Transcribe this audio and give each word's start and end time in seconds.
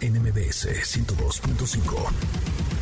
NMBS 0.00 0.66
102.5. 0.66 2.75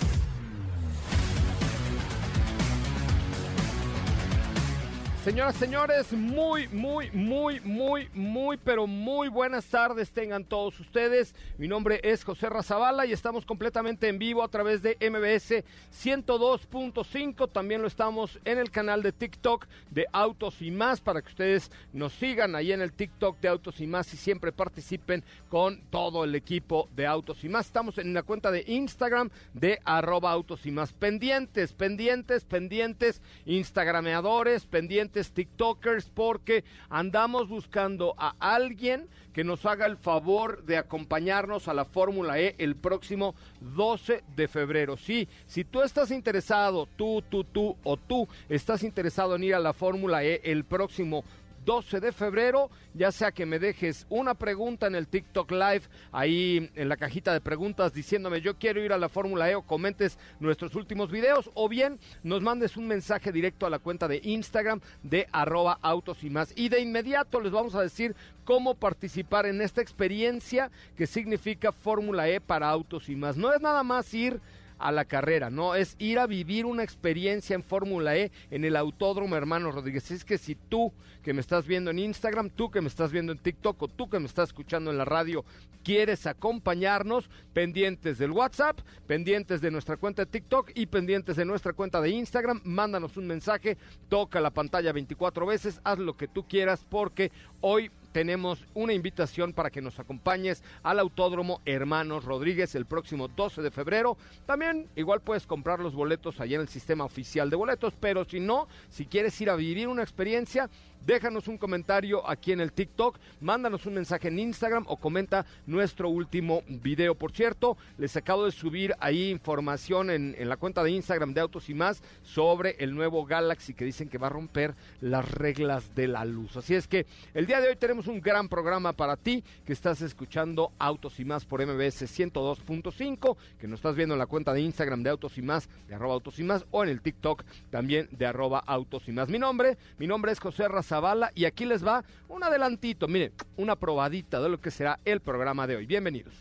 Señoras, 5.24 5.56
señores, 5.56 6.12
muy, 6.12 6.68
muy, 6.68 7.10
muy, 7.12 7.58
muy, 7.60 8.10
muy, 8.12 8.58
pero 8.58 8.86
muy 8.86 9.28
buenas 9.28 9.64
tardes 9.64 10.10
tengan 10.10 10.44
todos 10.44 10.78
ustedes. 10.78 11.34
Mi 11.56 11.66
nombre 11.66 11.98
es 12.04 12.22
José 12.22 12.50
Razabala 12.50 13.06
y 13.06 13.12
estamos 13.12 13.46
completamente 13.46 14.06
en 14.06 14.18
vivo 14.18 14.42
a 14.42 14.48
través 14.48 14.82
de 14.82 14.98
MBS 15.00 15.64
102.5. 15.90 17.50
También 17.50 17.80
lo 17.80 17.88
estamos 17.88 18.38
en 18.44 18.58
el 18.58 18.70
canal 18.70 19.02
de 19.02 19.12
TikTok 19.12 19.64
de 19.90 20.06
Autos 20.12 20.60
y 20.60 20.70
Más 20.70 21.00
para 21.00 21.22
que 21.22 21.30
ustedes 21.30 21.70
nos 21.94 22.12
sigan 22.12 22.54
ahí 22.54 22.72
en 22.72 22.82
el 22.82 22.92
TikTok 22.92 23.40
de 23.40 23.48
Autos 23.48 23.80
y 23.80 23.86
Más 23.86 24.12
y 24.12 24.18
siempre 24.18 24.52
participen 24.52 25.24
con 25.48 25.80
todo 25.88 26.24
el 26.24 26.34
equipo 26.34 26.90
de 26.94 27.06
Autos 27.06 27.42
y 27.44 27.48
Más. 27.48 27.64
Estamos 27.64 27.96
en 27.96 28.12
la 28.12 28.24
cuenta 28.24 28.50
de 28.50 28.62
Instagram 28.66 29.30
de 29.54 29.80
arroba 29.86 30.32
Autos 30.32 30.66
y 30.66 30.70
Más. 30.70 30.92
Pendientes, 30.92 31.72
pendientes, 31.72 32.44
pendientes, 32.44 33.22
Instagrameadores, 33.46 34.66
pendientes 34.66 35.13
TikTokers, 35.14 36.10
porque 36.10 36.64
andamos 36.88 37.48
buscando 37.48 38.14
a 38.18 38.34
alguien 38.40 39.08
que 39.32 39.44
nos 39.44 39.66
haga 39.66 39.86
el 39.86 39.96
favor 39.96 40.64
de 40.64 40.76
acompañarnos 40.76 41.68
a 41.68 41.74
la 41.74 41.84
Fórmula 41.84 42.38
E 42.38 42.54
el 42.58 42.76
próximo 42.76 43.34
12 43.60 44.22
de 44.36 44.48
febrero. 44.48 44.96
Sí, 44.96 45.28
si 45.46 45.64
tú 45.64 45.82
estás 45.82 46.10
interesado, 46.10 46.86
tú, 46.96 47.22
tú, 47.28 47.44
tú 47.44 47.76
o 47.82 47.96
tú 47.96 48.28
estás 48.48 48.82
interesado 48.82 49.36
en 49.36 49.44
ir 49.44 49.54
a 49.54 49.60
la 49.60 49.72
Fórmula 49.72 50.24
E 50.24 50.40
el 50.44 50.64
próximo 50.64 51.24
12 51.64 52.00
de 52.00 52.12
febrero, 52.12 52.70
ya 52.94 53.12
sea 53.12 53.32
que 53.32 53.46
me 53.46 53.58
dejes 53.58 54.06
una 54.08 54.34
pregunta 54.34 54.86
en 54.86 54.94
el 54.94 55.08
TikTok 55.08 55.50
Live, 55.50 55.82
ahí 56.12 56.70
en 56.74 56.88
la 56.88 56.96
cajita 56.96 57.32
de 57.32 57.40
preguntas 57.40 57.92
diciéndome 57.92 58.40
yo 58.40 58.58
quiero 58.58 58.82
ir 58.82 58.92
a 58.92 58.98
la 58.98 59.08
Fórmula 59.08 59.50
E 59.50 59.54
o 59.54 59.62
comentes 59.62 60.18
nuestros 60.40 60.74
últimos 60.74 61.10
videos, 61.10 61.50
o 61.54 61.68
bien 61.68 61.98
nos 62.22 62.42
mandes 62.42 62.76
un 62.76 62.86
mensaje 62.86 63.32
directo 63.32 63.66
a 63.66 63.70
la 63.70 63.78
cuenta 63.78 64.08
de 64.08 64.20
Instagram 64.22 64.80
de 65.02 65.26
arroba 65.32 65.78
autos 65.82 66.22
y 66.24 66.30
más. 66.30 66.52
Y 66.56 66.68
de 66.68 66.80
inmediato 66.80 67.40
les 67.40 67.52
vamos 67.52 67.74
a 67.74 67.82
decir 67.82 68.14
cómo 68.44 68.74
participar 68.74 69.46
en 69.46 69.60
esta 69.60 69.80
experiencia 69.80 70.70
que 70.96 71.06
significa 71.06 71.72
Fórmula 71.72 72.28
E 72.28 72.40
para 72.40 72.68
autos 72.68 73.08
y 73.08 73.16
más. 73.16 73.36
No 73.36 73.52
es 73.52 73.60
nada 73.60 73.82
más 73.82 74.12
ir 74.12 74.40
a 74.78 74.92
la 74.92 75.04
carrera, 75.04 75.50
no, 75.50 75.74
es 75.74 75.96
ir 75.98 76.18
a 76.18 76.26
vivir 76.26 76.66
una 76.66 76.82
experiencia 76.82 77.54
en 77.54 77.62
Fórmula 77.62 78.16
E 78.16 78.32
en 78.50 78.64
el 78.64 78.76
Autódromo 78.76 79.36
Hermano 79.36 79.70
Rodríguez. 79.70 80.10
Es 80.10 80.24
que 80.24 80.38
si 80.38 80.54
tú 80.54 80.92
que 81.22 81.32
me 81.32 81.40
estás 81.40 81.66
viendo 81.66 81.90
en 81.90 81.98
Instagram, 81.98 82.50
tú 82.50 82.70
que 82.70 82.80
me 82.80 82.88
estás 82.88 83.10
viendo 83.10 83.32
en 83.32 83.38
TikTok 83.38 83.82
o 83.82 83.88
tú 83.88 84.08
que 84.08 84.18
me 84.18 84.26
estás 84.26 84.50
escuchando 84.50 84.90
en 84.90 84.98
la 84.98 85.04
radio, 85.04 85.44
quieres 85.82 86.26
acompañarnos, 86.26 87.30
pendientes 87.52 88.18
del 88.18 88.32
WhatsApp, 88.32 88.80
pendientes 89.06 89.60
de 89.60 89.70
nuestra 89.70 89.96
cuenta 89.96 90.24
de 90.24 90.30
TikTok 90.30 90.72
y 90.74 90.86
pendientes 90.86 91.36
de 91.36 91.44
nuestra 91.44 91.72
cuenta 91.72 92.00
de 92.00 92.10
Instagram, 92.10 92.60
mándanos 92.64 93.16
un 93.16 93.26
mensaje, 93.26 93.78
toca 94.08 94.40
la 94.40 94.50
pantalla 94.50 94.92
24 94.92 95.46
veces, 95.46 95.80
haz 95.84 95.98
lo 95.98 96.14
que 96.14 96.28
tú 96.28 96.46
quieras 96.46 96.84
porque 96.88 97.32
hoy 97.60 97.90
tenemos 98.14 98.64
una 98.74 98.92
invitación 98.92 99.52
para 99.52 99.70
que 99.70 99.82
nos 99.82 99.98
acompañes 99.98 100.62
al 100.84 101.00
Autódromo 101.00 101.60
Hermanos 101.64 102.24
Rodríguez 102.24 102.76
el 102.76 102.86
próximo 102.86 103.26
12 103.26 103.60
de 103.60 103.72
febrero. 103.72 104.16
También 104.46 104.88
igual 104.94 105.20
puedes 105.20 105.48
comprar 105.48 105.80
los 105.80 105.94
boletos 105.94 106.38
allá 106.38 106.54
en 106.54 106.60
el 106.60 106.68
sistema 106.68 107.04
oficial 107.04 107.50
de 107.50 107.56
boletos, 107.56 107.92
pero 107.98 108.24
si 108.24 108.38
no, 108.38 108.68
si 108.88 109.06
quieres 109.06 109.40
ir 109.40 109.50
a 109.50 109.56
vivir 109.56 109.88
una 109.88 110.04
experiencia, 110.04 110.70
déjanos 111.06 111.48
un 111.48 111.58
comentario 111.58 112.28
aquí 112.28 112.52
en 112.52 112.60
el 112.60 112.72
TikTok, 112.72 113.18
mándanos 113.40 113.86
un 113.86 113.94
mensaje 113.94 114.28
en 114.28 114.38
Instagram 114.38 114.84
o 114.88 114.96
comenta 114.96 115.44
nuestro 115.66 116.08
último 116.08 116.62
video. 116.68 117.14
Por 117.14 117.32
cierto, 117.32 117.76
les 117.98 118.16
acabo 118.16 118.44
de 118.44 118.52
subir 118.52 118.94
ahí 119.00 119.30
información 119.30 120.10
en, 120.10 120.34
la 120.48 120.56
cuenta 120.56 120.82
de 120.82 120.90
Instagram 120.90 121.34
de 121.34 121.40
Autos 121.40 121.68
y 121.70 121.74
más 121.74 122.02
sobre 122.22 122.76
el 122.78 122.94
nuevo 122.94 123.24
Galaxy 123.24 123.74
que 123.74 123.84
dicen 123.84 124.08
que 124.08 124.18
va 124.18 124.26
a 124.26 124.30
romper 124.30 124.74
las 125.00 125.30
reglas 125.30 125.94
de 125.94 126.08
la 126.08 126.24
luz. 126.24 126.56
Así 126.56 126.74
es 126.74 126.86
que 126.86 127.06
el 127.34 127.46
día 127.46 127.60
de 127.60 127.68
hoy 127.68 127.76
tenemos 127.76 128.06
un 128.06 128.20
gran 128.20 128.48
programa 128.48 128.92
para 128.92 129.16
ti 129.16 129.42
que 129.64 129.72
estás 129.72 130.02
escuchando 130.02 130.72
Autos 130.78 131.18
y 131.20 131.24
más 131.24 131.44
por 131.44 131.64
MBS 131.64 132.02
102.5, 132.02 133.36
que 133.58 133.68
nos 133.68 133.78
estás 133.78 133.96
viendo 133.96 134.14
en 134.14 134.18
la 134.18 134.26
cuenta 134.26 134.52
de 134.52 134.60
Instagram 134.60 135.02
de 135.02 135.10
Autos 135.10 135.38
y 135.38 135.42
más, 135.42 135.68
de 135.88 135.94
arroba 135.94 136.14
Autos 136.14 136.38
y 136.38 136.44
más, 136.44 136.64
o 136.70 136.82
en 136.82 136.90
el 136.90 137.00
TikTok 137.00 137.44
también 137.70 138.08
de 138.12 138.26
arroba 138.26 138.62
Autos 138.66 139.08
y 139.08 139.12
más. 139.12 139.28
Mi 139.28 139.38
nombre, 139.38 139.76
mi 139.98 140.06
nombre 140.06 140.32
es 140.32 140.40
José 140.40 140.68
Raza 140.68 140.93
Zavala 140.94 141.32
y 141.34 141.44
aquí 141.44 141.64
les 141.64 141.84
va 141.84 142.04
un 142.28 142.44
adelantito, 142.44 143.08
miren, 143.08 143.32
una 143.56 143.74
probadita 143.74 144.40
de 144.40 144.48
lo 144.48 144.60
que 144.60 144.70
será 144.70 145.00
el 145.04 145.18
programa 145.18 145.66
de 145.66 145.74
hoy. 145.74 145.86
Bienvenidos. 145.86 146.34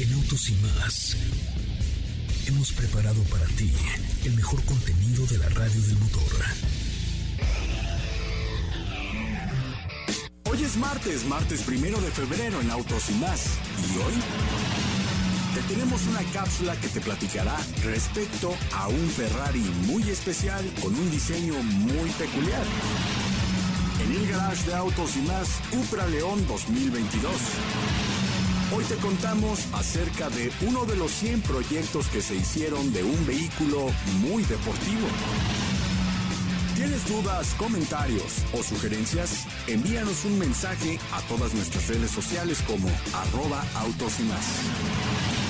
En 0.00 0.14
Autos 0.14 0.48
y 0.48 0.54
más 0.54 1.14
hemos 2.48 2.72
preparado 2.72 3.22
para 3.24 3.44
ti 3.48 3.70
el 4.24 4.32
mejor 4.34 4.64
contenido 4.64 5.26
de 5.26 5.38
la 5.38 5.48
radio 5.50 5.80
del 5.82 5.98
motor. 5.98 6.32
Hoy 10.50 10.62
es 10.64 10.76
martes, 10.78 11.26
martes 11.26 11.62
primero 11.64 12.00
de 12.00 12.10
febrero 12.10 12.62
en 12.62 12.70
Autos 12.70 13.10
y 13.10 13.14
más. 13.14 13.58
¿Y 13.78 13.98
hoy? 13.98 14.81
Te 15.54 15.60
tenemos 15.62 16.06
una 16.06 16.22
cápsula 16.32 16.74
que 16.76 16.88
te 16.88 17.00
platicará 17.00 17.56
respecto 17.84 18.54
a 18.74 18.88
un 18.88 19.08
Ferrari 19.10 19.64
muy 19.86 20.02
especial 20.08 20.64
con 20.80 20.94
un 20.94 21.10
diseño 21.10 21.54
muy 21.62 22.08
peculiar. 22.10 22.62
En 24.02 24.12
el 24.12 24.30
garage 24.30 24.66
de 24.66 24.74
autos 24.74 25.16
y 25.16 25.20
más, 25.22 25.48
Cupra 25.70 26.06
León 26.06 26.46
2022. 26.46 27.32
Hoy 28.74 28.84
te 28.84 28.94
contamos 28.96 29.60
acerca 29.74 30.30
de 30.30 30.50
uno 30.62 30.86
de 30.86 30.96
los 30.96 31.10
100 31.10 31.42
proyectos 31.42 32.06
que 32.08 32.22
se 32.22 32.34
hicieron 32.34 32.90
de 32.92 33.04
un 33.04 33.26
vehículo 33.26 33.90
muy 34.20 34.44
deportivo. 34.44 35.06
¿Tienes 36.74 37.06
dudas, 37.06 37.54
comentarios 37.58 38.38
o 38.54 38.62
sugerencias? 38.62 39.46
Envíanos 39.66 40.24
un 40.24 40.38
mensaje 40.38 40.98
a 41.12 41.20
todas 41.28 41.52
nuestras 41.52 41.86
redes 41.88 42.10
sociales 42.10 42.62
como 42.66 42.88
arroba 43.12 43.62
autos 43.74 44.18
y 44.20 44.22
más. 44.24 45.41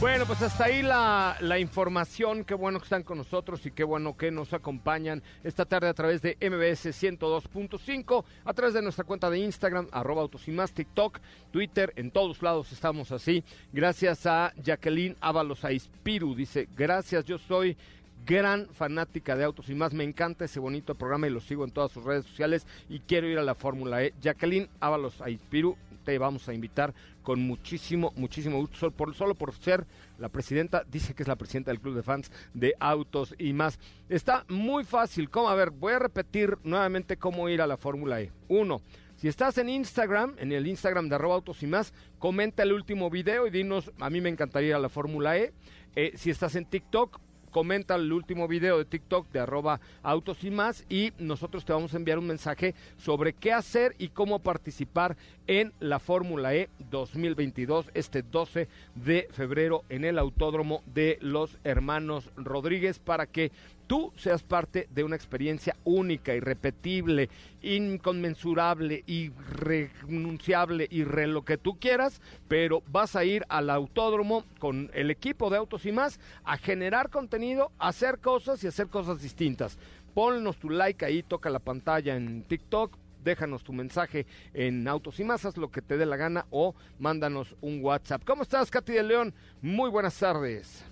Bueno, 0.00 0.26
pues 0.26 0.40
hasta 0.42 0.66
ahí 0.66 0.80
la, 0.80 1.36
la, 1.40 1.58
información. 1.58 2.44
Qué 2.44 2.54
bueno 2.54 2.78
que 2.78 2.84
están 2.84 3.02
con 3.02 3.18
nosotros 3.18 3.66
y 3.66 3.72
qué 3.72 3.82
bueno 3.82 4.16
que 4.16 4.30
nos 4.30 4.52
acompañan 4.52 5.24
esta 5.42 5.64
tarde 5.64 5.88
a 5.88 5.94
través 5.94 6.22
de 6.22 6.36
MBS 6.40 6.86
102.5, 6.86 8.24
a 8.44 8.54
través 8.54 8.74
de 8.74 8.82
nuestra 8.82 9.04
cuenta 9.04 9.28
de 9.28 9.40
Instagram, 9.40 9.88
arroba 9.90 10.22
autos 10.22 10.46
y 10.46 10.52
más, 10.52 10.72
TikTok, 10.72 11.18
Twitter, 11.50 11.92
en 11.96 12.12
todos 12.12 12.40
lados 12.42 12.70
estamos 12.70 13.10
así. 13.10 13.42
Gracias 13.72 14.24
a 14.26 14.52
Jacqueline 14.62 15.16
Ábalos 15.20 15.64
Aispiru, 15.64 16.32
dice, 16.32 16.68
gracias, 16.76 17.24
yo 17.24 17.36
soy 17.36 17.76
gran 18.24 18.68
fanática 18.72 19.36
de 19.36 19.44
autos 19.44 19.68
y 19.68 19.74
más. 19.74 19.92
Me 19.92 20.04
encanta 20.04 20.44
ese 20.44 20.60
bonito 20.60 20.94
programa 20.94 21.26
y 21.26 21.30
lo 21.30 21.40
sigo 21.40 21.64
en 21.64 21.70
todas 21.70 21.92
sus 21.92 22.04
redes 22.04 22.24
sociales 22.26 22.66
y 22.88 23.00
quiero 23.00 23.28
ir 23.28 23.38
a 23.38 23.42
la 23.42 23.54
Fórmula 23.54 24.02
E. 24.02 24.14
Jacqueline 24.20 24.68
Ábalos 24.80 25.20
Aispiru, 25.20 25.76
te 26.04 26.18
vamos 26.18 26.48
a 26.48 26.54
invitar 26.54 26.94
con 27.22 27.40
muchísimo, 27.40 28.12
muchísimo 28.16 28.56
gusto, 28.58 28.78
solo 28.78 28.92
por, 28.92 29.14
solo 29.14 29.34
por 29.34 29.52
ser 29.52 29.86
la 30.18 30.30
presidenta, 30.30 30.82
dice 30.90 31.14
que 31.14 31.22
es 31.22 31.28
la 31.28 31.36
presidenta 31.36 31.70
del 31.70 31.80
club 31.80 31.94
de 31.94 32.02
fans 32.02 32.30
de 32.54 32.74
autos 32.80 33.34
y 33.38 33.52
más. 33.52 33.78
Está 34.08 34.46
muy 34.48 34.84
fácil, 34.84 35.28
¿cómo? 35.28 35.50
A 35.50 35.54
ver, 35.54 35.70
voy 35.70 35.92
a 35.92 35.98
repetir 35.98 36.56
nuevamente 36.64 37.18
cómo 37.18 37.48
ir 37.50 37.60
a 37.60 37.66
la 37.66 37.76
Fórmula 37.76 38.22
E. 38.22 38.32
Uno, 38.48 38.80
si 39.16 39.28
estás 39.28 39.58
en 39.58 39.68
Instagram, 39.68 40.36
en 40.38 40.52
el 40.52 40.66
Instagram 40.66 41.08
de 41.08 41.16
arroba 41.16 41.34
autos 41.34 41.62
y 41.62 41.66
más, 41.66 41.92
comenta 42.18 42.62
el 42.62 42.72
último 42.72 43.10
video 43.10 43.46
y 43.46 43.50
dinos, 43.50 43.92
a 44.00 44.08
mí 44.10 44.20
me 44.20 44.30
encantaría 44.30 44.70
ir 44.70 44.74
a 44.76 44.78
la 44.78 44.88
Fórmula 44.88 45.36
E. 45.36 45.52
Eh, 45.96 46.12
si 46.14 46.30
estás 46.30 46.54
en 46.54 46.64
TikTok, 46.64 47.20
comenta 47.58 47.96
el 47.96 48.12
último 48.12 48.46
video 48.46 48.78
de 48.78 48.84
TikTok 48.84 49.32
de 49.32 49.40
arroba 49.40 49.80
autos 50.04 50.44
y 50.44 50.50
más 50.52 50.84
y 50.88 51.12
nosotros 51.18 51.64
te 51.64 51.72
vamos 51.72 51.92
a 51.92 51.96
enviar 51.96 52.16
un 52.16 52.28
mensaje 52.28 52.72
sobre 52.98 53.32
qué 53.32 53.52
hacer 53.52 53.96
y 53.98 54.10
cómo 54.10 54.38
participar 54.38 55.16
en 55.48 55.72
la 55.80 55.98
Fórmula 55.98 56.54
E 56.54 56.68
2022 56.90 57.90
este 57.94 58.22
12 58.22 58.68
de 58.94 59.26
febrero 59.32 59.82
en 59.88 60.04
el 60.04 60.20
Autódromo 60.20 60.84
de 60.86 61.18
los 61.20 61.58
Hermanos 61.64 62.30
Rodríguez 62.36 63.00
para 63.00 63.26
que 63.26 63.50
tú 63.88 64.12
seas 64.16 64.44
parte 64.44 64.86
de 64.90 65.02
una 65.02 65.16
experiencia 65.16 65.74
única, 65.82 66.34
irrepetible, 66.34 67.28
inconmensurable, 67.62 69.02
irrenunciable 69.06 70.86
y 70.88 71.02
lo 71.04 71.44
que 71.44 71.58
tú 71.58 71.80
quieras, 71.80 72.20
pero 72.46 72.82
vas 72.86 73.16
a 73.16 73.24
ir 73.24 73.44
al 73.48 73.70
autódromo 73.70 74.44
con 74.60 74.90
el 74.94 75.10
equipo 75.10 75.50
de 75.50 75.56
Autos 75.56 75.86
y 75.86 75.92
más 75.92 76.20
a 76.44 76.56
generar 76.58 77.10
contenido, 77.10 77.72
a 77.78 77.88
hacer 77.88 78.18
cosas 78.18 78.62
y 78.62 78.68
hacer 78.68 78.88
cosas 78.88 79.20
distintas. 79.22 79.78
Ponnos 80.14 80.58
tu 80.58 80.70
like 80.70 81.04
ahí, 81.04 81.22
toca 81.22 81.50
la 81.50 81.58
pantalla 81.58 82.14
en 82.14 82.42
TikTok, 82.42 82.96
déjanos 83.24 83.64
tu 83.64 83.72
mensaje 83.72 84.26
en 84.52 84.86
Autos 84.86 85.18
y 85.18 85.24
Más, 85.24 85.44
haz 85.44 85.56
lo 85.56 85.70
que 85.70 85.82
te 85.82 85.96
dé 85.96 86.06
la 86.06 86.16
gana 86.16 86.46
o 86.50 86.74
mándanos 86.98 87.56
un 87.60 87.82
WhatsApp. 87.82 88.22
¿Cómo 88.24 88.42
estás, 88.42 88.70
Katy 88.70 88.92
de 88.92 89.02
León? 89.02 89.34
Muy 89.62 89.90
buenas 89.90 90.18
tardes. 90.18 90.87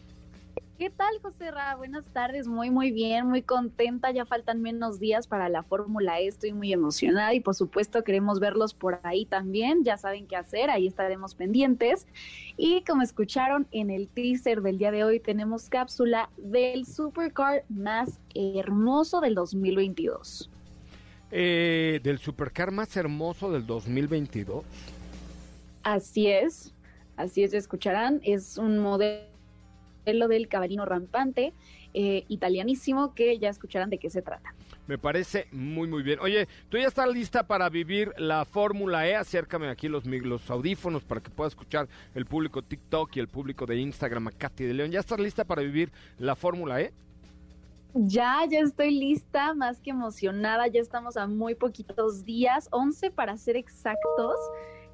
¿Qué 0.79 0.91
tal, 0.91 1.19
José 1.23 1.51
Ra? 1.51 1.75
Buenas 1.75 2.05
tardes, 2.13 2.47
muy, 2.47 2.69
muy 2.69 2.91
bien, 2.91 3.27
muy 3.27 3.41
contenta. 3.41 4.11
Ya 4.11 4.27
faltan 4.27 4.61
menos 4.61 5.01
días 5.01 5.27
para 5.27 5.49
la 5.49 5.63
Fórmula 5.63 6.21
E, 6.21 6.27
estoy 6.27 6.53
muy 6.53 6.71
emocionada 6.71 7.33
y 7.33 7.41
por 7.41 7.55
supuesto 7.55 8.05
queremos 8.05 8.41
verlos 8.41 8.75
por 8.75 9.01
ahí 9.03 9.25
también. 9.25 9.85
Ya 9.85 9.97
saben 9.97 10.27
qué 10.27 10.37
hacer, 10.37 10.69
ahí 10.69 10.87
estaremos 10.87 11.35
pendientes. 11.35 12.07
Y 12.59 12.83
como 12.83 13.01
escucharon 13.01 13.67
en 13.71 13.89
el 13.89 14.07
teaser 14.09 14.61
del 14.61 14.77
día 14.77 14.91
de 14.91 15.03
hoy, 15.03 15.19
tenemos 15.19 15.71
cápsula 15.71 16.29
del 16.37 16.85
supercar 16.85 17.65
más 17.71 18.21
hermoso 18.35 19.23
del 19.23 19.35
2022. 19.35 20.51
Eh, 21.31 22.01
del 22.03 22.19
supercar 22.19 22.71
más 22.71 22.95
hermoso 22.99 23.51
del 23.51 23.67
2022. 23.67 24.63
Así 25.85 26.27
es, 26.27 26.75
así 27.17 27.45
es, 27.45 27.55
escucharán. 27.55 28.21
Es 28.23 28.59
un 28.59 28.79
modelo 28.79 29.36
lo 30.15 30.29
del 30.29 30.49
caballino 30.49 30.85
rampante, 30.85 31.53
eh, 31.95 32.25
italianísimo, 32.29 33.15
que 33.15 33.39
ya 33.39 33.49
escucharán 33.49 33.91
de 33.91 33.99
qué 33.99 34.11
se 34.11 34.23
trata. 34.23 34.55
Me 34.87 34.99
parece 34.99 35.49
muy, 35.51 35.89
muy 35.89 36.03
bien. 36.03 36.21
Oye, 36.21 36.47
¿tú 36.69 36.79
ya 36.79 36.87
estás 36.87 37.09
lista 37.13 37.47
para 37.47 37.69
vivir 37.69 38.13
la 38.19 38.45
Fórmula 38.45 39.09
E? 39.09 39.17
Acércame 39.17 39.69
aquí 39.69 39.89
los, 39.89 40.07
los 40.07 40.49
audífonos 40.51 41.03
para 41.03 41.21
que 41.21 41.31
pueda 41.31 41.49
escuchar 41.49 41.89
el 42.15 42.25
público 42.25 42.63
TikTok 42.63 43.17
y 43.17 43.21
el 43.21 43.29
público 43.29 43.67
de 43.67 43.79
Instagram 43.79 44.29
a 44.29 44.31
Katy 44.31 44.65
de 44.65 44.75
León. 44.75 44.91
¿Ya 44.93 45.01
estás 45.01 45.19
lista 45.19 45.45
para 45.45 45.63
vivir 45.63 45.91
la 46.19 46.37
Fórmula 46.37 46.81
E? 46.81 46.93
Ya, 47.95 48.45
ya 48.49 48.61
estoy 48.61 48.91
lista, 48.91 49.55
más 49.55 49.81
que 49.81 49.91
emocionada. 49.91 50.67
Ya 50.69 50.81
estamos 50.81 51.17
a 51.17 51.27
muy 51.27 51.55
poquitos 51.55 52.25
días, 52.25 52.69
11 52.71 53.11
para 53.11 53.37
ser 53.39 53.57
exactos, 53.57 54.37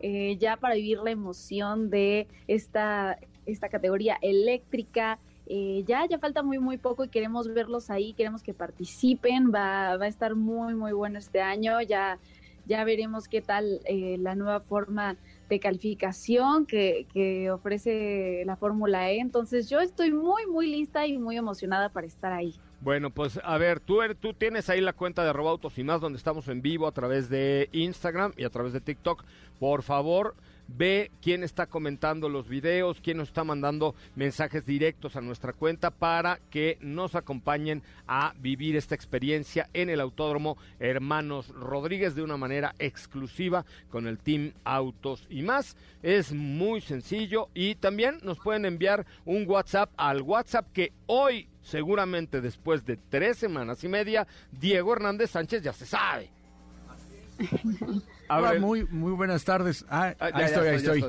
eh, 0.00 0.36
ya 0.38 0.56
para 0.56 0.76
vivir 0.76 1.00
la 1.00 1.10
emoción 1.10 1.90
de 1.90 2.28
esta, 2.46 3.18
esta 3.46 3.68
categoría 3.68 4.18
eléctrica. 4.20 5.18
Eh, 5.46 5.84
ya, 5.86 6.06
ya 6.08 6.18
falta 6.18 6.42
muy, 6.42 6.58
muy 6.58 6.78
poco 6.78 7.04
y 7.04 7.08
queremos 7.08 7.52
verlos 7.52 7.90
ahí, 7.90 8.12
queremos 8.12 8.42
que 8.42 8.54
participen, 8.54 9.52
va, 9.52 9.96
va 9.96 10.04
a 10.04 10.08
estar 10.08 10.34
muy, 10.36 10.74
muy 10.74 10.92
bueno 10.92 11.18
este 11.18 11.40
año, 11.40 11.80
ya, 11.82 12.18
ya 12.64 12.84
veremos 12.84 13.26
qué 13.26 13.42
tal 13.42 13.80
eh, 13.84 14.16
la 14.18 14.36
nueva 14.36 14.60
forma 14.60 15.16
de 15.48 15.58
calificación 15.58 16.64
que, 16.64 17.06
que 17.12 17.50
ofrece 17.50 18.44
la 18.46 18.54
Fórmula 18.56 19.10
E, 19.10 19.18
entonces 19.18 19.68
yo 19.68 19.80
estoy 19.80 20.12
muy, 20.12 20.46
muy 20.46 20.68
lista 20.68 21.06
y 21.06 21.18
muy 21.18 21.36
emocionada 21.36 21.88
para 21.88 22.06
estar 22.06 22.32
ahí. 22.32 22.54
Bueno, 22.80 23.10
pues 23.10 23.38
a 23.44 23.58
ver, 23.58 23.78
tú, 23.78 23.98
tú 24.20 24.34
tienes 24.34 24.68
ahí 24.68 24.80
la 24.80 24.92
cuenta 24.92 25.24
de 25.24 25.32
Robautos 25.32 25.78
y 25.78 25.84
más, 25.84 26.00
donde 26.00 26.18
estamos 26.18 26.48
en 26.48 26.62
vivo 26.62 26.86
a 26.86 26.92
través 26.92 27.28
de 27.28 27.68
Instagram 27.72 28.32
y 28.36 28.44
a 28.44 28.50
través 28.50 28.72
de 28.72 28.80
TikTok. 28.80 29.24
Por 29.60 29.82
favor, 29.82 30.34
ve 30.68 31.10
quién 31.20 31.42
está 31.42 31.66
comentando 31.66 32.28
los 32.28 32.48
videos, 32.48 33.00
quién 33.00 33.18
nos 33.18 33.28
está 33.28 33.44
mandando 33.44 33.94
mensajes 34.14 34.64
directos 34.64 35.16
a 35.16 35.20
nuestra 35.20 35.52
cuenta 35.52 35.90
para 35.90 36.40
que 36.50 36.78
nos 36.80 37.14
acompañen 37.14 37.82
a 38.06 38.34
vivir 38.38 38.76
esta 38.76 38.94
experiencia 38.94 39.68
en 39.72 39.90
el 39.90 40.00
Autódromo 40.00 40.56
Hermanos 40.78 41.48
Rodríguez 41.48 42.14
de 42.14 42.22
una 42.22 42.36
manera 42.36 42.74
exclusiva 42.78 43.64
con 43.90 44.06
el 44.06 44.18
Team 44.18 44.52
Autos 44.64 45.26
y 45.28 45.42
más. 45.42 45.76
Es 46.02 46.32
muy 46.32 46.80
sencillo 46.80 47.48
y 47.54 47.74
también 47.76 48.18
nos 48.22 48.38
pueden 48.38 48.64
enviar 48.64 49.06
un 49.24 49.48
WhatsApp 49.48 49.90
al 49.96 50.22
WhatsApp 50.22 50.72
que 50.72 50.92
hoy, 51.06 51.48
seguramente 51.62 52.40
después 52.40 52.84
de 52.84 52.96
tres 52.96 53.38
semanas 53.38 53.84
y 53.84 53.88
media, 53.88 54.26
Diego 54.50 54.92
Hernández 54.92 55.30
Sánchez 55.30 55.62
ya 55.62 55.72
se 55.72 55.86
sabe. 55.86 56.30
Hola, 58.38 58.58
muy, 58.58 58.84
muy 58.86 59.12
buenas 59.12 59.44
tardes. 59.44 59.84
Ah, 59.88 60.14
ahí 60.18 60.44
estoy, 60.44 60.68
ahí 60.68 60.76
estoy. 60.76 61.02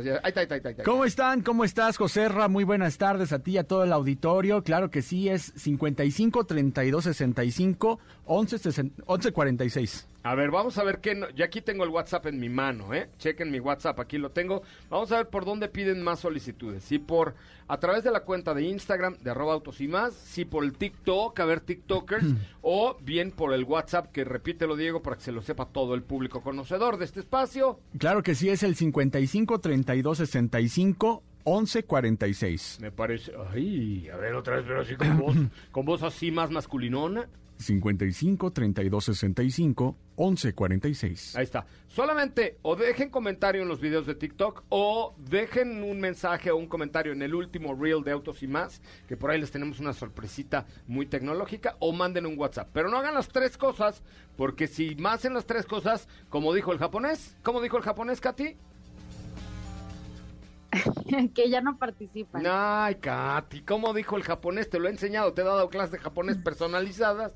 ¿Cómo 0.83 1.05
están? 1.05 1.41
¿Cómo 1.41 1.63
estás, 1.63 1.97
José 1.97 2.27
Ra? 2.29 2.47
Muy 2.47 2.63
buenas 2.63 2.97
tardes 2.97 3.31
a 3.31 3.39
ti 3.39 3.51
y 3.51 3.57
a 3.57 3.63
todo 3.63 3.83
el 3.83 3.93
auditorio. 3.93 4.63
Claro 4.63 4.89
que 4.89 5.01
sí, 5.01 5.29
es 5.29 5.53
55 5.55 6.45
32 6.45 7.03
65 7.03 7.99
11, 8.25 8.91
11 9.05 9.31
46. 9.31 10.07
A 10.25 10.35
ver, 10.35 10.51
vamos 10.51 10.77
a 10.77 10.85
ver 10.85 10.99
qué. 11.01 11.15
No, 11.15 11.29
yo 11.31 11.43
aquí 11.43 11.59
tengo 11.59 11.83
el 11.83 11.89
WhatsApp 11.89 12.27
en 12.27 12.39
mi 12.39 12.47
mano, 12.47 12.93
¿eh? 12.93 13.09
Chequen 13.17 13.51
mi 13.51 13.59
WhatsApp, 13.59 13.99
aquí 13.99 14.17
lo 14.17 14.31
tengo. 14.31 14.63
Vamos 14.89 15.11
a 15.11 15.17
ver 15.17 15.27
por 15.27 15.43
dónde 15.43 15.67
piden 15.67 16.01
más 16.01 16.21
solicitudes. 16.21 16.83
Si 16.83 16.97
por 16.97 17.35
a 17.67 17.77
través 17.77 18.05
de 18.05 18.11
la 18.11 18.21
cuenta 18.21 18.53
de 18.53 18.63
Instagram 18.63 19.17
de 19.17 19.31
arroba 19.31 19.53
autos 19.53 19.81
y 19.81 19.87
más, 19.89 20.13
si 20.13 20.45
por 20.45 20.63
el 20.63 20.73
TikTok, 20.77 21.37
a 21.39 21.45
ver 21.45 21.59
TikTokers, 21.59 22.25
o 22.61 22.95
bien 23.01 23.31
por 23.31 23.53
el 23.53 23.65
WhatsApp, 23.65 24.11
que 24.13 24.23
repítelo 24.23 24.77
Diego 24.77 25.01
para 25.01 25.17
que 25.17 25.23
se 25.23 25.31
lo 25.33 25.41
sepa 25.41 25.65
todo 25.65 25.93
el 25.93 26.03
público 26.03 26.41
conocedor 26.41 26.97
de 26.97 27.05
este 27.13 27.19
espacio. 27.19 27.79
Claro 27.99 28.23
que 28.23 28.33
sí, 28.33 28.49
es 28.49 28.63
el 28.63 28.75
55 28.75 29.59
32 29.59 30.17
65 30.17 31.21
1146. 31.45 32.79
Me 32.81 32.91
parece. 32.91 33.33
Ay, 33.53 34.09
a 34.09 34.17
ver 34.17 34.33
otra 34.33 34.55
vez, 34.55 34.65
pero 34.67 34.81
así 34.81 34.95
con 34.95 35.17
voz, 35.19 35.35
con 35.71 35.85
voz 35.85 36.01
así 36.01 36.31
más 36.31 36.49
masculinona. 36.49 37.29
55 37.57 38.51
32 38.51 39.03
65 39.03 39.97
11 40.15 40.53
46. 40.53 41.35
Ahí 41.35 41.43
está. 41.43 41.65
Solamente 41.87 42.57
o 42.61 42.75
dejen 42.75 43.09
comentario 43.09 43.63
en 43.63 43.67
los 43.67 43.81
videos 43.81 44.05
de 44.05 44.15
TikTok 44.15 44.63
o 44.69 45.15
dejen 45.17 45.83
un 45.83 45.99
mensaje 45.99 46.51
o 46.51 46.57
un 46.57 46.67
comentario 46.67 47.13
en 47.13 47.21
el 47.21 47.33
último 47.33 47.73
reel 47.75 48.03
de 48.03 48.11
Autos 48.11 48.43
y 48.43 48.47
más, 48.47 48.81
que 49.07 49.17
por 49.17 49.31
ahí 49.31 49.39
les 49.39 49.51
tenemos 49.51 49.79
una 49.79 49.93
sorpresita 49.93 50.65
muy 50.87 51.05
tecnológica, 51.05 51.75
o 51.79 51.91
manden 51.91 52.25
un 52.25 52.37
WhatsApp. 52.37 52.69
Pero 52.73 52.89
no 52.89 52.97
hagan 52.97 53.15
las 53.15 53.29
tres 53.29 53.57
cosas, 53.57 54.03
porque 54.37 54.67
si 54.67 54.95
más 54.95 55.13
hacen 55.13 55.33
las 55.33 55.45
tres 55.45 55.65
cosas, 55.65 56.07
como 56.29 56.53
dijo 56.53 56.71
el 56.71 56.79
japonés, 56.79 57.37
¿cómo 57.43 57.61
dijo 57.61 57.77
el 57.77 57.83
japonés, 57.83 58.19
Katy? 58.19 58.57
que 61.35 61.49
ya 61.49 61.61
no 61.61 61.77
participan. 61.77 62.43
Ay, 62.45 62.95
Katy, 62.95 63.61
¿cómo 63.61 63.93
dijo 63.93 64.17
el 64.17 64.23
japonés? 64.23 64.69
Te 64.69 64.79
lo 64.79 64.87
he 64.87 64.91
enseñado, 64.91 65.33
te 65.33 65.41
he 65.41 65.45
dado 65.45 65.69
clases 65.69 65.91
de 65.93 65.99
japonés 65.99 66.37
personalizadas. 66.37 67.33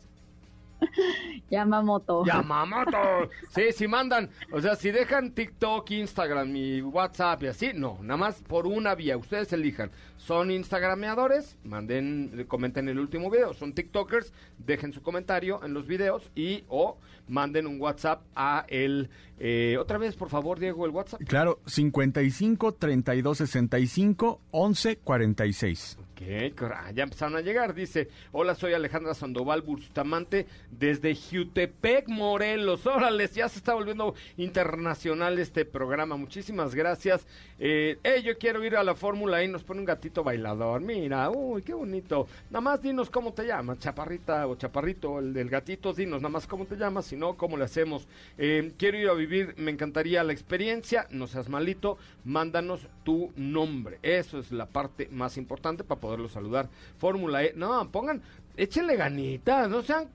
Yamamoto. 1.50 2.26
Yamamoto. 2.26 3.30
Sí, 3.50 3.72
si 3.74 3.88
mandan, 3.88 4.30
o 4.52 4.62
sea, 4.62 4.76
si 4.76 4.92
dejan 4.92 5.32
TikTok, 5.32 5.90
Instagram 5.92 6.56
y 6.56 6.82
WhatsApp 6.82 7.44
y 7.44 7.48
así, 7.48 7.72
no, 7.74 7.98
nada 8.02 8.18
más 8.18 8.42
por 8.44 8.68
una 8.68 8.96
vía, 8.96 9.18
ustedes 9.18 9.54
elijan. 9.54 9.92
Son 10.18 10.52
instagrameadores, 10.52 11.58
manden, 11.64 12.46
comenten 12.48 12.90
el 12.90 13.00
último 13.00 13.30
video. 13.30 13.54
Son 13.54 13.74
TikTokers, 13.74 14.34
dejen 14.58 14.92
su 14.92 15.02
comentario 15.02 15.64
en 15.64 15.74
los 15.74 15.88
videos 15.88 16.32
y 16.36 16.64
o 16.68 16.98
manden 17.28 17.68
un 17.68 17.80
WhatsApp 17.80 18.24
a 18.36 18.66
el, 18.68 19.10
eh, 19.40 19.78
otra 19.80 19.98
vez, 19.98 20.16
por 20.16 20.30
favor, 20.30 20.60
Diego, 20.60 20.86
el 20.86 20.92
WhatsApp. 20.92 21.22
Claro, 21.28 21.60
55 21.66 22.74
32 22.74 23.38
65 23.38 24.42
11 24.52 24.98
46. 24.98 25.98
¿Qué? 26.18 26.52
Ya 26.96 27.04
empezaron 27.04 27.36
a 27.36 27.42
llegar. 27.42 27.76
Dice, 27.76 28.10
hola, 28.32 28.56
soy 28.56 28.74
Alejandra 28.74 29.14
Sandoval 29.14 29.62
Bustamante 29.62 30.48
desde 30.72 31.16
Jutepec, 31.16 32.08
Morelos. 32.08 32.88
Órale, 32.88 33.28
ya 33.28 33.48
se 33.48 33.60
está 33.60 33.76
volviendo 33.76 34.16
internacional 34.36 35.38
este 35.38 35.64
programa. 35.64 36.18
Muchísimas 36.18 36.74
gracias. 36.74 37.28
Eh, 37.60 38.00
yo 38.26 38.36
quiero 38.40 38.64
ir 38.64 38.76
a 38.76 38.84
la 38.84 38.96
Fórmula 38.96 39.44
y 39.44 39.48
nos 39.48 39.64
pone 39.64 39.82
un 39.82 39.86
gatito 39.86 40.24
bailador. 40.24 40.82
Mira, 40.82 41.30
uy, 41.30 41.62
qué 41.62 41.76
bonito. 41.76 42.28
Nada 42.50 42.62
más 42.62 42.82
dinos 42.82 43.12
cómo 43.12 43.34
te 43.34 43.46
llamas, 43.46 43.78
chaparrita 43.78 44.48
o 44.48 44.56
chaparrito, 44.56 45.20
el 45.20 45.34
del 45.34 45.50
gatito, 45.50 45.94
dinos 45.94 46.24
nada 46.24 46.32
más 46.32 46.48
cómo 46.48 46.66
te 46.66 46.78
llamas, 46.78 47.06
si 47.06 47.16
no, 47.16 47.38
cómo 47.38 47.58
le 47.58 47.66
hacemos. 47.66 48.08
Eh, 48.40 48.74
quiero 48.80 48.98
ir 48.98 49.08
a 49.08 49.14
vivir, 49.14 49.54
me 49.58 49.70
encantaría 49.70 50.24
la 50.24 50.34
experiencia, 50.34 51.06
no 51.12 51.28
seas 51.28 51.48
malito, 51.48 52.00
mándanos 52.26 52.88
tu 53.04 53.32
nombre. 53.36 54.00
Eso 54.02 54.40
es 54.40 54.52
la 54.52 54.66
parte 54.66 55.10
más 55.12 55.38
importante 55.38 55.84
para 55.84 56.02
poderlo 56.08 56.30
saludar. 56.30 56.70
Fórmula 56.98 57.44
E, 57.44 57.54
no, 57.56 57.92
pongan, 57.92 58.22
échenle 58.56 58.96
ganitas, 58.96 59.70
no 59.70 59.82
sean 59.82 60.08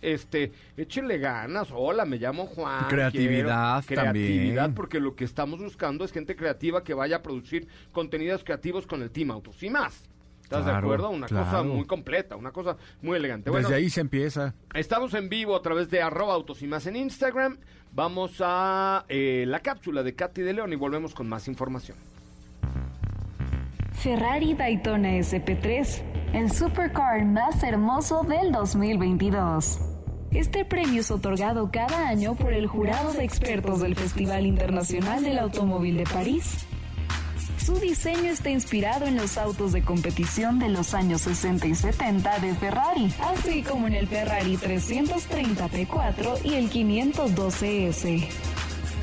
este, 0.00 0.50
échenle 0.76 1.18
ganas. 1.18 1.68
Hola, 1.72 2.06
me 2.06 2.16
llamo 2.16 2.46
Juan. 2.46 2.86
Creatividad, 2.88 3.84
creatividad, 3.84 4.72
porque 4.74 5.00
lo 5.00 5.14
que 5.14 5.24
estamos 5.24 5.60
buscando 5.60 6.04
es 6.04 6.12
gente 6.12 6.34
creativa 6.36 6.82
que 6.82 6.94
vaya 6.94 7.16
a 7.16 7.22
producir 7.22 7.68
contenidos 7.92 8.44
creativos 8.44 8.86
con 8.86 9.02
el 9.02 9.10
Team 9.10 9.30
Autos 9.30 9.62
y 9.62 9.68
más. 9.68 10.08
¿Estás 10.42 10.66
de 10.66 10.72
acuerdo? 10.72 11.10
Una 11.10 11.26
cosa 11.26 11.62
muy 11.62 11.86
completa, 11.86 12.36
una 12.36 12.52
cosa 12.52 12.76
muy 13.02 13.16
elegante. 13.16 13.50
Desde 13.50 13.74
ahí 13.74 13.90
se 13.90 14.00
empieza. 14.00 14.54
Estamos 14.74 15.12
en 15.14 15.28
vivo 15.28 15.54
a 15.54 15.62
través 15.62 15.90
de 15.90 16.00
arroba 16.00 16.34
autos 16.34 16.62
y 16.62 16.66
más 16.66 16.86
en 16.86 16.96
Instagram. 16.96 17.58
Vamos 17.92 18.36
a 18.40 19.04
eh, 19.08 19.44
la 19.46 19.60
cápsula 19.60 20.02
de 20.02 20.14
Katy 20.14 20.42
de 20.42 20.52
León 20.54 20.72
y 20.72 20.76
volvemos 20.76 21.14
con 21.14 21.28
más 21.28 21.48
información. 21.48 21.96
Ferrari 24.04 24.52
Daytona 24.52 25.12
SP3, 25.12 26.02
el 26.34 26.52
supercar 26.52 27.24
más 27.24 27.62
hermoso 27.62 28.22
del 28.22 28.52
2022. 28.52 29.78
Este 30.30 30.66
premio 30.66 31.00
es 31.00 31.10
otorgado 31.10 31.70
cada 31.72 32.06
año 32.08 32.34
por 32.34 32.52
el 32.52 32.66
jurado 32.66 33.14
de 33.14 33.24
expertos 33.24 33.80
del 33.80 33.96
Festival 33.96 34.44
Internacional 34.44 35.22
del 35.22 35.38
Automóvil 35.38 35.96
de 35.96 36.04
París. 36.04 36.66
Su 37.56 37.76
diseño 37.76 38.30
está 38.30 38.50
inspirado 38.50 39.06
en 39.06 39.16
los 39.16 39.38
autos 39.38 39.72
de 39.72 39.80
competición 39.80 40.58
de 40.58 40.68
los 40.68 40.92
años 40.92 41.22
60 41.22 41.66
y 41.66 41.74
70 41.74 42.40
de 42.40 42.54
Ferrari, 42.56 43.10
así 43.22 43.62
como 43.62 43.86
en 43.86 43.94
el 43.94 44.06
Ferrari 44.06 44.58
330 44.58 45.66
P4 45.70 46.44
y 46.44 46.54
el 46.56 46.70
512S. 46.70 48.28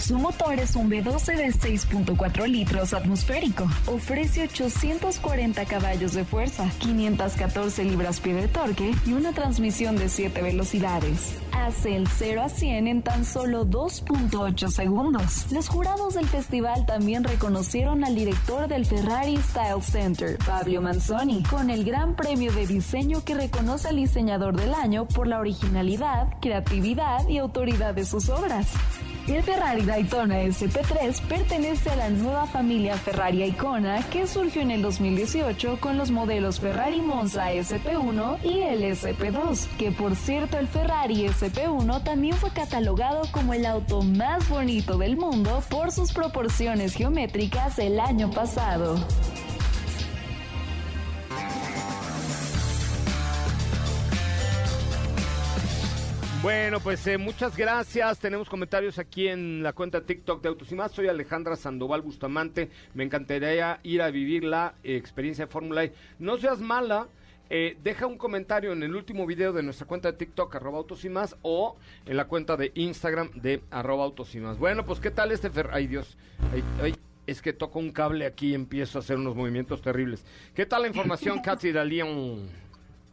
Su 0.02 0.18
motor 0.18 0.60
es 0.60 0.76
un 0.76 0.90
V12 0.90 1.38
de 1.38 1.48
6.4 1.50 2.48
litros 2.48 2.94
atmosférico. 2.94 3.68
Ofrece 3.86 4.44
840 4.44 5.64
caballos 5.66 6.14
de 6.14 6.26
fuerza, 6.26 6.68
514 6.80 7.84
libras-pie 7.84 8.34
de 8.34 8.48
torque 8.48 8.96
y 9.06 9.14
una 9.14 9.32
transmisión 9.32 9.96
de 9.98 10.10
7 10.10 10.42
velocidades. 10.42 11.38
Hace 11.52 11.96
el 11.96 12.08
0 12.08 12.42
a 12.42 12.50
100 12.50 12.88
en 12.88 13.02
tan 13.04 13.26
solo 13.26 13.64
2.8 13.64 14.70
segundos. 14.72 15.46
Los 15.52 15.70
jurados 15.70 16.16
del 16.16 16.28
festival 16.28 16.88
también 16.88 17.24
reconocieron 17.24 18.04
al 18.04 18.16
director 18.16 18.68
del 18.68 18.88
Ferrari 18.88 19.38
Style 19.38 19.84
Center, 19.84 20.38
Fabio 20.42 20.82
Manzoni, 20.82 21.44
con 21.44 21.70
el 21.70 21.84
gran 21.84 22.16
premio 22.16 22.52
de 22.52 22.66
diseño 22.66 23.24
que 23.24 23.36
reconoce 23.36 23.90
al 23.90 23.98
diseñador 23.98 24.56
del 24.56 24.74
año 24.74 25.08
por 25.08 25.28
la 25.28 25.40
originalidad, 25.40 26.40
creatividad 26.42 27.28
y 27.30 27.38
autoridad 27.38 27.94
de 27.94 28.06
sus 28.06 28.30
obras. 28.30 28.68
El 29.28 29.44
Ferrari 29.44 29.84
Daytona 29.84 30.42
SP3 30.42 31.22
pertenece 31.28 31.92
a 31.92 31.96
la 31.96 32.10
nueva 32.10 32.48
familia 32.48 32.98
Ferrari 32.98 33.44
Icona 33.44 34.02
que 34.10 34.26
surgió 34.26 34.62
en 34.62 34.72
el 34.72 34.82
2018 34.82 35.80
con 35.80 35.98
los 35.98 36.10
modelos 36.10 36.60
Ferrari 36.60 37.02
Monza 37.02 37.52
SP1 37.52 38.44
y 38.44 38.62
el 38.62 38.84
SP2, 38.84 39.68
que 39.78 39.92
por 39.92 40.16
cierto 40.16 40.58
el 40.58 40.68
Ferrari 40.68 41.28
SP1 41.28 42.04
también 42.04 42.36
fue 42.36 42.50
catalogado 42.50 43.22
como 43.32 43.54
el 43.54 43.66
auto 43.66 44.02
más 44.02 44.50
bonito 44.50 44.98
del 44.98 45.16
mundo 45.18 45.64
por 45.70 45.92
sus 45.92 46.12
proporciones 46.12 46.96
geométricas 46.96 47.78
el 47.78 48.00
año 48.00 48.32
pasado. 48.32 48.96
Bueno, 56.42 56.80
pues 56.80 57.06
eh, 57.06 57.20
muchas 57.20 57.56
gracias. 57.56 58.18
Tenemos 58.18 58.50
comentarios 58.50 58.98
aquí 58.98 59.28
en 59.28 59.62
la 59.62 59.74
cuenta 59.74 60.02
TikTok 60.02 60.42
de 60.42 60.50
Autos 60.50 60.72
y 60.72 60.76
Más. 60.76 60.92
Soy 60.92 61.08
Alejandra 61.08 61.56
Sandoval 61.56 62.02
Bustamante. 62.02 62.72
Me 62.96 63.04
encantaría 63.04 63.80
ir 63.84 64.02
a 64.02 64.10
vivir 64.10 64.44
la 64.44 64.74
experiencia 64.84 65.46
de 65.46 65.52
Fórmula 65.52 65.84
E. 65.84 65.94
No 66.18 66.38
seas 66.38 66.60
mala. 66.60 67.08
Eh, 67.52 67.78
deja 67.84 68.08
un 68.08 68.18
comentario 68.18 68.74
en 68.74 68.82
el 68.82 68.96
último 68.96 69.28
video 69.28 69.54
de 69.54 69.62
nuestra 69.62 69.86
cuenta 69.86 70.12
de 70.12 70.18
TikTok, 70.18 70.56
arroba 70.56 70.80
autos 70.80 71.06
y 71.06 71.10
más, 71.10 71.36
o 71.44 71.78
en 72.08 72.18
la 72.18 72.26
cuenta 72.26 72.58
de 72.58 72.72
Instagram 72.74 73.30
de 73.36 73.62
arroba 73.70 74.04
autos 74.04 74.34
y 74.34 74.40
más. 74.40 74.58
Bueno, 74.58 74.84
pues 74.84 75.00
¿qué 75.00 75.12
tal 75.12 75.32
este 75.32 75.52
Fer... 75.52 75.70
Ay, 75.72 75.86
Dios. 75.86 76.18
Ay, 76.82 76.96
es 77.28 77.44
que 77.44 77.54
toco 77.54 77.78
un 77.78 77.92
cable 77.92 78.26
aquí 78.26 78.50
y 78.50 78.54
empiezo 78.56 78.98
a 78.98 79.02
hacer 79.02 79.18
unos 79.18 79.36
movimientos 79.36 79.84
terribles. 79.84 80.26
¿Qué 80.56 80.66
tal 80.66 80.82
la 80.82 80.88
información, 80.88 81.40
Katy 81.44 81.72
Dalion? 81.72 82.71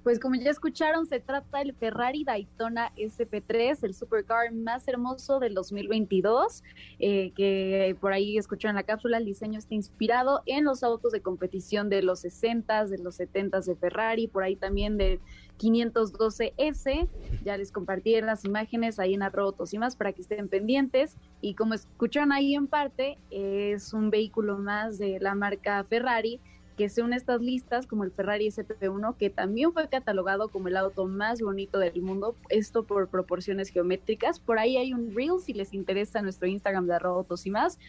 Pues 0.08 0.20
como 0.20 0.36
ya 0.36 0.50
escucharon, 0.50 1.04
se 1.04 1.20
trata 1.20 1.58
del 1.58 1.74
Ferrari 1.74 2.24
Daytona 2.24 2.94
SP3, 2.96 3.84
el 3.84 3.92
supercar 3.92 4.50
más 4.54 4.88
hermoso 4.88 5.38
del 5.38 5.52
2022, 5.52 6.64
eh, 6.98 7.30
que 7.36 7.94
por 8.00 8.14
ahí 8.14 8.38
escucharon 8.38 8.76
la 8.76 8.84
cápsula, 8.84 9.18
el 9.18 9.26
diseño 9.26 9.58
está 9.58 9.74
inspirado 9.74 10.40
en 10.46 10.64
los 10.64 10.82
autos 10.82 11.12
de 11.12 11.20
competición 11.20 11.90
de 11.90 12.00
los 12.00 12.24
60s, 12.24 12.88
de 12.88 12.96
los 12.96 13.20
70s 13.20 13.66
de 13.66 13.76
Ferrari, 13.76 14.28
por 14.28 14.44
ahí 14.44 14.56
también 14.56 14.96
de 14.96 15.20
512S. 15.58 17.06
Ya 17.44 17.58
les 17.58 17.70
compartí 17.70 18.18
las 18.22 18.46
imágenes 18.46 18.98
ahí 18.98 19.12
en 19.12 19.22
arroba 19.22 19.62
y 19.70 19.76
más 19.76 19.94
para 19.94 20.14
que 20.14 20.22
estén 20.22 20.48
pendientes. 20.48 21.18
Y 21.42 21.52
como 21.52 21.74
escucharon 21.74 22.32
ahí 22.32 22.54
en 22.54 22.66
parte, 22.66 23.18
es 23.30 23.92
un 23.92 24.08
vehículo 24.08 24.56
más 24.56 24.96
de 24.96 25.20
la 25.20 25.34
marca 25.34 25.84
Ferrari 25.84 26.40
que 26.78 26.88
se 26.88 27.02
une 27.02 27.16
a 27.16 27.18
estas 27.18 27.40
listas 27.40 27.88
como 27.88 28.04
el 28.04 28.12
Ferrari 28.12 28.46
SP1, 28.46 29.16
que 29.16 29.30
también 29.30 29.72
fue 29.72 29.88
catalogado 29.88 30.48
como 30.48 30.68
el 30.68 30.76
auto 30.76 31.06
más 31.06 31.40
bonito 31.40 31.80
del 31.80 32.00
mundo, 32.00 32.36
esto 32.50 32.84
por 32.84 33.08
proporciones 33.08 33.70
geométricas. 33.70 34.38
Por 34.38 34.60
ahí 34.60 34.76
hay 34.76 34.94
un 34.94 35.12
reel 35.12 35.40
si 35.44 35.52
les 35.52 35.74
interesa 35.74 36.22
nuestro 36.22 36.46
Instagram 36.46 36.86
de 36.86 36.94
arroba 36.94 37.18
autos 37.18 37.44
y 37.46 37.50
más. 37.50 37.80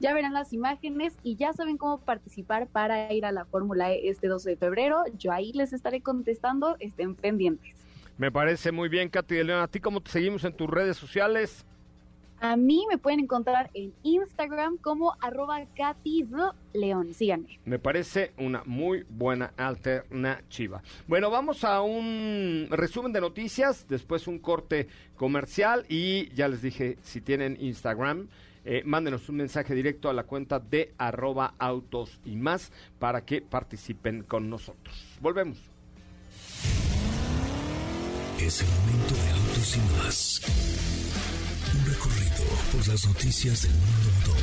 Ya 0.00 0.14
verán 0.14 0.32
las 0.32 0.54
imágenes 0.54 1.12
y 1.22 1.36
ya 1.36 1.52
saben 1.52 1.76
cómo 1.76 2.00
participar 2.00 2.68
para 2.68 3.12
ir 3.12 3.26
a 3.26 3.32
la 3.32 3.44
Fórmula 3.44 3.92
E 3.92 4.08
este 4.08 4.28
12 4.28 4.48
de 4.48 4.56
febrero. 4.56 5.04
Yo 5.18 5.30
ahí 5.30 5.52
les 5.52 5.74
estaré 5.74 6.00
contestando, 6.00 6.76
estén 6.80 7.16
pendientes. 7.16 7.74
Me 8.16 8.32
parece 8.32 8.72
muy 8.72 8.88
bien, 8.88 9.10
Katy 9.10 9.34
de 9.34 9.44
León. 9.44 9.60
¿A 9.60 9.68
ti 9.68 9.78
cómo 9.78 10.00
te 10.00 10.10
seguimos 10.10 10.42
en 10.44 10.54
tus 10.54 10.70
redes 10.70 10.96
sociales? 10.96 11.66
A 12.40 12.56
mí 12.56 12.86
me 12.88 12.98
pueden 12.98 13.20
encontrar 13.20 13.70
en 13.74 13.92
Instagram 14.04 14.76
como 14.76 15.14
arroba 15.20 15.60
Katy 15.76 16.26
León. 16.72 17.12
Síganme. 17.12 17.58
Me 17.64 17.78
parece 17.78 18.32
una 18.38 18.62
muy 18.64 19.04
buena 19.08 19.52
alternativa. 19.56 20.82
Bueno, 21.08 21.30
vamos 21.30 21.64
a 21.64 21.82
un 21.82 22.68
resumen 22.70 23.12
de 23.12 23.20
noticias, 23.20 23.86
después 23.88 24.28
un 24.28 24.38
corte 24.38 24.86
comercial 25.16 25.84
y 25.88 26.32
ya 26.34 26.46
les 26.46 26.62
dije, 26.62 26.98
si 27.02 27.20
tienen 27.20 27.56
Instagram, 27.60 28.28
eh, 28.64 28.82
mándenos 28.84 29.28
un 29.28 29.36
mensaje 29.36 29.74
directo 29.74 30.08
a 30.08 30.12
la 30.12 30.24
cuenta 30.24 30.60
de 30.60 30.94
arroba 30.96 31.54
autos 31.58 32.20
y 32.24 32.36
más 32.36 32.70
para 32.98 33.24
que 33.24 33.40
participen 33.40 34.22
con 34.22 34.48
nosotros. 34.48 35.18
Volvemos. 35.20 35.58
Es 38.38 38.60
el 38.60 38.68
momento 38.68 39.14
de 39.14 39.30
autos 39.30 39.76
y 39.76 39.80
más 39.96 40.97
por 41.98 42.88
las 42.88 43.06
noticias 43.06 43.62
del 43.62 43.72
mundo. 43.72 44.36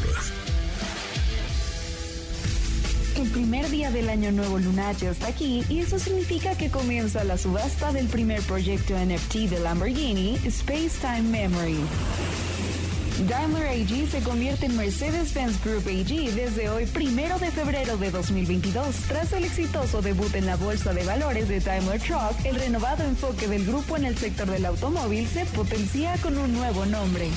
El 3.18 3.30
primer 3.30 3.70
día 3.70 3.92
del 3.92 4.10
año 4.10 4.32
nuevo 4.32 4.60
lunar 4.60 4.96
ya 4.98 5.12
está 5.12 5.28
aquí 5.28 5.64
y 5.70 5.80
eso 5.80 5.98
significa 5.98 6.58
que 6.58 6.70
comienza 6.70 7.24
la 7.24 7.38
subasta 7.38 7.94
del 7.94 8.08
primer 8.08 8.42
proyecto 8.42 8.94
NFT 8.98 9.50
de 9.50 9.60
Lamborghini, 9.60 10.38
Space 10.44 11.00
Time 11.00 11.22
Memory. 11.24 11.80
Daimler 13.24 13.68
AG 13.68 14.10
se 14.12 14.22
convierte 14.22 14.66
en 14.66 14.76
Mercedes-Benz 14.76 15.64
Group 15.64 15.88
AG 15.88 16.36
desde 16.36 16.70
hoy, 16.70 16.86
primero 16.86 17.40
de 17.40 17.50
febrero 17.50 17.96
de 17.98 18.12
2022. 18.12 18.94
Tras 19.08 19.32
el 19.32 19.46
exitoso 19.46 20.02
debut 20.02 20.36
en 20.36 20.46
la 20.46 20.58
bolsa 20.58 20.94
de 20.94 21.06
valores 21.06 21.48
de 21.48 21.62
Daimler 21.62 22.02
Truck, 22.02 22.36
el 22.44 22.56
renovado 22.56 23.06
enfoque 23.06 23.48
del 23.48 23.66
grupo 23.66 23.96
en 23.96 24.06
el 24.06 24.18
sector 24.18 24.50
del 24.52 24.66
automóvil 24.66 25.26
se 25.28 25.46
potencia 25.46 26.18
con 26.22 26.38
un 26.38 26.54
nuevo 26.54 26.86
nombre. 26.86 27.30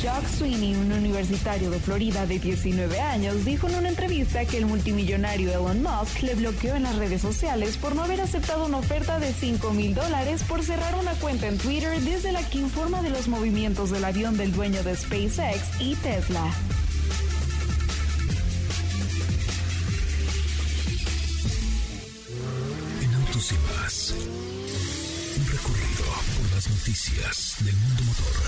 Chuck 0.00 0.28
Sweeney, 0.28 0.76
un 0.76 0.92
universitario 0.92 1.70
de 1.70 1.80
Florida 1.80 2.24
de 2.24 2.38
19 2.38 3.00
años, 3.00 3.44
dijo 3.44 3.68
en 3.68 3.74
una 3.74 3.88
entrevista 3.88 4.44
que 4.44 4.58
el 4.58 4.66
multimillonario 4.66 5.50
Elon 5.50 5.82
Musk 5.82 6.22
le 6.22 6.36
bloqueó 6.36 6.76
en 6.76 6.84
las 6.84 6.94
redes 6.94 7.20
sociales 7.20 7.76
por 7.76 7.96
no 7.96 8.04
haber 8.04 8.20
aceptado 8.20 8.66
una 8.66 8.78
oferta 8.78 9.18
de 9.18 9.32
5 9.32 9.72
mil 9.72 9.96
dólares 9.96 10.44
por 10.44 10.62
cerrar 10.62 10.94
una 10.94 11.14
cuenta 11.14 11.48
en 11.48 11.58
Twitter 11.58 12.00
desde 12.00 12.30
la 12.30 12.48
que 12.48 12.58
informa 12.58 13.02
de 13.02 13.10
los 13.10 13.26
movimientos 13.26 13.90
del 13.90 14.04
avión 14.04 14.36
del 14.36 14.52
dueño 14.52 14.84
de 14.84 14.94
SpaceX 14.94 15.80
y 15.80 15.96
Tesla. 15.96 16.44
En 23.02 23.14
Autos 23.14 23.52
y 23.52 23.54
un 25.40 25.46
recorrido 25.48 26.04
por 26.36 26.54
las 26.54 26.68
noticias 26.70 27.56
del 27.64 27.74
mundo 27.74 28.04
motor. 28.04 28.47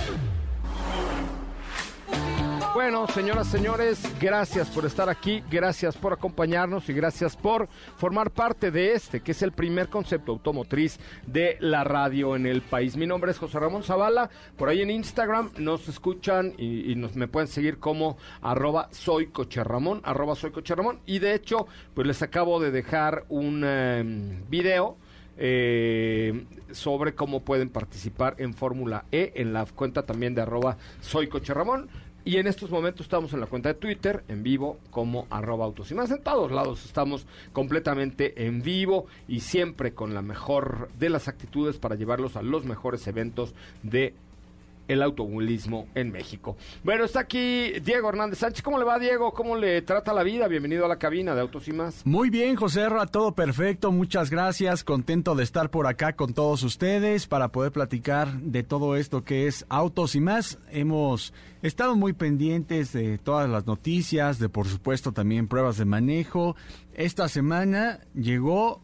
Bueno, 2.73 3.05
señoras, 3.07 3.47
señores, 3.47 4.01
gracias 4.17 4.69
por 4.69 4.85
estar 4.85 5.09
aquí, 5.09 5.43
gracias 5.51 5.97
por 5.97 6.13
acompañarnos 6.13 6.87
y 6.87 6.93
gracias 6.93 7.35
por 7.35 7.67
formar 7.97 8.31
parte 8.31 8.71
de 8.71 8.93
este, 8.93 9.19
que 9.19 9.33
es 9.33 9.41
el 9.41 9.51
primer 9.51 9.89
concepto 9.89 10.31
automotriz 10.31 10.97
de 11.27 11.57
la 11.59 11.83
radio 11.83 12.33
en 12.37 12.45
el 12.45 12.61
país. 12.61 12.95
Mi 12.95 13.05
nombre 13.05 13.31
es 13.31 13.39
José 13.39 13.59
Ramón 13.59 13.83
Zavala, 13.83 14.29
por 14.57 14.69
ahí 14.69 14.81
en 14.81 14.89
Instagram 14.89 15.51
nos 15.57 15.89
escuchan 15.89 16.53
y, 16.57 16.95
nos, 16.95 17.13
me 17.13 17.27
pueden 17.27 17.49
seguir 17.49 17.77
como 17.77 18.17
arroba 18.41 18.87
soy 18.91 19.27
coche 19.27 19.65
Ramón, 19.65 19.99
arroba 20.05 20.35
soy 20.35 20.51
coche 20.51 20.73
Ramón, 20.73 21.01
y 21.05 21.19
de 21.19 21.35
hecho, 21.35 21.67
pues 21.93 22.07
les 22.07 22.21
acabo 22.21 22.61
de 22.61 22.71
dejar 22.71 23.25
un 23.27 23.65
em, 23.65 24.49
video 24.49 24.95
eh, 25.37 26.45
sobre 26.71 27.15
cómo 27.15 27.41
pueden 27.41 27.69
participar 27.69 28.35
en 28.37 28.53
Fórmula 28.53 29.05
E 29.11 29.33
en 29.35 29.51
la 29.51 29.65
cuenta 29.65 30.05
también 30.05 30.35
de 30.35 30.41
arroba 30.41 30.77
soy 31.01 31.27
coche 31.27 31.53
Ramón. 31.53 31.89
Y 32.23 32.37
en 32.37 32.45
estos 32.45 32.69
momentos 32.69 33.05
estamos 33.07 33.33
en 33.33 33.39
la 33.39 33.47
cuenta 33.47 33.69
de 33.69 33.79
Twitter, 33.79 34.23
en 34.27 34.43
vivo, 34.43 34.77
como 34.91 35.25
arroba 35.31 35.65
autos 35.65 35.89
y 35.89 35.95
más. 35.95 36.11
En 36.11 36.21
todos 36.21 36.51
lados 36.51 36.85
estamos 36.85 37.25
completamente 37.51 38.45
en 38.45 38.61
vivo 38.61 39.07
y 39.27 39.39
siempre 39.39 39.93
con 39.93 40.13
la 40.13 40.21
mejor 40.21 40.89
de 40.99 41.09
las 41.09 41.27
actitudes 41.27 41.77
para 41.79 41.95
llevarlos 41.95 42.35
a 42.35 42.43
los 42.43 42.63
mejores 42.63 43.07
eventos 43.07 43.55
de 43.81 44.13
el 44.87 45.01
automovilismo 45.01 45.87
en 45.95 46.11
México. 46.11 46.57
Bueno, 46.83 47.05
está 47.05 47.21
aquí 47.21 47.71
Diego 47.83 48.09
Hernández 48.09 48.39
Sánchez. 48.39 48.61
¿Cómo 48.61 48.77
le 48.77 48.85
va, 48.85 48.99
Diego? 48.99 49.33
¿Cómo 49.33 49.55
le 49.55 49.81
trata 49.81 50.13
la 50.13 50.23
vida? 50.23 50.47
Bienvenido 50.47 50.85
a 50.85 50.87
la 50.87 50.97
cabina 50.97 51.33
de 51.35 51.41
Autos 51.41 51.67
y 51.67 51.71
más. 51.71 52.05
Muy 52.05 52.29
bien, 52.29 52.55
José 52.55 52.89
Ra, 52.89 53.05
todo 53.05 53.33
perfecto. 53.33 53.91
Muchas 53.91 54.29
gracias. 54.29 54.83
Contento 54.83 55.35
de 55.35 55.43
estar 55.43 55.69
por 55.69 55.87
acá 55.87 56.13
con 56.13 56.33
todos 56.33 56.63
ustedes 56.63 57.27
para 57.27 57.49
poder 57.49 57.71
platicar 57.71 58.31
de 58.39 58.63
todo 58.63 58.95
esto 58.95 59.23
que 59.23 59.47
es 59.47 59.65
Autos 59.69 60.15
y 60.15 60.21
más. 60.21 60.59
Hemos 60.71 61.33
estado 61.61 61.95
muy 61.95 62.13
pendientes 62.13 62.91
de 62.93 63.17
todas 63.17 63.49
las 63.49 63.65
noticias, 63.65 64.39
de 64.39 64.49
por 64.49 64.67
supuesto 64.67 65.11
también 65.11 65.47
pruebas 65.47 65.77
de 65.77 65.85
manejo. 65.85 66.55
Esta 66.93 67.27
semana 67.29 67.99
llegó 68.13 68.81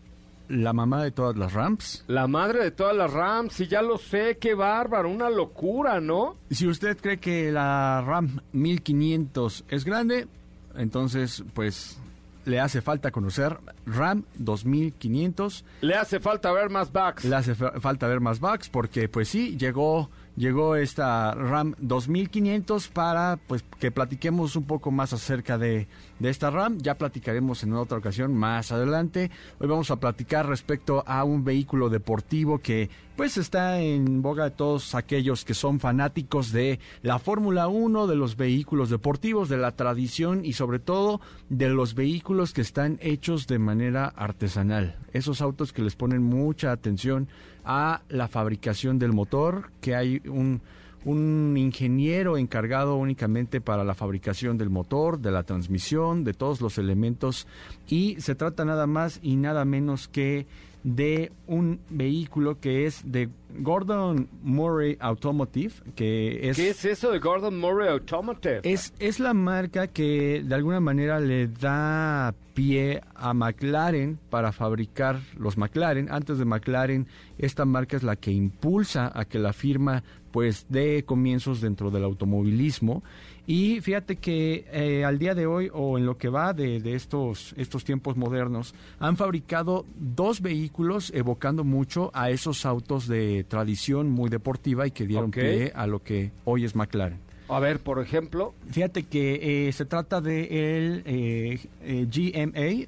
la 0.50 0.74
mamá 0.74 1.04
de 1.04 1.12
todas 1.12 1.36
las 1.38 1.54
Rams. 1.54 2.04
La 2.08 2.28
madre 2.28 2.64
de 2.64 2.72
todas 2.72 2.96
las 2.96 3.12
Rams, 3.12 3.60
y 3.60 3.68
ya 3.68 3.82
lo 3.82 3.98
sé, 3.98 4.38
qué 4.40 4.54
bárbaro, 4.54 5.10
una 5.10 5.30
locura, 5.30 6.00
¿no? 6.00 6.38
Si 6.50 6.68
usted 6.68 6.98
cree 6.98 7.18
que 7.18 7.52
la 7.52 8.04
Ram 8.06 8.40
1500 8.54 9.66
es 9.70 9.86
grande, 9.86 10.28
entonces 10.76 11.44
pues 11.54 12.00
le 12.46 12.60
hace 12.62 12.82
falta 12.82 13.12
conocer 13.12 13.58
RAM 13.86 14.24
2500. 14.36 15.66
Le 15.82 15.96
hace 15.96 16.20
falta 16.20 16.52
ver 16.54 16.70
más 16.70 16.92
bugs. 16.92 17.26
Le 17.26 17.36
hace 17.36 17.56
falta 17.56 18.08
ver 18.08 18.22
más 18.22 18.40
bugs 18.40 18.70
porque 18.70 19.10
pues 19.10 19.28
sí, 19.28 19.58
llegó 19.58 20.10
llegó 20.38 20.76
esta 20.76 21.34
RAM 21.34 21.74
2500 21.80 22.88
para 22.90 23.40
pues 23.48 23.66
que 23.80 23.92
platiquemos 23.92 24.56
un 24.56 24.64
poco 24.64 24.92
más 24.92 25.12
acerca 25.12 25.58
de, 25.58 25.88
de, 26.20 26.30
esta 26.30 26.50
RAM. 26.52 26.78
Ya 26.78 26.96
platicaremos 26.96 27.64
en 27.64 27.74
otra 27.74 27.98
ocasión 27.98 28.34
más 28.34 28.72
adelante. 28.72 29.32
Hoy 29.60 29.68
vamos 29.68 29.92
a 29.92 29.98
platicar 29.98 30.48
respecto 30.48 31.04
a 31.06 31.24
un 31.24 31.44
vehículo 31.44 31.90
deportivo 31.90 32.60
que 32.60 32.90
pues 33.18 33.38
está 33.38 33.80
en 33.82 34.22
boga 34.22 34.44
de 34.44 34.52
todos 34.52 34.94
aquellos 34.94 35.44
que 35.44 35.56
son 35.56 35.80
fanáticos 35.80 36.52
de 36.52 36.80
la 37.02 37.18
Fórmula 37.18 37.68
1, 37.68 38.06
de 38.06 38.16
los 38.16 38.38
vehículos 38.38 38.92
deportivos, 38.92 39.50
de 39.50 39.58
la 39.58 39.72
tradición 39.72 40.46
y 40.46 40.54
sobre 40.54 40.78
todo 40.78 41.20
de 41.50 41.70
los 41.70 41.96
vehículos 41.96 42.54
que 42.54 42.62
están 42.62 43.00
hechos 43.02 43.48
de 43.48 43.58
manera 43.58 44.06
artesanal. 44.06 44.98
Esos 45.14 45.42
autos 45.42 45.74
que 45.74 45.82
les 45.82 45.96
ponen 45.96 46.22
mucha 46.22 46.72
atención 46.72 47.28
a 47.68 48.02
la 48.10 48.30
fabricación 48.30 48.98
del 48.98 49.12
motor, 49.12 49.72
que 49.82 49.94
hay 49.94 50.22
un, 50.26 50.62
un 51.04 51.56
ingeniero 51.58 52.38
encargado 52.38 52.96
únicamente 52.96 53.62
para 53.62 53.84
la 53.84 53.94
fabricación 53.94 54.58
del 54.58 54.70
motor, 54.70 55.20
de 55.20 55.32
la 55.32 55.44
transmisión, 55.44 56.24
de 56.24 56.34
todos 56.34 56.62
los 56.62 56.78
elementos 56.78 57.46
y 57.88 58.16
se 58.20 58.36
trata 58.36 58.64
nada 58.64 58.88
más 58.88 59.20
y 59.22 59.36
nada 59.36 59.66
menos 59.66 60.08
que 60.08 60.48
de 60.84 61.32
un 61.48 61.80
vehículo 61.90 62.60
que 62.60 62.86
es 62.86 63.02
de 63.06 63.30
Gordon 63.60 64.30
Murray 64.44 64.98
Automotive, 65.00 65.74
que 65.96 66.50
es... 66.50 66.58
¿Qué 66.58 66.70
es 66.70 66.86
eso 66.86 67.12
de 67.12 67.20
Gordon 67.20 67.60
Murray 67.60 67.90
Automotive? 67.90 68.62
Es, 68.64 68.94
es 69.00 69.20
la 69.20 69.34
marca 69.34 69.88
que 69.88 70.44
de 70.46 70.56
alguna 70.56 70.80
manera 70.80 71.20
le 71.20 71.48
da 71.48 72.34
pie 72.54 73.02
a 73.16 73.34
McLaren 73.34 74.18
para 74.30 74.52
fabricar 74.52 75.20
los 75.38 75.58
McLaren. 75.58 76.08
Antes 76.12 76.38
de 76.38 76.46
McLaren, 76.46 77.08
esta 77.38 77.66
marca 77.66 77.98
es 77.98 78.04
la 78.04 78.16
que 78.16 78.32
impulsa 78.32 79.12
a 79.14 79.26
que 79.26 79.40
la 79.40 79.54
firma 79.54 80.04
pues 80.32 80.66
dé 80.70 81.04
comienzos 81.04 81.62
dentro 81.62 81.90
del 81.92 82.04
automovilismo 82.04 83.04
y 83.48 83.80
fíjate 83.80 84.18
que 84.18 84.66
eh, 84.74 85.06
al 85.06 85.18
día 85.20 85.34
de 85.34 85.48
hoy 85.48 85.72
o 85.74 85.98
en 85.98 86.06
lo 86.06 86.18
que 86.18 86.28
va 86.28 86.52
de, 86.52 86.82
estos, 86.94 87.54
estos 87.58 87.86
tiempos 87.86 88.18
modernos, 88.18 88.76
han 89.00 89.16
fabricado 89.16 89.86
dos 89.96 90.42
vehículos 90.42 91.12
evocando 91.16 91.64
mucho 91.64 92.12
a 92.14 92.30
esos 92.30 92.66
autos 92.66 93.08
de 93.08 93.46
tradición 93.46 94.12
muy 94.12 94.30
deportiva 94.30 94.86
y 94.86 94.92
que 94.92 95.08
dieron 95.08 95.32
pie 95.32 95.72
a 95.74 95.88
lo 95.88 96.04
que 96.04 96.32
hoy 96.44 96.66
es 96.66 96.76
McLaren. 96.76 97.20
A 97.48 97.62
ver, 97.62 97.80
por 97.80 98.02
ejemplo. 98.02 98.54
Fíjate 98.70 99.04
que 99.04 99.68
eh, 99.68 99.72
se 99.72 99.86
trata 99.86 100.20
de 100.20 100.76
el 100.76 101.04
eh, 101.06 101.60
GMA 101.82 102.88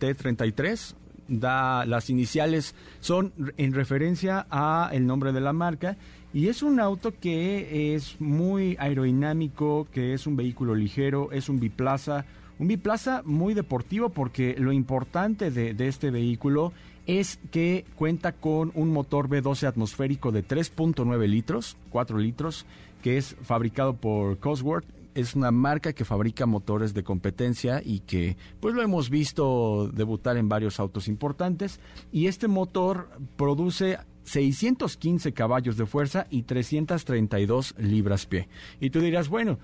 T33. 0.00 0.96
Da, 1.28 1.86
las 1.86 2.10
iniciales 2.10 2.74
son 2.98 3.32
en 3.56 3.72
referencia 3.72 4.46
a 4.50 4.90
el 4.92 5.06
nombre 5.06 5.32
de 5.32 5.40
la 5.40 5.52
marca 5.52 5.96
y 6.34 6.48
es 6.48 6.62
un 6.62 6.80
auto 6.80 7.12
que 7.18 7.94
es 7.94 8.18
muy 8.18 8.76
aerodinámico, 8.78 9.86
que 9.92 10.14
es 10.14 10.26
un 10.26 10.34
vehículo 10.34 10.74
ligero, 10.74 11.30
es 11.30 11.50
un 11.50 11.60
biplaza, 11.60 12.24
un 12.58 12.68
biplaza 12.68 13.22
muy 13.26 13.52
deportivo 13.52 14.08
porque 14.08 14.54
lo 14.58 14.72
importante 14.72 15.50
de, 15.50 15.76
este 15.86 16.10
vehículo 16.10 16.72
es 17.06 17.38
que 17.50 17.84
cuenta 17.96 18.32
con 18.32 18.72
un 18.74 18.90
motor 18.90 19.28
V12 19.28 19.66
atmosférico 19.66 20.32
de 20.32 20.46
3.9 20.46 21.26
litros, 21.26 21.76
4 21.90 22.16
litros, 22.18 22.64
que 23.02 23.18
es 23.18 23.36
fabricado 23.42 23.94
por 23.94 24.38
Cosworth. 24.38 24.86
Es 25.14 25.34
una 25.34 25.50
marca 25.50 25.92
que 25.92 26.06
fabrica 26.06 26.46
motores 26.46 26.94
de 26.94 27.02
competencia 27.02 27.82
y 27.84 28.00
que 28.00 28.38
pues 28.60 28.74
lo 28.74 28.80
hemos 28.80 29.10
visto 29.10 29.90
debutar 29.92 30.38
en 30.38 30.48
varios 30.48 30.80
autos 30.80 31.08
importantes. 31.08 31.80
Y 32.10 32.28
este 32.28 32.48
motor 32.48 33.10
produce 33.36 33.98
615 34.24 35.32
caballos 35.32 35.76
de 35.76 35.86
fuerza 35.86 36.26
y 36.30 36.42
332 36.42 37.74
libras 37.78 38.26
pie. 38.26 38.48
Y 38.80 38.90
tú 38.90 39.00
dirás, 39.00 39.28
bueno, 39.28 39.58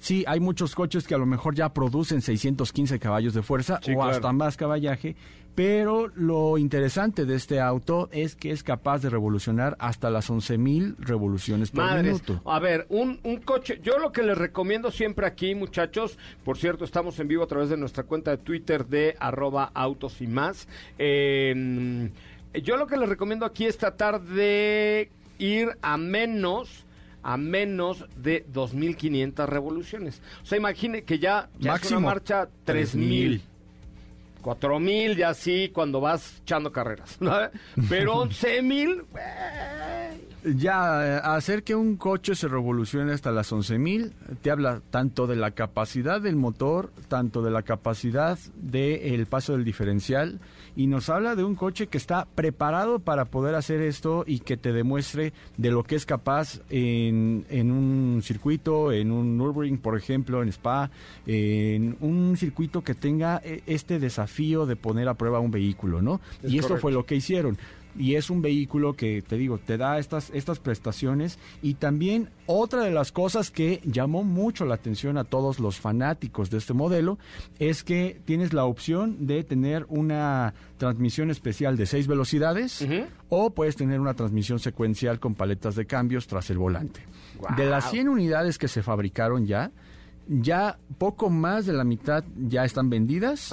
sí, 0.00 0.24
hay 0.26 0.40
muchos 0.40 0.74
coches 0.74 1.06
que 1.06 1.14
a 1.14 1.18
lo 1.18 1.26
mejor 1.26 1.54
ya 1.54 1.72
producen 1.72 2.22
615 2.22 2.98
caballos 2.98 3.34
de 3.34 3.42
fuerza 3.42 3.80
o 3.94 4.04
hasta 4.04 4.32
más 4.32 4.56
caballaje, 4.56 5.16
pero 5.54 6.06
lo 6.14 6.56
interesante 6.56 7.24
de 7.24 7.34
este 7.34 7.60
auto 7.60 8.08
es 8.12 8.36
que 8.36 8.52
es 8.52 8.62
capaz 8.62 9.02
de 9.02 9.10
revolucionar 9.10 9.76
hasta 9.80 10.08
las 10.08 10.30
11.000 10.30 10.94
revoluciones 10.98 11.72
por 11.72 12.00
minuto. 12.00 12.40
A 12.44 12.60
ver, 12.60 12.86
un, 12.90 13.18
un, 13.24 13.38
coche, 13.38 13.80
yo 13.82 13.98
lo 13.98 14.12
que 14.12 14.22
les 14.22 14.38
recomiendo 14.38 14.92
siempre 14.92 15.26
aquí, 15.26 15.56
muchachos, 15.56 16.16
por 16.44 16.58
cierto, 16.58 16.84
estamos 16.84 17.18
en 17.18 17.26
vivo 17.26 17.42
a 17.42 17.48
través 17.48 17.70
de 17.70 17.76
nuestra 17.76 18.04
cuenta 18.04 18.30
de 18.30 18.36
Twitter 18.38 18.86
de 18.86 19.16
arroba 19.18 19.72
autos 19.74 20.20
y 20.20 20.28
más. 20.28 20.68
Eh, 20.96 22.08
yo 22.54 22.76
lo 22.76 22.86
que 22.86 22.96
les 22.96 23.08
recomiendo 23.08 23.46
aquí 23.46 23.66
es 23.66 23.78
tratar 23.78 24.20
de 24.22 25.10
ir 25.38 25.76
a 25.82 25.96
menos 25.96 26.84
a 27.22 27.36
menos 27.36 28.06
de 28.16 28.46
2.500 28.46 29.46
revoluciones. 29.46 30.22
O 30.42 30.46
sea, 30.46 30.56
imagine 30.56 31.02
que 31.02 31.18
ya, 31.18 31.50
ya 31.58 31.74
es 31.74 31.90
una 31.90 32.00
marcha 32.00 32.48
3.000. 32.66 33.42
4.000 34.42 35.16
ya 35.16 35.34
sí 35.34 35.70
cuando 35.72 36.00
vas 36.00 36.38
echando 36.42 36.72
carreras. 36.72 37.18
Pero 37.88 38.24
11.000, 38.24 39.04
Ya, 40.56 41.16
eh, 41.16 41.20
hacer 41.22 41.64
que 41.64 41.74
un 41.74 41.96
coche 41.96 42.34
se 42.34 42.48
revolucione 42.48 43.12
hasta 43.12 43.32
las 43.32 43.52
11.000 43.52 44.12
te 44.40 44.50
habla 44.50 44.80
tanto 44.90 45.26
de 45.26 45.36
la 45.36 45.50
capacidad 45.50 46.20
del 46.20 46.36
motor, 46.36 46.92
tanto 47.08 47.42
de 47.42 47.50
la 47.50 47.62
capacidad 47.62 48.38
del 48.54 49.26
paso 49.26 49.52
del 49.52 49.64
diferencial, 49.64 50.40
y 50.78 50.86
nos 50.86 51.08
habla 51.08 51.34
de 51.34 51.42
un 51.42 51.56
coche 51.56 51.88
que 51.88 51.98
está 51.98 52.28
preparado 52.36 53.00
para 53.00 53.24
poder 53.24 53.56
hacer 53.56 53.80
esto 53.80 54.22
y 54.24 54.38
que 54.38 54.56
te 54.56 54.72
demuestre 54.72 55.32
de 55.56 55.72
lo 55.72 55.82
que 55.82 55.96
es 55.96 56.06
capaz 56.06 56.60
en, 56.70 57.44
en 57.50 57.72
un 57.72 58.22
circuito, 58.22 58.92
en 58.92 59.10
un 59.10 59.36
Nürburgring, 59.36 59.78
por 59.78 59.98
ejemplo, 59.98 60.40
en 60.40 60.50
Spa, 60.50 60.88
en 61.26 61.96
un 62.00 62.36
circuito 62.36 62.84
que 62.84 62.94
tenga 62.94 63.40
eh, 63.42 63.62
este 63.66 63.98
desafío 63.98 64.66
de 64.66 64.76
poner 64.76 65.08
a 65.08 65.14
prueba 65.14 65.40
un 65.40 65.50
vehículo, 65.50 66.00
¿no? 66.00 66.20
y 66.44 66.58
esto 66.60 66.76
fue 66.76 66.92
lo 66.92 67.04
que 67.04 67.16
hicieron 67.16 67.58
y 67.98 68.14
es 68.14 68.30
un 68.30 68.40
vehículo 68.40 68.94
que 68.94 69.22
te 69.22 69.36
digo 69.36 69.58
te 69.58 69.76
da 69.76 69.98
estas 69.98 70.30
estas 70.30 70.58
prestaciones. 70.58 71.38
Y 71.62 71.74
también 71.74 72.30
otra 72.46 72.82
de 72.82 72.90
las 72.90 73.12
cosas 73.12 73.50
que 73.50 73.80
llamó 73.84 74.24
mucho 74.24 74.64
la 74.64 74.76
atención 74.76 75.18
a 75.18 75.24
todos 75.24 75.58
los 75.58 75.78
fanáticos 75.78 76.50
de 76.50 76.58
este 76.58 76.74
modelo 76.74 77.18
es 77.58 77.84
que 77.84 78.20
tienes 78.24 78.52
la 78.52 78.64
opción 78.64 79.26
de 79.26 79.44
tener 79.44 79.84
una 79.88 80.54
transmisión 80.78 81.30
especial 81.30 81.76
de 81.76 81.86
seis 81.86 82.06
velocidades 82.06 82.86
o 83.28 83.50
puedes 83.50 83.76
tener 83.76 84.00
una 84.00 84.14
transmisión 84.14 84.58
secuencial 84.60 85.18
con 85.18 85.34
paletas 85.34 85.74
de 85.74 85.86
cambios 85.86 86.26
tras 86.26 86.50
el 86.50 86.58
volante. 86.58 87.00
De 87.56 87.66
las 87.66 87.90
100 87.90 88.08
unidades 88.08 88.58
que 88.58 88.68
se 88.68 88.82
fabricaron 88.82 89.46
ya, 89.46 89.70
ya 90.28 90.78
poco 90.98 91.30
más 91.30 91.66
de 91.66 91.72
la 91.72 91.84
mitad 91.84 92.24
ya 92.36 92.64
están 92.64 92.90
vendidas 92.90 93.52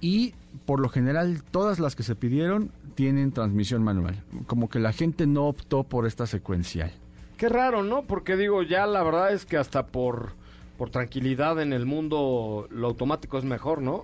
y 0.00 0.34
por 0.66 0.80
lo 0.80 0.88
general 0.88 1.42
todas 1.50 1.78
las 1.78 1.96
que 1.96 2.02
se 2.02 2.14
pidieron 2.14 2.70
tienen 2.94 3.32
transmisión 3.32 3.82
manual. 3.82 4.22
Como 4.46 4.68
que 4.68 4.78
la 4.78 4.92
gente 4.92 5.26
no 5.26 5.46
optó 5.46 5.84
por 5.84 6.06
esta 6.06 6.26
secuencial. 6.26 6.92
Qué 7.36 7.48
raro, 7.48 7.82
¿no? 7.82 8.02
Porque 8.02 8.36
digo, 8.36 8.62
ya 8.62 8.86
la 8.86 9.02
verdad 9.02 9.32
es 9.32 9.46
que 9.46 9.56
hasta 9.56 9.86
por, 9.86 10.32
por 10.76 10.90
tranquilidad 10.90 11.60
en 11.60 11.72
el 11.72 11.86
mundo 11.86 12.66
lo 12.70 12.88
automático 12.88 13.38
es 13.38 13.44
mejor, 13.44 13.80
¿no? 13.80 14.02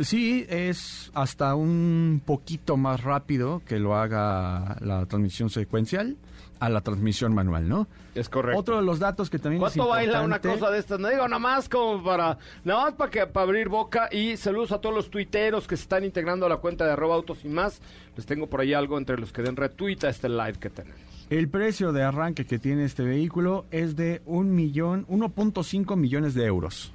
Sí, 0.00 0.46
es 0.48 1.10
hasta 1.14 1.56
un 1.56 2.22
poquito 2.24 2.76
más 2.76 3.02
rápido 3.02 3.62
que 3.66 3.80
lo 3.80 3.96
haga 3.96 4.76
la 4.80 5.06
transmisión 5.06 5.50
secuencial 5.50 6.16
a 6.60 6.68
la 6.68 6.80
transmisión 6.80 7.34
manual, 7.34 7.68
¿no? 7.68 7.86
Es 8.14 8.28
correcto. 8.28 8.58
Otro 8.58 8.76
de 8.76 8.82
los 8.82 8.98
datos 8.98 9.30
que 9.30 9.38
también 9.38 9.60
¿Cuánto 9.60 9.88
baila 9.88 10.22
una 10.22 10.40
cosa 10.40 10.70
de 10.70 10.78
estas? 10.78 10.98
No 10.98 11.08
digo 11.08 11.26
nada 11.28 11.38
más 11.38 11.68
como 11.68 12.02
para, 12.02 12.38
nada 12.64 12.84
más 12.84 12.94
para, 12.94 13.10
que, 13.10 13.26
para 13.26 13.44
abrir 13.44 13.68
boca 13.68 14.08
y 14.10 14.36
saludos 14.36 14.72
a 14.72 14.80
todos 14.80 14.94
los 14.94 15.10
tuiteros 15.10 15.66
que 15.66 15.76
se 15.76 15.82
están 15.82 16.04
integrando 16.04 16.46
a 16.46 16.48
la 16.48 16.56
cuenta 16.56 16.84
de 16.84 16.92
arroba 16.92 17.14
autos 17.14 17.44
y 17.44 17.48
más. 17.48 17.80
Les 18.16 18.26
tengo 18.26 18.46
por 18.46 18.60
ahí 18.60 18.74
algo 18.74 18.98
entre 18.98 19.18
los 19.18 19.32
que 19.32 19.42
den 19.42 19.56
retweet 19.56 19.98
a 20.04 20.08
este 20.08 20.28
live 20.28 20.54
que 20.54 20.70
tenemos. 20.70 21.00
El 21.30 21.48
precio 21.48 21.92
de 21.92 22.02
arranque 22.02 22.46
que 22.46 22.58
tiene 22.58 22.84
este 22.84 23.02
vehículo 23.02 23.66
es 23.70 23.96
de 23.96 24.22
un 24.24 24.54
millón, 24.54 25.06
1.5 25.08 25.94
millones 25.96 26.34
de 26.34 26.46
euros. 26.46 26.92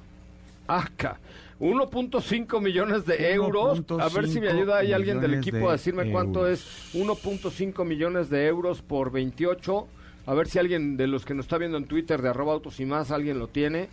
Acá. 0.66 1.18
1.5 1.60 2.60
millones 2.60 3.06
de 3.06 3.32
euros. 3.32 3.82
A 4.00 4.08
ver 4.08 4.28
si 4.28 4.40
me 4.40 4.48
ayuda 4.48 4.78
ahí 4.78 4.92
alguien 4.92 5.20
del 5.20 5.34
equipo 5.34 5.68
a 5.68 5.72
decirme 5.72 6.10
cuánto 6.10 6.46
es 6.48 6.92
1.5 6.94 7.84
millones 7.84 8.30
de 8.30 8.46
euros 8.46 8.82
por 8.82 9.10
28. 9.10 9.86
A 10.26 10.34
ver 10.34 10.48
si 10.48 10.58
alguien 10.58 10.96
de 10.96 11.06
los 11.06 11.24
que 11.24 11.34
nos 11.34 11.44
está 11.44 11.58
viendo 11.58 11.76
en 11.76 11.84
Twitter 11.84 12.22
de 12.22 12.30
arroba 12.30 12.54
autos 12.54 12.80
y 12.80 12.86
más, 12.86 13.10
alguien 13.10 13.38
lo 13.38 13.48
tiene. 13.48 13.88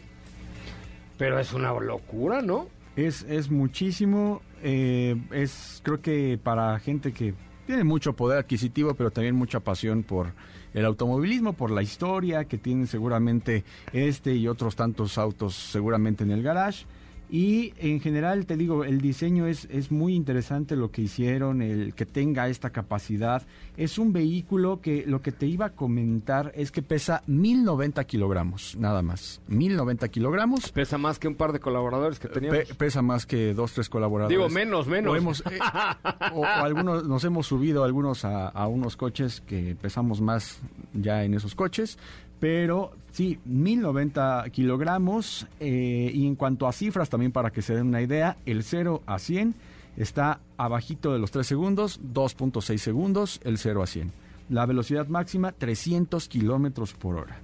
Pero 1.17 1.39
es 1.39 1.53
una 1.53 1.73
locura, 1.73 2.41
¿no? 2.41 2.67
Es, 2.95 3.23
es 3.23 3.51
muchísimo. 3.51 4.41
Eh, 4.63 5.15
es 5.31 5.81
creo 5.83 6.01
que 6.01 6.39
para 6.41 6.79
gente 6.79 7.13
que 7.13 7.33
tiene 7.65 7.83
mucho 7.83 8.13
poder 8.13 8.39
adquisitivo, 8.39 8.93
pero 8.95 9.11
también 9.11 9.35
mucha 9.35 9.59
pasión 9.59 10.03
por 10.03 10.33
el 10.73 10.85
automovilismo, 10.85 11.53
por 11.53 11.71
la 11.71 11.81
historia 11.81 12.45
que 12.45 12.57
tienen 12.57 12.87
seguramente 12.87 13.63
este 13.93 14.35
y 14.35 14.47
otros 14.47 14.75
tantos 14.75 15.17
autos 15.17 15.53
seguramente 15.55 16.23
en 16.23 16.31
el 16.31 16.43
garage. 16.43 16.85
Y 17.33 17.73
en 17.77 18.01
general, 18.01 18.45
te 18.45 18.57
digo, 18.57 18.83
el 18.83 18.99
diseño 18.99 19.47
es, 19.47 19.65
es 19.71 19.89
muy 19.89 20.15
interesante 20.15 20.75
lo 20.75 20.91
que 20.91 21.01
hicieron, 21.01 21.61
el 21.61 21.93
que 21.93 22.05
tenga 22.05 22.49
esta 22.49 22.71
capacidad. 22.71 23.43
Es 23.77 23.97
un 23.97 24.11
vehículo 24.11 24.81
que 24.81 25.05
lo 25.07 25.21
que 25.21 25.31
te 25.31 25.45
iba 25.45 25.67
a 25.67 25.69
comentar 25.69 26.51
es 26.55 26.73
que 26.73 26.81
pesa 26.81 27.23
1090 27.27 28.03
kilogramos, 28.03 28.75
nada 28.75 29.01
más. 29.01 29.41
1090 29.47 30.09
kilogramos. 30.09 30.73
Pesa 30.73 30.97
más 30.97 31.19
que 31.19 31.29
un 31.29 31.35
par 31.35 31.53
de 31.53 31.61
colaboradores 31.61 32.19
que 32.19 32.27
teníamos. 32.27 32.65
pesa 32.77 33.01
más 33.01 33.25
que 33.25 33.53
dos, 33.53 33.71
tres 33.71 33.87
colaboradores. 33.87 34.37
Digo, 34.37 34.49
menos, 34.49 34.87
menos. 34.87 35.41
Eh, 35.49 35.57
o, 36.33 36.45
algunos, 36.45 37.07
nos 37.07 37.23
hemos 37.23 37.47
subido 37.47 37.85
algunos 37.85 38.25
a, 38.25 38.49
a 38.49 38.67
unos 38.67 38.97
coches 38.97 39.39
que 39.39 39.77
pesamos 39.81 40.19
más 40.19 40.59
ya 40.93 41.23
en 41.23 41.33
esos 41.33 41.55
coches 41.55 41.97
pero 42.41 42.91
sí, 43.11 43.39
1090 43.45 44.45
kilogramos. 44.51 45.47
Eh, 45.61 46.11
y 46.13 46.25
en 46.27 46.35
cuanto 46.35 46.67
a 46.67 46.73
cifras, 46.73 47.09
también 47.09 47.31
para 47.31 47.51
que 47.51 47.61
se 47.61 47.75
den 47.75 47.87
una 47.87 48.01
idea, 48.01 48.35
el 48.45 48.63
0 48.63 49.03
a 49.05 49.19
100 49.19 49.53
está 49.95 50.39
abajito 50.57 51.13
de 51.13 51.19
los 51.19 51.29
3 51.29 51.45
segundos, 51.45 52.01
2.6 52.01 52.77
segundos, 52.79 53.39
el 53.43 53.59
0 53.59 53.83
a 53.83 53.87
100. 53.87 54.11
La 54.49 54.65
velocidad 54.65 55.07
máxima, 55.07 55.51
300 55.51 56.27
kilómetros 56.27 56.93
por 56.93 57.15
hora. 57.15 57.37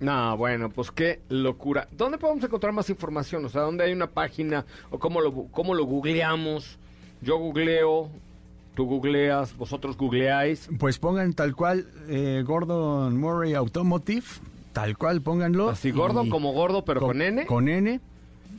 No, 0.00 0.38
bueno, 0.38 0.70
pues 0.70 0.90
qué 0.90 1.20
locura. 1.28 1.86
¿Dónde 1.92 2.16
podemos 2.16 2.42
encontrar 2.42 2.72
más 2.72 2.88
información? 2.88 3.44
O 3.44 3.50
sea, 3.50 3.60
¿dónde 3.60 3.84
hay 3.84 3.92
una 3.92 4.08
página? 4.08 4.64
¿O 4.90 4.98
cómo 4.98 5.20
lo, 5.20 5.32
cómo 5.48 5.74
lo 5.74 5.84
googleamos? 5.84 6.78
Yo 7.20 7.36
googleo 7.36 8.10
tú 8.74 8.86
googleas, 8.86 9.56
vosotros 9.56 9.96
googleáis. 9.96 10.68
Pues 10.78 10.98
pongan 10.98 11.32
tal 11.34 11.54
cual 11.54 11.86
eh, 12.08 12.42
Gordon 12.46 13.18
Murray 13.18 13.54
Automotive, 13.54 14.24
tal 14.72 14.96
cual 14.96 15.20
pónganlo. 15.22 15.70
Así 15.70 15.90
Gordon 15.90 16.30
como 16.30 16.52
gordo, 16.52 16.84
pero 16.84 17.00
con, 17.00 17.20
N. 17.22 17.46
Con 17.46 17.68
N. 17.68 18.00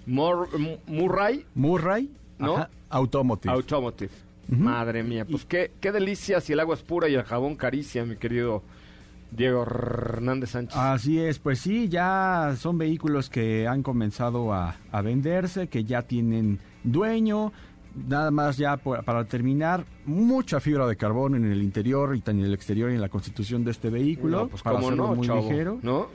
Murray. 0.05 1.45
Murray, 1.55 2.11
¿no? 2.37 2.67
Automotive. 2.89 3.53
Automotive. 3.53 4.11
Madre 4.47 5.03
mía, 5.03 5.25
pues 5.25 5.45
qué, 5.45 5.71
qué 5.79 5.91
delicia 5.91 6.41
si 6.41 6.53
el 6.53 6.59
agua 6.59 6.75
es 6.75 6.81
pura 6.81 7.07
y 7.07 7.15
el 7.15 7.23
jabón 7.23 7.55
caricia, 7.55 8.05
mi 8.05 8.17
querido 8.17 8.61
Diego 9.31 9.61
Hernández 9.63 10.51
Sánchez. 10.51 10.77
Así 10.77 11.19
es, 11.19 11.39
pues 11.39 11.59
sí, 11.59 11.87
ya 11.87 12.53
son 12.59 12.77
vehículos 12.77 13.29
que 13.29 13.67
han 13.67 13.81
comenzado 13.81 14.53
a, 14.53 14.75
a 14.91 15.01
venderse, 15.01 15.67
que 15.67 15.85
ya 15.85 16.03
tienen 16.03 16.59
dueño, 16.83 17.53
nada 17.95 18.31
más 18.31 18.57
ya 18.57 18.77
para 18.77 19.25
terminar, 19.25 19.85
mucha 20.05 20.59
fibra 20.59 20.87
de 20.87 20.95
carbón 20.95 21.35
en 21.35 21.45
el 21.45 21.61
interior 21.61 22.15
y 22.15 22.23
en 22.29 22.39
el 22.39 22.53
exterior 22.53 22.91
y 22.91 22.95
en 22.95 23.01
la 23.01 23.09
constitución 23.09 23.63
de 23.63 23.71
este 23.71 23.89
vehículo. 23.89 24.47
pues 24.49 24.61
para 24.61 24.79
hacerlo 24.79 25.15
muy 25.15 25.27
ligero. 25.27 25.79
¿no? 25.81 26.07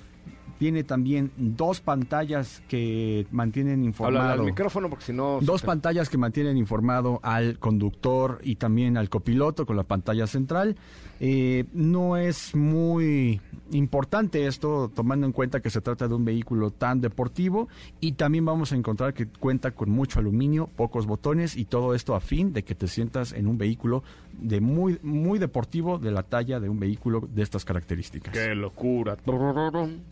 Tiene 0.59 0.85
también 0.85 1.31
dos 1.37 1.81
pantallas 1.81 2.62
que 2.68 3.27
mantienen 3.31 3.85
informado. 3.85 4.21
Habla 4.21 4.42
al 4.42 4.47
micrófono 4.47 4.90
porque 4.90 5.05
si 5.05 5.12
no. 5.12 5.38
Dos 5.40 5.62
pantallas 5.62 6.09
que 6.09 6.18
mantienen 6.18 6.57
informado 6.57 7.21
al 7.23 7.59
conductor 7.59 8.40
y 8.42 8.57
también 8.57 8.97
al 8.97 9.09
copiloto 9.09 9.66
con 9.66 9.77
la 9.77 9.85
pantalla 9.85 10.27
central. 10.27 10.77
Eh, 11.21 11.64
no 11.73 12.16
es 12.16 12.55
muy 12.55 13.40
importante 13.73 14.47
esto, 14.47 14.90
tomando 14.94 15.27
en 15.27 15.33
cuenta 15.33 15.61
que 15.61 15.71
se 15.71 15.81
trata 15.81 16.07
de 16.09 16.14
un 16.14 16.25
vehículo 16.25 16.71
tan 16.71 17.01
deportivo 17.01 17.68
y 18.01 18.12
también 18.12 18.44
vamos 18.44 18.73
a 18.73 18.77
encontrar 18.77 19.14
que 19.14 19.27
cuenta 19.27 19.73
con 19.73 19.90
mucho 19.90 20.21
aluminio, 20.21 20.68
pocos 20.77 21.07
botones 21.07 21.57
y 21.57 21.64
todo 21.64 21.94
esto 21.94 22.14
a 22.14 22.21
fin 22.21 22.53
de 22.53 22.62
que 22.62 22.75
te 22.75 22.87
sientas 22.87 23.33
en 23.33 23.49
un 23.49 23.59
vehículo 23.59 24.03
de 24.38 24.61
muy 24.61 24.98
muy 25.03 25.38
deportivo 25.38 25.98
de 25.98 26.11
la 26.11 26.22
talla 26.22 26.61
de 26.61 26.68
un 26.68 26.79
vehículo 26.79 27.20
de 27.29 27.42
estas 27.42 27.64
características. 27.64 28.33
Qué 28.33 28.55
locura, 28.55 29.16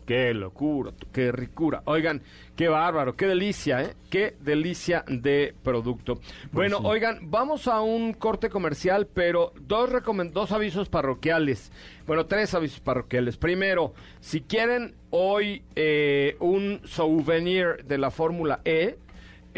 qué 0.05 0.33
locura, 0.33 0.91
qué 1.11 1.31
ricura. 1.31 1.81
Oigan, 1.85 2.21
qué 2.55 2.67
bárbaro, 2.67 3.15
qué 3.15 3.27
delicia, 3.27 3.81
¿eh? 3.81 3.95
Qué 4.09 4.35
delicia 4.41 5.03
de 5.07 5.53
producto. 5.63 6.15
Pues 6.15 6.51
bueno, 6.51 6.77
oigan, 6.79 7.19
vamos 7.29 7.67
a 7.67 7.81
un 7.81 8.13
corte 8.13 8.49
comercial, 8.49 9.07
pero 9.13 9.53
dos 9.59 9.89
dos 10.33 10.51
avisos 10.51 10.89
parroquiales. 10.89 11.71
Bueno, 12.05 12.25
tres 12.25 12.53
avisos 12.53 12.79
parroquiales. 12.79 13.37
Primero, 13.37 13.93
si 14.19 14.41
quieren 14.41 14.95
hoy 15.09 15.63
eh, 15.75 16.37
un 16.39 16.81
souvenir 16.85 17.85
de 17.85 17.97
la 17.97 18.11
Fórmula 18.11 18.61
E, 18.65 18.97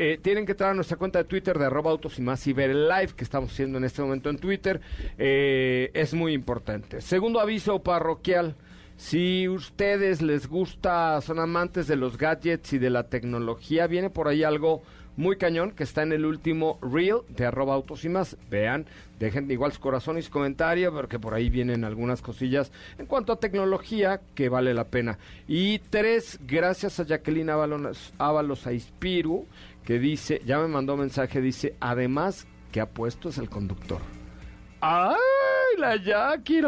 eh, 0.01 0.17
tienen 0.21 0.45
que 0.45 0.53
entrar 0.53 0.71
a 0.71 0.73
nuestra 0.73 0.95
cuenta 0.95 1.19
de 1.19 1.25
Twitter 1.25 1.59
de 1.59 1.65
arroba 1.65 1.91
autos 1.91 2.17
y 2.19 2.21
más 2.21 2.47
y 2.47 2.53
ver 2.53 2.69
el 2.69 2.88
live 2.88 3.09
que 3.17 3.25
estamos 3.25 3.51
haciendo 3.51 3.77
en 3.79 3.83
este 3.83 4.01
momento 4.01 4.29
en 4.29 4.38
Twitter. 4.38 4.79
Eh, 5.17 5.91
es 5.93 6.13
muy 6.13 6.31
importante. 6.31 7.01
Segundo 7.01 7.41
aviso 7.41 7.83
parroquial. 7.83 8.55
Si 8.95 9.49
ustedes 9.49 10.21
les 10.21 10.47
gusta, 10.47 11.19
son 11.19 11.39
amantes 11.39 11.88
de 11.88 11.97
los 11.97 12.17
gadgets 12.17 12.71
y 12.71 12.77
de 12.77 12.89
la 12.89 13.09
tecnología, 13.09 13.88
viene 13.88 14.09
por 14.09 14.29
ahí 14.29 14.43
algo 14.43 14.83
muy 15.19 15.35
cañón 15.35 15.71
que 15.71 15.83
está 15.83 16.01
en 16.01 16.13
el 16.13 16.25
último 16.25 16.79
reel 16.81 17.17
de 17.27 17.45
arroba 17.45 17.73
autos 17.73 18.05
y 18.05 18.09
más. 18.09 18.38
Vean, 18.49 18.85
dejen 19.19 19.51
igual 19.51 19.73
su 19.73 19.81
corazón 19.81 20.17
y 20.17 20.21
su 20.21 20.31
comentario 20.31 20.93
porque 20.93 21.19
por 21.19 21.33
ahí 21.33 21.49
vienen 21.49 21.83
algunas 21.83 22.21
cosillas 22.21 22.71
en 22.97 23.05
cuanto 23.05 23.33
a 23.33 23.39
tecnología 23.39 24.21
que 24.33 24.47
vale 24.47 24.73
la 24.73 24.85
pena. 24.85 25.19
Y 25.45 25.79
tres, 25.79 26.39
gracias 26.47 27.01
a 27.01 27.05
Jacqueline 27.05 27.49
Ábalos, 27.49 28.13
Ábalos 28.17 28.65
a 28.65 28.71
Ispiru 28.71 29.45
que 29.83 29.99
dice, 29.99 30.41
ya 30.45 30.59
me 30.59 30.67
mandó 30.67 30.97
mensaje, 30.97 31.41
dice, 31.41 31.75
además 31.79 32.47
que 32.71 32.81
ha 32.81 32.89
puesto 32.89 33.29
es 33.29 33.37
el 33.37 33.49
conductor. 33.49 33.99
¡Ay, 34.81 35.15
la 35.77 35.95
Jackie, 35.95 36.61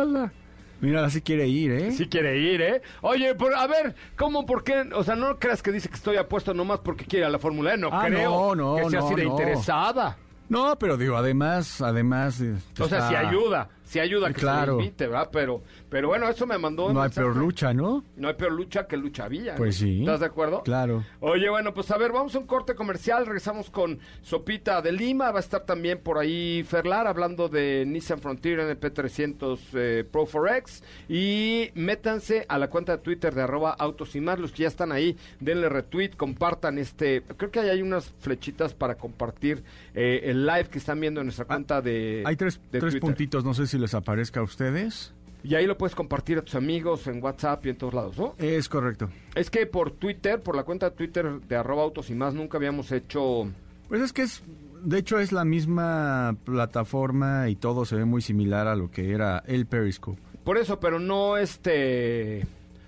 Mira, 0.81 1.07
sí 1.11 1.21
quiere 1.21 1.47
ir, 1.47 1.71
¿eh? 1.71 1.91
Sí 1.91 2.07
quiere 2.07 2.39
ir, 2.39 2.61
¿eh? 2.61 2.81
Oye, 3.01 3.35
a 3.55 3.67
ver, 3.67 3.95
¿cómo, 4.17 4.47
por 4.47 4.63
qué? 4.63 4.89
O 4.95 5.03
sea, 5.03 5.15
no 5.15 5.37
creas 5.37 5.61
que 5.61 5.71
dice 5.71 5.87
que 5.89 5.95
estoy 5.95 6.17
apuesto 6.17 6.55
nomás 6.55 6.79
porque 6.79 7.05
quiere 7.05 7.25
a 7.25 7.29
la 7.29 7.37
Fórmula 7.37 7.75
E. 7.75 7.77
No 7.77 7.89
ah, 7.91 8.05
creo 8.07 8.55
no, 8.55 8.55
no, 8.55 8.75
que 8.77 8.89
sea 8.89 8.99
así 9.01 9.13
de 9.13 9.25
interesada. 9.25 10.17
No, 10.49 10.77
pero 10.79 10.97
digo, 10.97 11.15
además, 11.15 11.81
además... 11.81 12.41
Eh, 12.41 12.55
o 12.79 12.87
sea, 12.87 13.07
si 13.07 13.15
ayuda 13.15 13.69
si 13.91 13.99
ayuda 13.99 14.31
que 14.31 14.39
se 14.39 14.71
invite, 14.71 15.07
¿verdad? 15.07 15.29
Pero, 15.33 15.63
pero 15.91 16.07
bueno, 16.07 16.29
eso 16.29 16.47
me 16.47 16.57
mandó. 16.57 16.93
No 16.93 17.01
hay 17.01 17.09
peor 17.09 17.35
lucha, 17.35 17.73
¿no? 17.73 18.05
No 18.15 18.29
hay 18.29 18.35
peor 18.35 18.53
lucha 18.53 18.87
que 18.87 18.95
lucha 18.95 19.27
villa. 19.27 19.55
Pues 19.55 19.75
sí. 19.75 19.99
¿Estás 19.99 20.21
de 20.21 20.25
acuerdo? 20.27 20.63
Claro. 20.63 21.03
Oye, 21.19 21.49
bueno, 21.49 21.73
pues 21.73 21.91
a 21.91 21.97
ver, 21.97 22.13
vamos 22.13 22.33
a 22.33 22.39
un 22.39 22.47
corte 22.47 22.75
comercial. 22.75 23.25
Regresamos 23.25 23.69
con 23.69 23.99
Sopita 24.21 24.81
de 24.81 24.93
Lima. 24.93 25.31
Va 25.31 25.39
a 25.39 25.41
estar 25.41 25.65
también 25.65 25.99
por 25.99 26.17
ahí 26.17 26.63
Ferlar 26.63 27.07
hablando 27.07 27.49
de 27.49 27.83
Nissan 27.85 28.21
Frontier 28.21 28.61
NP300 28.61 29.59
eh, 29.73 30.05
Pro 30.09 30.25
4X. 30.25 30.81
Y 31.09 31.71
métanse 31.75 32.45
a 32.47 32.57
la 32.57 32.69
cuenta 32.69 32.93
de 32.93 32.99
Twitter 32.99 33.35
de 33.35 33.41
arroba 33.41 33.71
autos 33.77 34.15
y 34.15 34.21
más. 34.21 34.39
Los 34.39 34.53
que 34.53 34.63
ya 34.63 34.69
están 34.69 34.93
ahí, 34.93 35.17
denle 35.41 35.67
retweet, 35.67 36.11
compartan 36.15 36.77
este. 36.77 37.23
Creo 37.35 37.51
que 37.51 37.59
ahí 37.59 37.69
hay 37.69 37.81
unas 37.81 38.13
flechitas 38.21 38.73
para 38.73 38.95
compartir 38.95 39.65
eh, 39.93 40.21
el 40.23 40.45
live 40.45 40.69
que 40.69 40.77
están 40.77 41.01
viendo 41.01 41.19
en 41.19 41.25
nuestra 41.25 41.43
ah, 41.43 41.47
cuenta 41.47 41.81
de. 41.81 42.23
Hay 42.25 42.37
tres, 42.37 42.61
tres 42.71 42.95
puntitos, 42.95 43.43
no 43.43 43.53
sé 43.53 43.67
si 43.67 43.77
les 43.77 43.93
aparezca 43.93 44.39
a 44.39 44.43
ustedes. 44.43 45.13
Y 45.43 45.55
ahí 45.55 45.65
lo 45.65 45.77
puedes 45.77 45.95
compartir 45.95 46.37
a 46.37 46.41
tus 46.43 46.55
amigos 46.55 47.07
en 47.07 47.23
WhatsApp 47.23 47.65
y 47.65 47.69
en 47.69 47.77
todos 47.77 47.93
lados, 47.93 48.17
¿no? 48.17 48.35
Es 48.37 48.69
correcto. 48.69 49.09
Es 49.33 49.49
que 49.49 49.65
por 49.65 49.91
Twitter, 49.91 50.41
por 50.41 50.55
la 50.55 50.63
cuenta 50.63 50.89
de 50.89 50.95
Twitter 50.95 51.41
de 51.41 51.55
arroba 51.55 51.83
autos 51.83 52.09
y 52.09 52.15
más, 52.15 52.33
nunca 52.33 52.57
habíamos 52.57 52.91
hecho... 52.91 53.49
Pues 53.87 54.01
es 54.01 54.13
que 54.13 54.21
es, 54.21 54.43
de 54.83 54.99
hecho 54.99 55.19
es 55.19 55.31
la 55.31 55.43
misma 55.43 56.35
plataforma 56.45 57.49
y 57.49 57.55
todo 57.55 57.85
se 57.85 57.95
ve 57.95 58.05
muy 58.05 58.21
similar 58.21 58.67
a 58.67 58.75
lo 58.75 58.91
que 58.91 59.11
era 59.11 59.43
el 59.47 59.65
Periscope. 59.65 60.21
Por 60.43 60.57
eso, 60.57 60.79
pero 60.79 60.99
no 60.99 61.37
este... 61.37 62.45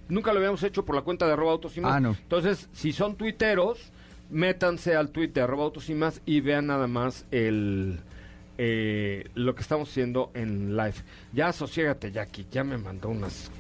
Nunca 0.10 0.32
lo 0.32 0.40
habíamos 0.40 0.62
hecho 0.64 0.86
por 0.86 0.96
la 0.96 1.02
cuenta 1.02 1.26
de 1.26 1.34
arroba 1.34 1.54
autos 1.54 1.76
y 1.78 1.82
más. 1.82 1.94
Ah, 1.94 2.00
no. 2.00 2.10
Entonces, 2.12 2.70
si 2.74 2.92
son 2.92 3.16
tuiteros, 3.16 3.92
métanse 4.30 4.96
al 4.96 5.10
Twitter 5.10 5.34
de 5.34 5.42
arroba 5.42 5.64
autos 5.64 5.90
y 5.90 5.96
más 5.96 6.22
y 6.26 6.42
vean 6.42 6.68
nada 6.68 6.88
más 6.88 7.26
el 7.32 8.00
eh, 8.66 9.30
lo 9.36 9.54
que 9.56 9.62
estamos 9.62 9.90
haciendo 9.90 10.32
en 10.34 10.78
live. 10.78 10.94
Ya 11.34 11.50
asociégate, 11.50 12.14
Jackie, 12.14 12.46
ya 12.50 12.64
me 12.64 12.78
mandó 12.78 13.10
unas 13.10 13.52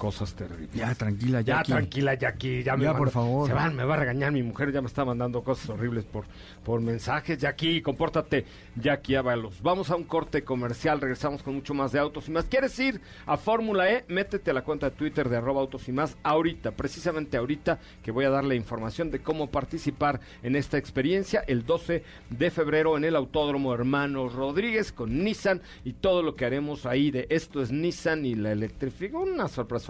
cosas 0.00 0.34
terribles. 0.34 0.72
Ya, 0.72 0.94
tranquila, 0.94 1.42
Jackie. 1.42 1.68
Ya, 1.68 1.76
tranquila, 1.76 2.14
Jackie. 2.14 2.62
Ya, 2.62 2.74
me 2.74 2.90
por 2.94 3.10
favor. 3.10 3.46
Se 3.46 3.52
van, 3.52 3.76
me 3.76 3.84
va 3.84 3.94
a 3.94 3.98
regañar 3.98 4.32
mi 4.32 4.42
mujer, 4.42 4.72
ya 4.72 4.80
me 4.80 4.86
está 4.86 5.04
mandando 5.04 5.44
cosas 5.44 5.68
horribles 5.68 6.06
por, 6.06 6.24
por 6.64 6.80
mensajes. 6.80 7.36
Jackie, 7.36 7.82
compórtate, 7.82 8.46
Jackie 8.76 9.16
Ábalos. 9.16 9.60
Vamos 9.62 9.90
a 9.90 9.96
un 9.96 10.04
corte 10.04 10.42
comercial, 10.42 11.02
regresamos 11.02 11.42
con 11.42 11.54
mucho 11.54 11.74
más 11.74 11.92
de 11.92 11.98
autos 11.98 12.28
y 12.28 12.30
más. 12.30 12.46
¿Quieres 12.46 12.78
ir 12.78 13.02
a 13.26 13.36
Fórmula 13.36 13.92
E? 13.92 14.06
Métete 14.08 14.52
a 14.52 14.54
la 14.54 14.64
cuenta 14.64 14.88
de 14.88 14.96
Twitter 14.96 15.28
de 15.28 15.36
arroba 15.36 15.60
autos 15.60 15.86
y 15.86 15.92
más 15.92 16.16
ahorita, 16.22 16.70
precisamente 16.70 17.36
ahorita, 17.36 17.78
que 18.02 18.10
voy 18.10 18.24
a 18.24 18.30
darle 18.30 18.56
información 18.56 19.10
de 19.10 19.18
cómo 19.18 19.50
participar 19.50 20.20
en 20.42 20.56
esta 20.56 20.78
experiencia 20.78 21.44
el 21.46 21.66
12 21.66 22.02
de 22.30 22.50
febrero 22.50 22.96
en 22.96 23.04
el 23.04 23.16
Autódromo 23.16 23.74
Hermanos 23.74 24.32
Rodríguez 24.32 24.92
con 24.92 25.22
Nissan 25.22 25.60
y 25.84 25.92
todo 25.92 26.22
lo 26.22 26.36
que 26.36 26.46
haremos 26.46 26.86
ahí 26.86 27.10
de 27.10 27.26
esto 27.28 27.60
es 27.60 27.70
Nissan 27.70 28.24
y 28.24 28.34
la 28.34 28.52
electrificación. 28.52 29.32
Una 29.32 29.48
sorpresa 29.48 29.89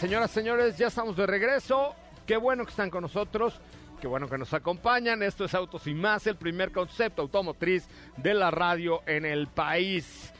señoras, 0.00 0.30
señores, 0.30 0.78
ya 0.78 0.86
estamos 0.86 1.14
de 1.14 1.26
regreso. 1.26 1.94
Qué 2.26 2.38
bueno 2.38 2.64
que 2.64 2.70
están 2.70 2.88
con 2.88 3.02
nosotros. 3.02 3.60
Qué 4.00 4.06
bueno 4.06 4.30
que 4.30 4.38
nos 4.38 4.54
acompañan. 4.54 5.22
Esto 5.22 5.44
es 5.44 5.54
Autos 5.54 5.86
y 5.86 5.92
Más, 5.92 6.26
el 6.26 6.36
primer 6.36 6.72
concepto 6.72 7.20
automotriz 7.20 7.86
de 8.16 8.32
la 8.32 8.50
radio 8.50 9.02
en 9.06 9.26
el 9.26 9.48
país. 9.48 10.32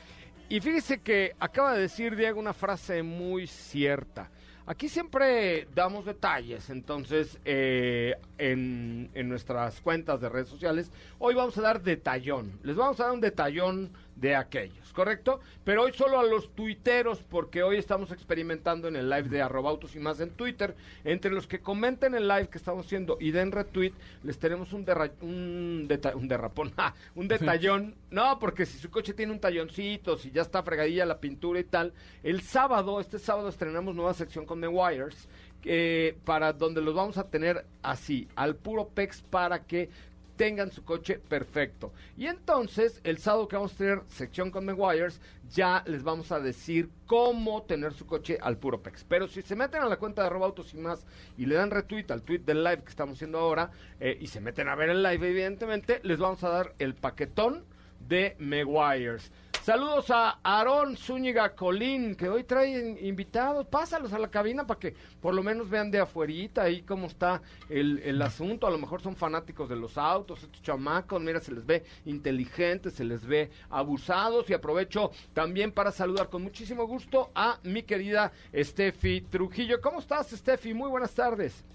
Y 0.48 0.60
fíjese 0.60 1.02
que 1.02 1.36
acaba 1.38 1.74
de 1.74 1.82
decir 1.82 2.16
Diego 2.16 2.40
una 2.40 2.54
frase 2.54 3.02
muy 3.02 3.46
cierta. 3.46 4.30
Aquí 4.64 4.88
siempre 4.88 5.68
damos 5.74 6.06
detalles, 6.06 6.70
entonces 6.70 7.38
eh, 7.44 8.14
en, 8.38 9.10
en, 9.12 9.28
nuestras 9.28 9.80
cuentas 9.82 10.20
de 10.22 10.28
redes 10.28 10.48
sociales, 10.48 10.90
hoy 11.18 11.34
vamos 11.34 11.58
a 11.58 11.62
dar 11.62 11.82
detallón. 11.82 12.58
Les 12.62 12.76
vamos 12.76 12.98
a 13.00 13.04
dar 13.04 13.12
un 13.12 13.20
detallón 13.20 13.92
de 14.20 14.36
aquellos, 14.36 14.92
¿correcto? 14.92 15.40
Pero 15.64 15.84
hoy 15.84 15.92
solo 15.94 16.20
a 16.20 16.24
los 16.24 16.54
tuiteros, 16.54 17.22
porque 17.22 17.62
hoy 17.62 17.76
estamos 17.76 18.12
experimentando 18.12 18.86
en 18.88 18.96
el 18.96 19.08
live 19.08 19.28
de 19.28 19.40
arroba 19.40 19.70
autos 19.70 19.96
y 19.96 19.98
más 19.98 20.20
en 20.20 20.30
Twitter. 20.30 20.76
Entre 21.04 21.30
los 21.30 21.46
que 21.46 21.60
comenten 21.60 22.14
el 22.14 22.28
live 22.28 22.48
que 22.48 22.58
estamos 22.58 22.86
haciendo 22.86 23.16
y 23.18 23.30
den 23.30 23.50
retweet, 23.50 23.92
les 24.22 24.38
tenemos 24.38 24.72
un, 24.72 24.86
un, 25.22 25.88
un 26.14 26.28
derrapón, 26.28 26.72
un 27.14 27.28
detallón. 27.28 27.94
No, 28.10 28.38
porque 28.38 28.66
si 28.66 28.78
su 28.78 28.90
coche 28.90 29.14
tiene 29.14 29.32
un 29.32 29.40
talloncito, 29.40 30.18
si 30.18 30.30
ya 30.30 30.42
está 30.42 30.62
fregadilla 30.62 31.06
la 31.06 31.18
pintura 31.18 31.60
y 31.60 31.64
tal, 31.64 31.94
el 32.22 32.42
sábado, 32.42 33.00
este 33.00 33.18
sábado 33.18 33.48
estrenamos 33.48 33.94
nueva 33.94 34.12
sección 34.12 34.44
con 34.44 34.60
The 34.60 34.68
Wires. 34.68 35.28
Eh, 35.62 36.16
para 36.24 36.54
donde 36.54 36.80
los 36.80 36.94
vamos 36.94 37.18
a 37.18 37.28
tener 37.28 37.66
así, 37.82 38.26
al 38.34 38.56
puro 38.56 38.88
PEX 38.88 39.20
para 39.20 39.64
que 39.64 39.90
tengan 40.40 40.72
su 40.72 40.84
coche 40.84 41.18
perfecto. 41.18 41.92
Y 42.16 42.26
entonces, 42.26 43.02
el 43.04 43.18
sábado 43.18 43.46
que 43.46 43.56
vamos 43.56 43.74
a 43.74 43.76
tener 43.76 44.00
sección 44.08 44.50
con 44.50 44.64
Meguiars, 44.64 45.20
ya 45.50 45.84
les 45.86 46.02
vamos 46.02 46.32
a 46.32 46.40
decir 46.40 46.88
cómo 47.04 47.64
tener 47.64 47.92
su 47.92 48.06
coche 48.06 48.38
al 48.40 48.56
puro 48.56 48.82
pex. 48.82 49.04
Pero 49.04 49.28
si 49.28 49.42
se 49.42 49.54
meten 49.54 49.82
a 49.82 49.86
la 49.86 49.98
cuenta 49.98 50.22
de 50.22 50.28
arroba 50.28 50.46
autos 50.46 50.72
y 50.72 50.78
más 50.78 51.04
y 51.36 51.44
le 51.44 51.56
dan 51.56 51.70
retweet 51.70 52.06
al 52.10 52.22
tweet 52.22 52.38
del 52.38 52.64
live 52.64 52.84
que 52.84 52.88
estamos 52.88 53.16
haciendo 53.16 53.38
ahora 53.38 53.70
eh, 54.00 54.16
y 54.18 54.28
se 54.28 54.40
meten 54.40 54.68
a 54.68 54.76
ver 54.76 54.88
el 54.88 55.02
live, 55.02 55.28
evidentemente, 55.28 56.00
les 56.04 56.18
vamos 56.18 56.42
a 56.42 56.48
dar 56.48 56.74
el 56.78 56.94
paquetón 56.94 57.66
de 58.08 58.34
Meguiars. 58.38 59.30
Saludos 59.62 60.10
a 60.10 60.38
Aarón 60.42 60.96
Zúñiga 60.96 61.54
Colín, 61.54 62.14
que 62.14 62.30
hoy 62.30 62.44
trae 62.44 62.96
invitados. 63.02 63.66
Pásalos 63.66 64.14
a 64.14 64.18
la 64.18 64.30
cabina 64.30 64.66
para 64.66 64.80
que 64.80 64.94
por 65.20 65.34
lo 65.34 65.42
menos 65.42 65.68
vean 65.68 65.90
de 65.90 66.00
afuerita 66.00 66.62
ahí 66.62 66.80
cómo 66.80 67.08
está 67.08 67.42
el, 67.68 68.22
asunto. 68.22 68.66
A 68.66 68.70
lo 68.70 68.78
mejor 68.78 69.02
son 69.02 69.16
fanáticos 69.16 69.68
de 69.68 69.76
los 69.76 69.98
autos, 69.98 70.42
estos 70.42 70.62
chamacos. 70.62 71.20
Mira, 71.20 71.40
se 71.40 71.52
les 71.52 71.66
ve 71.66 71.84
inteligentes, 72.06 72.94
se 72.94 73.04
les 73.04 73.26
ve 73.26 73.50
abusados. 73.68 74.48
Y 74.48 74.54
aprovecho 74.54 75.10
también 75.34 75.72
para 75.72 75.92
saludar 75.92 76.30
con 76.30 76.42
muchísimo 76.42 76.86
gusto 76.86 77.30
a 77.34 77.60
mi 77.62 77.82
querida 77.82 78.32
Steffi 78.54 79.20
Trujillo. 79.20 79.82
¿Cómo 79.82 79.98
estás, 79.98 80.30
Steffi? 80.30 80.72
Muy 80.72 80.88
buenas 80.88 81.14
tardes. 81.14 81.66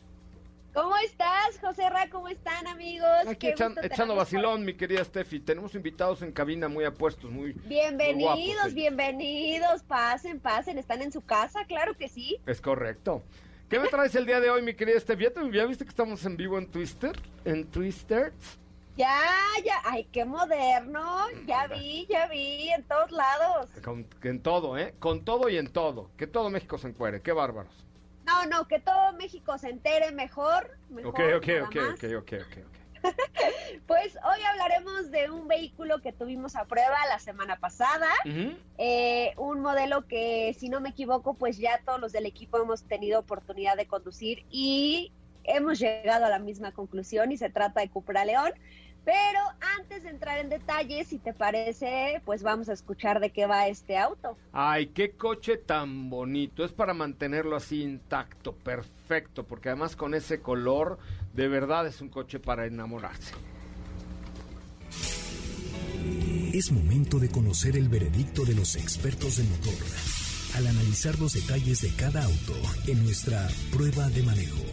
¿Cómo 0.76 0.98
estás, 0.98 1.58
José 1.62 1.90
Ra? 1.90 2.10
¿Cómo 2.10 2.28
están, 2.28 2.68
amigos? 2.68 3.08
Aquí 3.30 3.48
echando 3.48 4.14
vacilón, 4.14 4.66
mi 4.66 4.74
querida 4.74 5.06
Steffi. 5.06 5.40
Tenemos 5.40 5.74
invitados 5.74 6.22
en 6.22 6.34
cabina 6.34 6.68
muy 6.68 6.84
apuestos, 6.84 7.32
muy. 7.32 7.54
Bienvenidos, 7.54 8.74
bienvenidos. 8.74 9.84
Pasen, 9.84 10.42
pasen. 10.42 10.78
¿Están 10.78 11.02
en 11.02 11.14
su 11.14 11.22
casa? 11.22 11.64
Claro 11.64 11.96
que 11.96 12.10
sí. 12.10 12.42
Es 12.46 12.60
correcto. 12.60 13.24
¿Qué 13.70 13.80
me 13.80 13.88
traes 13.88 14.16
el 14.16 14.26
día 14.26 14.42
de 14.42 14.50
hoy, 14.50 14.64
mi 14.64 14.74
querida 14.74 15.00
Steffi? 15.00 15.28
¿Ya, 15.54 15.66
viste 15.66 15.86
que 15.86 15.90
estamos 15.92 16.26
en 16.26 16.36
vivo 16.36 16.58
en 16.58 16.70
Twister? 16.70 17.18
¿En 17.46 17.66
Twister? 17.68 18.34
Ya, 18.98 19.22
ya. 19.64 19.82
Ay, 19.86 20.10
qué 20.12 20.26
moderno. 20.26 21.26
Ya 21.48 21.68
vi, 21.68 22.06
ya 22.10 22.28
vi. 22.28 22.68
En 22.68 22.84
todos 22.84 23.12
lados. 23.12 23.70
en 24.24 24.42
todo, 24.42 24.78
¿eh? 24.78 24.94
Con 25.00 25.24
todo 25.24 25.48
y 25.48 25.56
en 25.56 25.72
todo. 25.72 26.12
Que 26.18 26.28
todo 26.28 26.50
México 26.50 26.78
se 26.78 26.90
encuere. 26.90 27.22
Qué 27.22 27.32
bárbaros. 27.32 27.85
No, 28.26 28.46
no, 28.46 28.68
que 28.68 28.80
todo 28.80 29.14
México 29.14 29.58
se 29.58 29.70
entere 29.70 30.12
mejor. 30.12 30.78
mejor 30.90 31.12
ok, 31.12 31.20
ok, 31.38 31.48
ok, 31.64 31.76
ok, 31.94 32.04
ok, 32.18 32.34
ok. 32.42 32.76
pues 33.88 34.18
hoy 34.24 34.42
hablaremos 34.52 35.12
de 35.12 35.30
un 35.30 35.48
vehículo 35.48 36.02
que 36.02 36.12
tuvimos 36.12 36.56
a 36.56 36.66
prueba 36.66 36.98
la 37.08 37.20
semana 37.20 37.58
pasada, 37.60 38.08
eh, 38.78 39.34
un 39.38 39.62
modelo 39.62 40.08
que 40.08 40.56
si 40.58 40.70
no 40.70 40.82
me 40.82 40.90
equivoco 40.90 41.36
pues 41.36 41.58
ya 41.58 41.80
todos 41.86 42.00
los 42.00 42.12
del 42.12 42.26
equipo 42.26 42.58
hemos 42.58 42.84
tenido 42.84 43.20
oportunidad 43.20 43.78
de 43.78 43.86
conducir 43.86 44.44
y 44.50 45.12
hemos 45.44 45.80
llegado 45.80 46.26
a 46.26 46.30
la 46.30 46.40
misma 46.40 46.72
conclusión 46.72 47.32
y 47.32 47.38
se 47.38 47.50
trata 47.50 47.82
de 47.82 47.90
Cupra 47.90 48.26
León. 48.26 48.52
Pero 49.06 49.40
antes 49.78 50.04
de 50.04 50.10
entrar 50.10 50.40
en 50.40 50.50
detalles, 50.50 51.08
si 51.08 51.20
te 51.20 51.32
parece, 51.32 52.22
pues 52.26 52.42
vamos 52.42 52.70
a 52.70 52.74
escuchar 52.74 53.20
de 53.20 53.30
qué 53.30 53.46
va 53.46 53.68
este 53.68 53.98
auto. 53.98 54.36
Ay, 54.52 54.88
qué 54.88 55.12
coche 55.12 55.58
tan 55.58 56.10
bonito. 56.10 56.66
Es 56.66 56.72
para 56.72 56.94
mantenerlo 56.94 57.56
así 57.56 57.84
intacto, 57.84 58.54
perfecto, 58.54 59.44
porque 59.44 59.70
además 59.70 59.96
con 59.96 60.16
ese 60.16 60.42
color, 60.42 60.98
de 61.34 61.48
verdad 61.48 61.86
es 61.86 62.02
un 62.02 62.10
coche 62.10 62.40
para 62.40 62.66
enamorarse. 62.66 63.34
Es 66.52 66.72
momento 66.72 67.20
de 67.20 67.30
conocer 67.30 67.78
el 67.78 67.90
veredicto 67.90 68.44
de 68.44 68.56
los 68.56 68.76
expertos 68.76 69.38
de 69.38 69.44
motor 69.44 69.86
al 70.56 70.68
analizar 70.68 71.20
los 71.20 71.34
detalles 71.34 71.82
de 71.82 71.90
cada 71.96 72.24
auto 72.24 72.54
en 72.88 73.04
nuestra 73.04 73.46
prueba 73.72 74.08
de 74.10 74.24
manejo. 74.24 74.64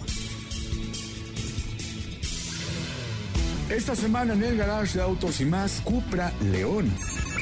Esta 3.75 3.97
semana 3.97 4.35
en 4.35 4.43
el 4.43 4.59
garage 4.59 4.99
de 4.99 5.03
autos 5.03 5.41
y 5.41 5.47
más, 5.47 5.81
Cupra 5.83 6.31
León. 6.43 6.93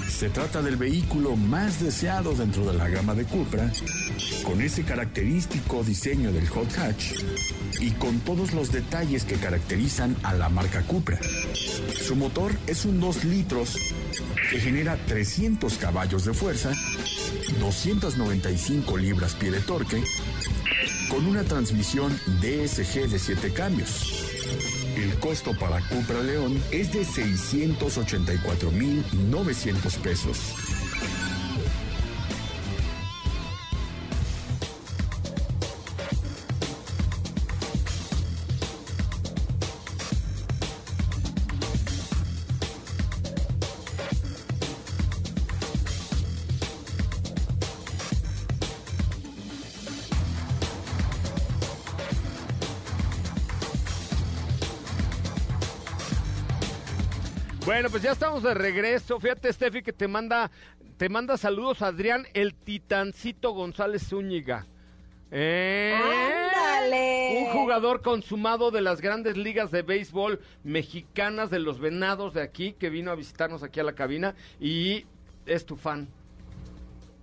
Se 0.09 0.29
trata 0.29 0.63
del 0.63 0.77
vehículo 0.77 1.35
más 1.35 1.81
deseado 1.81 2.35
dentro 2.35 2.65
de 2.71 2.79
la 2.79 2.89
gama 2.89 3.15
de 3.15 3.25
Cupra, 3.25 3.69
con 4.45 4.63
ese 4.63 4.85
característico 4.85 5.83
diseño 5.83 6.31
del 6.31 6.49
hot 6.49 6.73
hatch 6.79 7.15
y 7.81 7.91
con 7.93 8.21
todos 8.21 8.53
los 8.53 8.71
detalles 8.71 9.25
que 9.25 9.35
caracterizan 9.35 10.15
a 10.23 10.35
la 10.35 10.49
marca 10.49 10.83
Cupra. 10.83 11.19
Su 12.01 12.15
motor 12.15 12.53
es 12.69 12.85
un 12.85 13.01
2 13.01 13.25
litros 13.25 13.77
que 14.51 14.61
genera 14.61 14.97
300 15.07 15.75
caballos 15.79 16.25
de 16.27 16.33
fuerza, 16.33 16.71
295 17.59 18.97
libras-pie 18.97 19.51
de 19.51 19.61
torque, 19.63 20.01
con 21.09 21.27
una 21.27 21.43
transmisión 21.43 22.17
DSG 22.41 23.09
de 23.09 23.19
7 23.19 23.53
cambios. 23.53 24.80
El 24.97 25.15
costo 25.19 25.53
para 25.59 25.81
Cupra 25.89 26.23
León 26.23 26.63
es 26.71 26.93
de 26.93 27.03
684.900 27.03 29.99
pesos. 29.99 30.55
Bueno, 57.81 57.93
pues 57.93 58.03
ya 58.03 58.13
estamos 58.13 58.43
de 58.43 58.53
regreso. 58.53 59.19
Fíjate, 59.19 59.51
Steffi, 59.51 59.83
que 59.83 59.95
te 59.95 60.07
manda, 60.07 60.51
te 60.99 61.09
manda 61.09 61.39
saludos 61.39 61.81
Adrián, 61.81 62.27
el 62.35 62.53
titancito 62.53 63.53
González 63.53 64.07
Zúñiga. 64.07 64.67
Eh, 65.31 65.99
¡Ándale! 65.99 67.39
Un 67.41 67.59
jugador 67.59 68.03
consumado 68.03 68.71
de 68.71 68.83
las 68.83 69.01
grandes 69.01 69.39
ligas 69.39 69.71
de 69.71 69.81
béisbol 69.81 70.43
mexicanas 70.63 71.49
de 71.49 71.59
los 71.59 71.81
venados 71.81 72.35
de 72.35 72.43
aquí, 72.43 72.75
que 72.75 72.91
vino 72.91 73.13
a 73.13 73.15
visitarnos 73.15 73.63
aquí 73.63 73.81
a 73.81 73.85
la 73.85 73.95
cabina 73.95 74.35
y 74.61 75.07
es 75.47 75.65
tu 75.65 75.75
fan. 75.75 76.07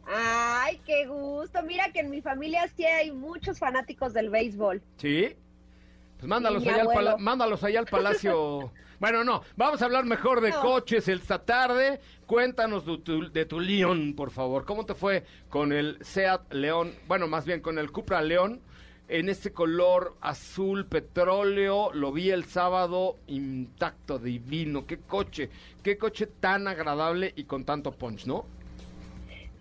Ay, 0.08 0.82
qué 0.88 1.06
gusto. 1.06 1.62
Mira 1.62 1.91
que 1.91 2.00
en 2.00 2.10
mi 2.10 2.24
familia 2.24 2.67
sí 2.76 2.84
hay 2.84 3.12
muchos 3.12 3.60
fanáticos 3.60 4.12
del 4.12 4.32
béisbol. 4.32 4.82
¿Sí? 4.98 5.36
Pues 6.17 6.28
mándalos, 6.28 6.65
allá 6.65 6.82
al, 6.82 7.20
mándalos 7.20 7.63
allá 7.63 7.78
al 7.78 7.86
palacio. 7.86 8.72
Bueno, 8.99 9.23
no, 9.23 9.43
vamos 9.55 9.81
a 9.81 9.86
hablar 9.86 10.05
mejor 10.05 10.41
de 10.41 10.51
coches 10.51 11.07
esta 11.07 11.38
tarde. 11.45 11.99
Cuéntanos 12.25 12.83
de 12.83 12.97
tu, 12.97 13.31
de 13.31 13.45
tu 13.45 13.60
León, 13.60 14.15
por 14.15 14.31
favor. 14.31 14.65
¿Cómo 14.65 14.88
te 14.88 14.95
fue 14.95 15.23
con 15.49 15.71
el 15.71 15.99
Seat 16.01 16.51
León? 16.51 16.93
Bueno, 17.07 17.27
más 17.27 17.45
bien 17.45 17.62
con 17.62 17.77
el 17.77 17.91
Cupra 17.91 18.23
León 18.23 18.60
en 19.07 19.29
este 19.29 19.53
color 19.53 20.15
azul 20.19 20.88
petróleo. 20.88 21.91
Lo 21.93 22.12
vi 22.12 22.31
el 22.31 22.45
sábado 22.45 23.17
intacto, 23.27 24.17
divino. 24.17 24.88
Qué 24.88 24.97
coche, 24.97 25.51
qué 25.83 25.99
coche 25.99 26.25
tan 26.25 26.67
agradable 26.67 27.33
y 27.36 27.43
con 27.43 27.65
tanto 27.65 27.91
punch, 27.91 28.25
¿no? 28.25 28.47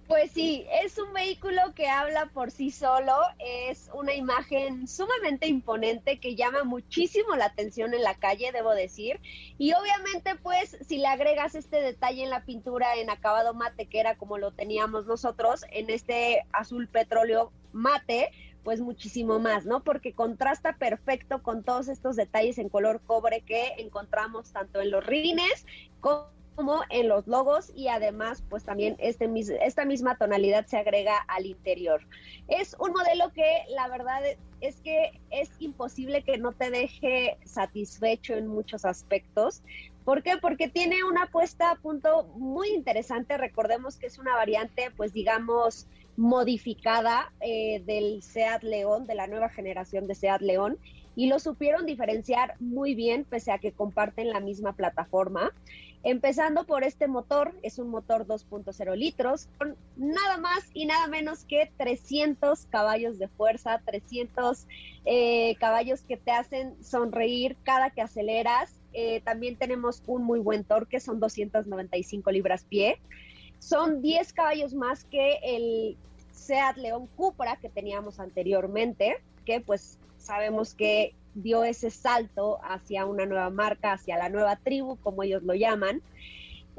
Pues 0.08 0.30
sí, 0.30 0.64
es 0.84 0.98
un 0.98 1.12
vehículo 1.12 1.74
que 1.74 1.88
habla 1.88 2.26
por 2.26 2.52
sí 2.52 2.70
solo, 2.70 3.12
es 3.40 3.90
una 3.92 4.14
imagen 4.14 4.86
sumamente 4.86 5.48
imponente 5.48 6.20
que 6.20 6.36
llama 6.36 6.62
muchísimo 6.62 7.34
la 7.34 7.46
atención 7.46 7.92
en 7.92 8.04
la 8.04 8.14
calle, 8.14 8.52
debo 8.52 8.72
decir, 8.72 9.20
y 9.58 9.72
obviamente 9.72 10.36
pues 10.36 10.76
si 10.86 10.98
le 10.98 11.08
agregas 11.08 11.56
este 11.56 11.80
detalle 11.80 12.22
en 12.22 12.30
la 12.30 12.44
pintura 12.44 12.94
en 12.94 13.10
acabado 13.10 13.52
mate, 13.52 13.86
que 13.86 13.98
era 13.98 14.16
como 14.16 14.38
lo 14.38 14.52
teníamos 14.52 15.06
nosotros, 15.06 15.64
en 15.72 15.90
este 15.90 16.46
azul 16.52 16.86
petróleo 16.86 17.50
mate, 17.72 18.30
pues 18.62 18.80
muchísimo 18.80 19.40
más, 19.40 19.66
¿no? 19.66 19.82
Porque 19.82 20.12
contrasta 20.12 20.74
perfecto 20.74 21.42
con 21.42 21.64
todos 21.64 21.88
estos 21.88 22.14
detalles 22.14 22.58
en 22.58 22.68
color 22.68 23.00
cobre 23.00 23.40
que 23.40 23.74
encontramos 23.78 24.52
tanto 24.52 24.80
en 24.80 24.92
los 24.92 25.04
rines 25.04 25.66
como 26.00 26.35
como 26.56 26.80
en 26.90 27.08
los 27.08 27.26
logos 27.26 27.70
y 27.74 27.88
además 27.88 28.42
pues 28.48 28.64
también 28.64 28.96
este, 28.98 29.30
esta 29.60 29.84
misma 29.84 30.16
tonalidad 30.16 30.66
se 30.66 30.78
agrega 30.78 31.18
al 31.28 31.46
interior. 31.46 32.00
Es 32.48 32.74
un 32.80 32.92
modelo 32.92 33.30
que 33.32 33.64
la 33.68 33.88
verdad 33.88 34.22
es 34.60 34.80
que 34.80 35.20
es 35.30 35.50
imposible 35.60 36.22
que 36.22 36.38
no 36.38 36.52
te 36.52 36.70
deje 36.70 37.36
satisfecho 37.44 38.34
en 38.34 38.46
muchos 38.46 38.84
aspectos. 38.84 39.62
¿Por 40.04 40.22
qué? 40.22 40.38
Porque 40.40 40.68
tiene 40.68 41.04
una 41.04 41.26
puesta 41.26 41.70
a 41.70 41.76
punto 41.76 42.24
muy 42.36 42.68
interesante. 42.70 43.36
Recordemos 43.36 43.96
que 43.96 44.06
es 44.06 44.18
una 44.18 44.34
variante, 44.34 44.90
pues 44.96 45.12
digamos, 45.12 45.86
modificada 46.16 47.32
eh, 47.40 47.82
del 47.84 48.22
Seat 48.22 48.62
León, 48.62 49.06
de 49.06 49.14
la 49.14 49.26
nueva 49.26 49.48
generación 49.48 50.06
de 50.06 50.14
Seat 50.14 50.40
León, 50.40 50.78
y 51.16 51.26
lo 51.26 51.38
supieron 51.38 51.86
diferenciar 51.86 52.54
muy 52.60 52.94
bien, 52.94 53.24
pese 53.24 53.50
a 53.50 53.58
que 53.58 53.72
comparten 53.72 54.28
la 54.28 54.40
misma 54.40 54.74
plataforma. 54.74 55.52
Empezando 56.02 56.66
por 56.66 56.84
este 56.84 57.08
motor, 57.08 57.54
es 57.62 57.78
un 57.78 57.88
motor 57.88 58.26
2.0 58.26 58.94
litros, 58.96 59.48
con 59.58 59.76
nada 59.96 60.36
más 60.36 60.70
y 60.74 60.84
nada 60.86 61.08
menos 61.08 61.44
que 61.44 61.72
300 61.78 62.66
caballos 62.66 63.18
de 63.18 63.28
fuerza, 63.28 63.80
300 63.84 64.66
eh, 65.06 65.56
caballos 65.58 66.02
que 66.02 66.18
te 66.18 66.30
hacen 66.30 66.76
sonreír 66.84 67.56
cada 67.64 67.90
que 67.90 68.02
aceleras. 68.02 68.72
Eh, 68.92 69.22
también 69.24 69.56
tenemos 69.56 70.02
un 70.06 70.22
muy 70.22 70.38
buen 70.38 70.64
torque, 70.64 71.00
son 71.00 71.18
295 71.18 72.30
libras 72.30 72.64
pie. 72.64 73.00
Son 73.58 74.02
10 74.02 74.32
caballos 74.34 74.74
más 74.74 75.04
que 75.04 75.38
el 75.42 75.96
Seat 76.30 76.76
León 76.76 77.08
Cupra 77.16 77.56
que 77.56 77.70
teníamos 77.70 78.20
anteriormente, 78.20 79.16
que 79.46 79.60
pues 79.60 79.98
sabemos 80.26 80.74
que 80.74 81.14
dio 81.34 81.64
ese 81.64 81.90
salto 81.90 82.58
hacia 82.62 83.06
una 83.06 83.26
nueva 83.26 83.50
marca, 83.50 83.92
hacia 83.92 84.18
la 84.18 84.28
nueva 84.28 84.56
tribu, 84.56 84.96
como 84.96 85.22
ellos 85.22 85.42
lo 85.42 85.54
llaman. 85.54 86.02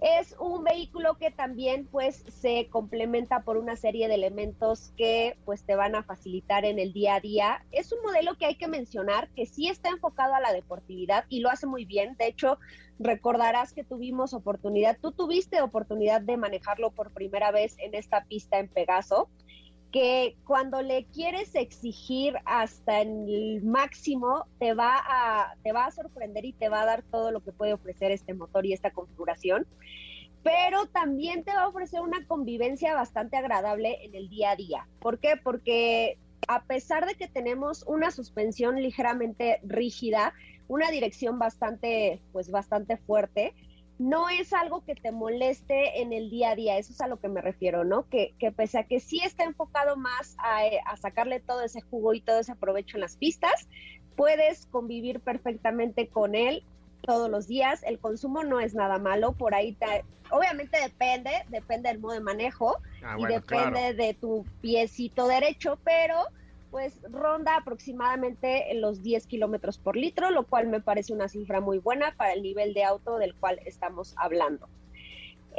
Es 0.02 0.36
un 0.40 0.64
vehículo 0.64 1.18
que 1.18 1.32
también 1.32 1.88
pues 1.92 2.24
se 2.28 2.68
complementa 2.70 3.42
por 3.42 3.58
una 3.58 3.76
serie 3.76 4.08
de 4.08 4.14
elementos 4.14 4.94
que 4.96 5.38
pues 5.44 5.64
te 5.64 5.76
van 5.76 5.96
a 5.96 6.04
facilitar 6.04 6.66
en 6.66 6.78
el 6.78 6.94
día 6.94 7.16
a 7.16 7.20
día. 7.20 7.66
Es 7.72 7.92
un 7.92 8.04
modelo 8.04 8.36
que 8.36 8.46
hay 8.46 8.56
que 8.56 8.68
mencionar 8.68 9.28
que 9.30 9.48
sí 9.48 9.70
está 9.70 9.90
enfocado 9.90 10.36
a 10.36 10.40
la 10.40 10.54
deportividad 10.54 11.26
y 11.30 11.40
lo 11.40 11.50
hace 11.50 11.66
muy 11.66 11.86
bien. 11.86 12.16
De 12.20 12.28
hecho, 12.28 12.60
recordarás 13.00 13.74
que 13.74 13.84
tuvimos 13.84 14.36
oportunidad, 14.36 15.00
tú 15.02 15.14
tuviste 15.14 15.62
oportunidad 15.62 16.22
de 16.22 16.38
manejarlo 16.38 16.92
por 16.92 17.12
primera 17.12 17.50
vez 17.50 17.76
en 17.80 17.96
esta 17.96 18.24
pista 18.26 18.60
en 18.60 18.68
Pegaso 18.68 19.30
que 19.98 20.38
cuando 20.46 20.84
le 20.84 21.06
quieres 21.06 21.56
exigir 21.56 22.36
hasta 22.46 23.02
el 23.02 23.64
máximo 23.64 24.46
te 24.60 24.76
va 24.76 24.94
a 24.96 25.56
te 25.64 25.72
va 25.72 25.86
a 25.86 25.92
sorprender 25.92 26.46
y 26.46 26.54
te 26.54 26.70
va 26.70 26.84
a 26.84 26.86
dar 26.86 27.02
todo 27.02 27.32
lo 27.32 27.44
que 27.44 27.52
puede 27.52 27.74
ofrecer 27.74 28.12
este 28.12 28.36
motor 28.36 28.64
y 28.68 28.74
esta 28.74 28.92
configuración 28.92 29.66
pero 30.44 30.86
también 30.86 31.44
te 31.44 31.52
va 31.52 31.64
a 31.64 31.68
ofrecer 31.70 32.02
una 32.02 32.24
convivencia 32.28 32.94
bastante 32.94 33.38
agradable 33.38 34.06
en 34.06 34.14
el 34.14 34.30
día 34.30 34.52
a 34.52 34.56
día. 34.56 34.88
¿Por 35.00 35.18
qué? 35.18 35.34
Porque 35.36 36.20
a 36.48 36.62
pesar 36.64 37.08
de 37.08 37.16
que 37.16 37.28
tenemos 37.28 37.84
una 37.88 38.12
suspensión 38.12 38.76
ligeramente 38.76 39.60
rígida, 39.64 40.36
una 40.68 40.92
dirección 40.92 41.40
bastante, 41.40 42.22
pues 42.32 42.52
bastante 42.52 42.98
fuerte, 42.98 43.56
no 44.00 44.30
es 44.30 44.54
algo 44.54 44.84
que 44.86 44.96
te 44.96 45.12
moleste 45.12 46.02
en 46.02 46.14
el 46.14 46.30
día 46.30 46.52
a 46.52 46.56
día, 46.56 46.78
eso 46.78 46.94
es 46.94 47.02
a 47.02 47.08
lo 47.08 47.20
que 47.20 47.30
me 47.30 47.42
refiero, 47.42 47.84
¿no? 47.84 48.08
Que, 48.10 48.34
que 48.40 48.52
pese 48.52 48.80
a 48.80 48.84
que 48.84 49.00
sí 49.00 49.20
está 49.24 49.44
enfocado 49.44 49.98
más 49.98 50.36
a, 50.40 50.60
a, 50.86 50.98
sacarle 50.98 51.40
todo 51.40 51.64
ese 51.64 51.82
jugo 51.82 52.14
y 52.14 52.22
todo 52.22 52.40
ese 52.40 52.56
provecho 52.56 52.98
en 52.98 53.02
las 53.02 53.18
pistas, 53.18 53.68
puedes 54.16 54.68
convivir 54.68 55.20
perfectamente 55.20 56.08
con 56.08 56.36
él 56.36 56.64
todos 57.02 57.30
los 57.30 57.48
días, 57.48 57.84
el 57.84 58.00
consumo 58.00 58.44
no 58.44 58.60
es 58.60 58.74
nada 58.74 58.98
malo, 58.98 59.32
por 59.32 59.56
ahí 59.56 59.74
te, 59.74 60.04
obviamente 60.30 60.80
depende, 60.80 61.32
depende 61.50 61.90
del 61.90 62.00
modo 62.00 62.14
de 62.14 62.20
manejo 62.20 62.78
ah, 63.04 63.16
y 63.18 63.26
depende 63.26 63.94
de 63.94 64.14
tu 64.14 64.46
piecito 64.62 65.28
derecho, 65.28 65.80
pero 65.84 66.16
pues 66.72 67.00
ronda 67.10 67.56
aproximadamente 67.58 68.74
los 68.76 69.02
10 69.02 69.28
kilómetros 69.28 69.78
por 69.78 69.96
litro, 69.96 70.32
lo 70.32 70.46
cual 70.46 70.68
me 70.68 70.82
parece 70.82 71.14
una 71.14 71.30
cifra 71.30 71.62
muy 71.62 71.80
buena 71.80 72.14
para 72.16 72.34
el 72.34 72.42
nivel 72.42 72.74
de 72.74 72.84
auto 72.84 73.18
del 73.18 73.36
cual 73.36 73.60
estamos 73.66 74.14
hablando. 74.18 74.68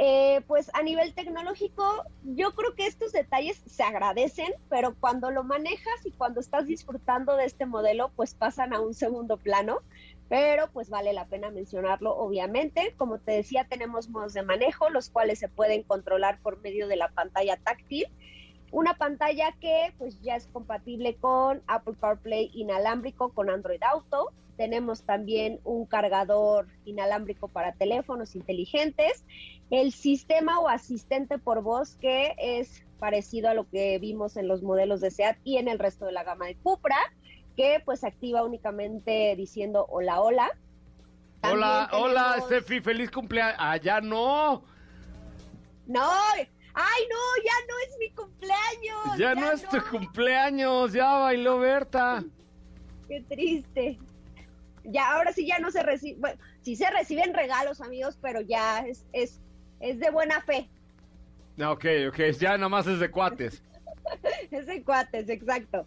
Eh, 0.00 0.42
pues 0.46 0.70
a 0.74 0.84
nivel 0.84 1.12
tecnológico, 1.12 2.04
yo 2.22 2.52
creo 2.54 2.76
que 2.76 2.86
estos 2.86 3.10
detalles 3.10 3.60
se 3.66 3.82
agradecen, 3.82 4.52
pero 4.68 4.94
cuando 4.94 5.32
lo 5.32 5.42
manejas 5.42 6.06
y 6.06 6.12
cuando 6.12 6.38
estás 6.38 6.68
disfrutando 6.68 7.34
de 7.34 7.46
este 7.46 7.66
modelo, 7.66 8.12
pues 8.14 8.32
pasan 8.34 8.72
a 8.72 8.80
un 8.80 8.94
segundo 8.94 9.38
plano, 9.38 9.80
pero 10.28 10.70
pues 10.72 10.88
vale 10.88 11.12
la 11.12 11.26
pena 11.26 11.50
mencionarlo, 11.50 12.16
obviamente. 12.16 12.94
Como 12.96 13.18
te 13.18 13.32
decía, 13.32 13.66
tenemos 13.68 14.08
modos 14.08 14.34
de 14.34 14.42
manejo, 14.42 14.88
los 14.88 15.10
cuales 15.10 15.40
se 15.40 15.48
pueden 15.48 15.82
controlar 15.82 16.38
por 16.42 16.60
medio 16.60 16.86
de 16.86 16.94
la 16.94 17.08
pantalla 17.08 17.56
táctil 17.56 18.06
Una 18.70 18.94
pantalla 18.94 19.52
que 19.60 19.94
pues 19.98 20.20
ya 20.20 20.36
es 20.36 20.46
compatible 20.46 21.16
con 21.16 21.62
Apple 21.66 21.94
CarPlay 22.00 22.50
inalámbrico 22.52 23.30
con 23.30 23.48
Android 23.50 23.82
Auto. 23.82 24.32
Tenemos 24.56 25.02
también 25.02 25.60
un 25.64 25.86
cargador 25.86 26.66
inalámbrico 26.84 27.48
para 27.48 27.72
teléfonos 27.72 28.34
inteligentes. 28.34 29.24
El 29.70 29.92
sistema 29.92 30.60
o 30.60 30.68
asistente 30.68 31.38
por 31.38 31.62
voz 31.62 31.94
que 31.96 32.34
es 32.38 32.84
parecido 32.98 33.48
a 33.48 33.54
lo 33.54 33.68
que 33.68 33.98
vimos 33.98 34.36
en 34.36 34.48
los 34.48 34.62
modelos 34.62 35.00
de 35.00 35.10
SEAT 35.10 35.38
y 35.44 35.56
en 35.56 35.68
el 35.68 35.78
resto 35.78 36.04
de 36.04 36.12
la 36.12 36.24
gama 36.24 36.46
de 36.46 36.56
Cupra, 36.56 36.98
que 37.56 37.80
pues 37.84 38.04
activa 38.04 38.42
únicamente 38.44 39.34
diciendo 39.36 39.86
hola, 39.88 40.20
hola. 40.20 40.50
hola, 41.42 41.88
hola, 41.92 42.36
Steffi, 42.40 42.80
feliz 42.80 43.10
cumpleaños. 43.10 43.56
Ah, 43.58 43.76
ya 43.76 44.00
no. 44.00 44.64
No, 45.86 46.10
ay 46.78 47.08
no, 47.10 47.42
ya 47.44 47.52
no 47.68 47.74
es 47.86 47.98
mi 47.98 48.10
cumpleaños. 48.10 49.18
Ya, 49.18 49.34
no 49.34 49.50
es 49.50 49.68
tu 49.68 49.82
cumpleaños, 49.90 50.92
ya 50.92 51.18
bailó 51.18 51.58
Berta. 51.58 52.22
Qué 53.08 53.20
triste. 53.22 53.98
Ya, 54.84 55.12
ahora 55.12 55.32
sí 55.32 55.46
ya 55.46 55.58
no 55.58 55.70
se 55.70 55.82
recibe, 55.82 56.18
bueno, 56.20 56.40
sí 56.62 56.76
se 56.76 56.88
reciben 56.90 57.34
regalos, 57.34 57.80
amigos, 57.80 58.18
pero 58.22 58.40
ya 58.40 58.80
es, 58.80 59.04
es, 59.12 59.40
es 59.80 59.98
de 59.98 60.10
buena 60.10 60.40
fe. 60.42 60.68
Ok, 61.60 61.84
ok, 62.08 62.18
ya 62.38 62.56
nada 62.56 62.68
más 62.68 62.86
es 62.86 63.00
de 63.00 63.10
cuates. 63.10 63.62
es 64.50 64.66
de 64.66 64.82
cuates, 64.84 65.28
exacto. 65.28 65.86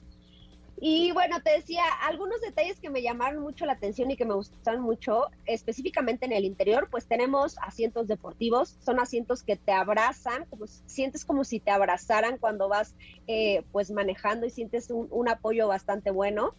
Y 0.83 1.11
bueno, 1.11 1.39
te 1.43 1.51
decía, 1.51 1.83
algunos 2.01 2.41
detalles 2.41 2.79
que 2.79 2.89
me 2.89 3.03
llamaron 3.03 3.43
mucho 3.43 3.67
la 3.67 3.73
atención 3.73 4.09
y 4.09 4.17
que 4.17 4.25
me 4.25 4.33
gustaron 4.33 4.81
mucho, 4.81 5.27
específicamente 5.45 6.25
en 6.25 6.31
el 6.31 6.43
interior, 6.43 6.87
pues 6.89 7.05
tenemos 7.05 7.55
asientos 7.59 8.07
deportivos, 8.07 8.79
son 8.83 8.99
asientos 8.99 9.43
que 9.43 9.57
te 9.57 9.73
abrazan, 9.73 10.45
como 10.45 10.65
sientes 10.65 11.23
como 11.23 11.43
si 11.43 11.59
te 11.59 11.69
abrazaran 11.69 12.39
cuando 12.39 12.67
vas 12.67 12.95
eh, 13.27 13.63
pues 13.71 13.91
manejando 13.91 14.47
y 14.47 14.49
sientes 14.49 14.89
un, 14.89 15.29
apoyo 15.29 15.67
bastante 15.67 16.09
bueno. 16.09 16.55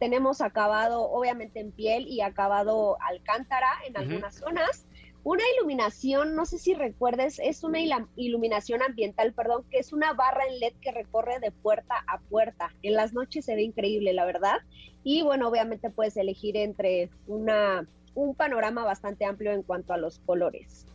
Tenemos 0.00 0.40
acabado 0.40 1.08
obviamente 1.08 1.60
en 1.60 1.70
piel 1.70 2.08
y 2.08 2.22
acabado 2.22 3.00
alcántara 3.00 3.70
en 3.86 3.96
algunas 3.96 4.34
zonas. 4.34 4.84
Una 5.22 5.42
iluminación, 5.56 6.34
no 6.34 6.46
sé 6.46 6.58
si 6.58 6.72
recuerdes, 6.72 7.38
es 7.40 7.62
una 7.62 7.78
iluminación 8.16 8.82
ambiental, 8.82 9.34
perdón, 9.34 9.64
que 9.70 9.78
es 9.78 9.92
una 9.92 10.14
barra 10.14 10.46
en 10.46 10.60
LED 10.60 10.72
que 10.80 10.92
recorre 10.92 11.40
de 11.40 11.50
puerta 11.50 11.94
a 12.06 12.18
puerta. 12.20 12.72
En 12.82 12.94
las 12.94 13.12
noches 13.12 13.44
se 13.44 13.54
ve 13.54 13.62
increíble, 13.62 14.14
la 14.14 14.24
verdad. 14.24 14.58
Y 15.04 15.22
bueno, 15.22 15.48
obviamente 15.48 15.90
puedes 15.90 16.16
elegir 16.16 16.56
entre 16.56 17.10
una, 17.26 17.86
un 18.14 18.34
panorama 18.34 18.84
bastante 18.84 19.26
amplio 19.26 19.52
en 19.52 19.62
cuanto 19.62 19.92
a 19.92 19.98
los 19.98 20.20
colores. 20.20 20.86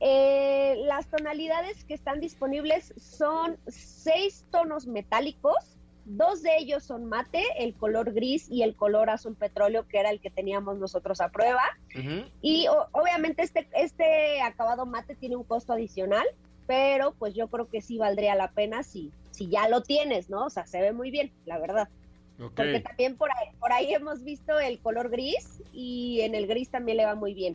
Eh, 0.00 0.76
las 0.84 1.08
tonalidades 1.08 1.84
que 1.84 1.94
están 1.94 2.20
disponibles 2.20 2.94
son 2.96 3.58
seis 3.66 4.46
tonos 4.52 4.86
metálicos, 4.86 5.77
Dos 6.10 6.42
de 6.42 6.56
ellos 6.56 6.84
son 6.84 7.04
mate, 7.04 7.42
el 7.58 7.74
color 7.74 8.14
gris 8.14 8.48
y 8.50 8.62
el 8.62 8.74
color 8.74 9.10
azul 9.10 9.36
petróleo, 9.36 9.86
que 9.86 10.00
era 10.00 10.08
el 10.08 10.20
que 10.20 10.30
teníamos 10.30 10.78
nosotros 10.78 11.20
a 11.20 11.28
prueba. 11.28 11.62
Y 12.40 12.66
obviamente 12.92 13.42
este, 13.42 13.68
este 13.74 14.40
acabado 14.40 14.86
mate 14.86 15.16
tiene 15.16 15.36
un 15.36 15.44
costo 15.44 15.74
adicional, 15.74 16.26
pero 16.66 17.12
pues 17.18 17.34
yo 17.34 17.48
creo 17.48 17.68
que 17.68 17.82
sí 17.82 17.98
valdría 17.98 18.34
la 18.36 18.52
pena 18.52 18.82
si, 18.82 19.12
si 19.32 19.48
ya 19.50 19.68
lo 19.68 19.82
tienes, 19.82 20.30
¿no? 20.30 20.46
O 20.46 20.50
sea, 20.50 20.66
se 20.66 20.80
ve 20.80 20.94
muy 20.94 21.10
bien, 21.10 21.30
la 21.44 21.58
verdad. 21.58 21.90
Porque 22.38 22.80
también 22.80 23.18
por 23.18 23.30
ahí, 23.30 23.48
por 23.60 23.72
ahí 23.74 23.92
hemos 23.92 24.24
visto 24.24 24.58
el 24.58 24.78
color 24.78 25.10
gris 25.10 25.62
y 25.74 26.22
en 26.22 26.34
el 26.34 26.46
gris 26.46 26.70
también 26.70 26.96
le 26.96 27.04
va 27.04 27.16
muy 27.16 27.34
bien. 27.34 27.54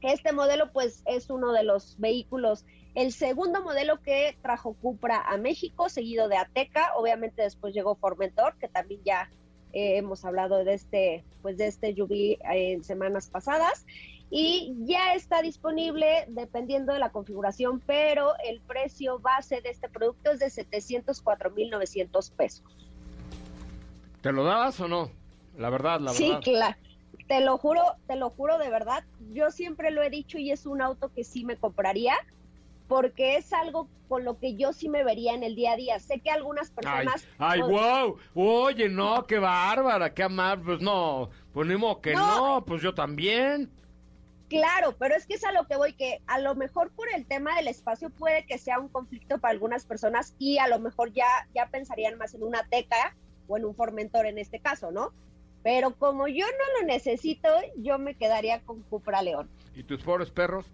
Este 0.00 0.32
modelo 0.32 0.70
pues 0.70 1.02
es 1.06 1.28
uno 1.28 1.52
de 1.52 1.64
los 1.64 1.98
vehículos 1.98 2.64
el 2.94 3.12
segundo 3.12 3.62
modelo 3.62 4.00
que 4.00 4.36
trajo 4.40 4.74
Cupra 4.74 5.20
a 5.20 5.36
México, 5.36 5.88
seguido 5.88 6.28
de 6.28 6.36
Ateca, 6.36 6.92
obviamente 6.96 7.42
después 7.42 7.74
llegó 7.74 7.96
Formentor, 7.96 8.56
que 8.58 8.68
también 8.68 9.00
ya 9.04 9.30
eh, 9.72 9.96
hemos 9.96 10.24
hablado 10.24 10.64
de 10.64 10.74
este, 10.74 11.24
pues 11.42 11.56
de 11.56 11.66
este 11.66 11.94
Jubilee 11.96 12.38
en 12.44 12.84
semanas 12.84 13.28
pasadas, 13.28 13.84
y 14.30 14.74
ya 14.80 15.14
está 15.14 15.42
disponible 15.42 16.24
dependiendo 16.28 16.92
de 16.92 17.00
la 17.00 17.10
configuración, 17.10 17.80
pero 17.80 18.32
el 18.44 18.60
precio 18.60 19.18
base 19.18 19.60
de 19.60 19.70
este 19.70 19.88
producto 19.88 20.30
es 20.30 20.38
de 20.38 20.46
704.900 20.46 22.32
pesos. 22.32 22.64
¿Te 24.22 24.32
lo 24.32 24.44
dabas 24.44 24.80
o 24.80 24.88
no? 24.88 25.10
La 25.58 25.68
verdad, 25.68 26.00
la 26.00 26.12
verdad. 26.12 26.14
Sí, 26.14 26.32
claro. 26.42 26.76
Te 27.28 27.40
lo 27.40 27.58
juro, 27.58 27.82
te 28.06 28.16
lo 28.16 28.30
juro 28.30 28.58
de 28.58 28.70
verdad. 28.70 29.04
Yo 29.32 29.50
siempre 29.50 29.90
lo 29.90 30.02
he 30.02 30.10
dicho 30.10 30.38
y 30.38 30.50
es 30.50 30.66
un 30.66 30.82
auto 30.82 31.12
que 31.12 31.24
sí 31.24 31.44
me 31.44 31.56
compraría 31.56 32.14
porque 32.88 33.36
es 33.36 33.52
algo 33.52 33.88
con 34.08 34.24
lo 34.24 34.38
que 34.38 34.54
yo 34.54 34.72
sí 34.72 34.88
me 34.88 35.04
vería 35.04 35.34
en 35.34 35.42
el 35.42 35.54
día 35.54 35.72
a 35.72 35.76
día. 35.76 35.98
Sé 35.98 36.20
que 36.20 36.30
algunas 36.30 36.70
personas... 36.70 37.26
Ay, 37.38 37.60
wow, 37.60 38.16
oye, 38.34 38.88
no, 38.88 39.26
qué 39.26 39.38
bárbara, 39.38 40.12
qué 40.12 40.22
amar, 40.22 40.60
pues 40.62 40.80
no, 40.80 41.30
ponemos 41.52 41.98
que 41.98 42.14
no, 42.14 42.64
pues 42.66 42.82
yo 42.82 42.94
también. 42.94 43.70
Claro, 44.48 44.94
pero 44.98 45.14
es 45.14 45.26
que 45.26 45.34
es 45.34 45.44
a 45.44 45.52
lo 45.52 45.66
que 45.66 45.76
voy, 45.76 45.94
que 45.94 46.20
a 46.26 46.38
lo 46.38 46.54
mejor 46.54 46.92
por 46.92 47.08
el 47.12 47.26
tema 47.26 47.56
del 47.56 47.68
espacio 47.68 48.10
puede 48.10 48.46
que 48.46 48.58
sea 48.58 48.78
un 48.78 48.88
conflicto 48.88 49.38
para 49.38 49.52
algunas 49.52 49.86
personas 49.86 50.34
y 50.38 50.58
a 50.58 50.68
lo 50.68 50.78
mejor 50.78 51.12
ya, 51.12 51.26
ya 51.54 51.70
pensarían 51.70 52.18
más 52.18 52.34
en 52.34 52.42
una 52.42 52.64
teca 52.68 53.16
o 53.48 53.56
en 53.56 53.64
un 53.64 53.74
formentor 53.74 54.26
en 54.26 54.38
este 54.38 54.60
caso, 54.60 54.92
¿no? 54.92 55.12
Pero 55.62 55.96
como 55.96 56.28
yo 56.28 56.44
no 56.46 56.80
lo 56.80 56.86
necesito, 56.86 57.48
yo 57.78 57.98
me 57.98 58.14
quedaría 58.14 58.60
con 58.60 58.82
Cupra 58.82 59.22
León. 59.22 59.48
¿Y 59.74 59.82
tus 59.82 60.02
pobres 60.02 60.30
perros? 60.30 60.66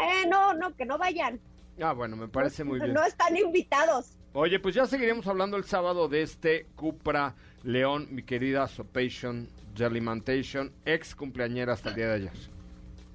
Eh, 0.00 0.26
no, 0.28 0.54
no, 0.54 0.74
que 0.76 0.84
no 0.84 0.98
vayan. 0.98 1.40
Ah, 1.80 1.92
bueno, 1.92 2.16
me 2.16 2.28
parece 2.28 2.64
muy 2.64 2.78
bien. 2.78 2.92
No 2.94 3.04
están 3.04 3.36
invitados. 3.36 4.16
Oye, 4.32 4.58
pues 4.58 4.74
ya 4.74 4.86
seguiremos 4.86 5.26
hablando 5.26 5.56
el 5.56 5.64
sábado 5.64 6.08
de 6.08 6.22
este 6.22 6.66
Cupra 6.74 7.34
León, 7.62 8.08
mi 8.10 8.22
querida 8.22 8.66
Sopation 8.66 9.48
Jellymantation, 9.76 10.72
ex 10.84 11.14
cumpleañera 11.14 11.72
hasta 11.72 11.90
el 11.90 11.94
día 11.94 12.08
de 12.08 12.14
ayer. 12.14 12.32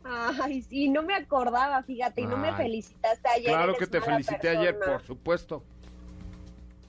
Ay, 0.03 0.61
sí, 0.61 0.89
no 0.89 1.03
me 1.03 1.13
acordaba, 1.13 1.83
fíjate, 1.83 2.21
y 2.21 2.25
no 2.25 2.37
me 2.37 2.53
felicitaste 2.53 3.29
ayer. 3.29 3.47
Claro 3.47 3.75
que 3.75 3.85
te 3.85 4.01
felicité 4.01 4.49
ayer, 4.49 4.77
por 4.79 5.01
supuesto. 5.03 5.63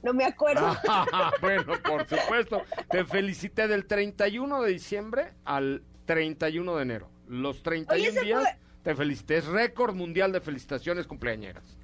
No 0.03 0.15
me 0.15 0.25
acuerdo. 0.25 0.75
bueno, 1.41 1.73
por 1.83 2.07
supuesto. 2.09 2.63
Te 2.89 3.05
felicité 3.05 3.69
del 3.69 3.87
31 3.87 4.63
de 4.63 4.73
diciembre 4.73 5.35
al 5.45 5.83
31 6.07 6.77
de 6.77 6.83
enero. 6.83 7.11
Los 7.29 7.63
31 7.63 8.23
días 8.23 8.45
te 8.83 8.95
felicité. 8.95 9.37
Es 9.37 9.47
récord 9.47 9.95
mundial 9.95 10.33
de 10.33 10.41
felicitaciones 10.41 11.07
cumpleañeras. 11.07 11.79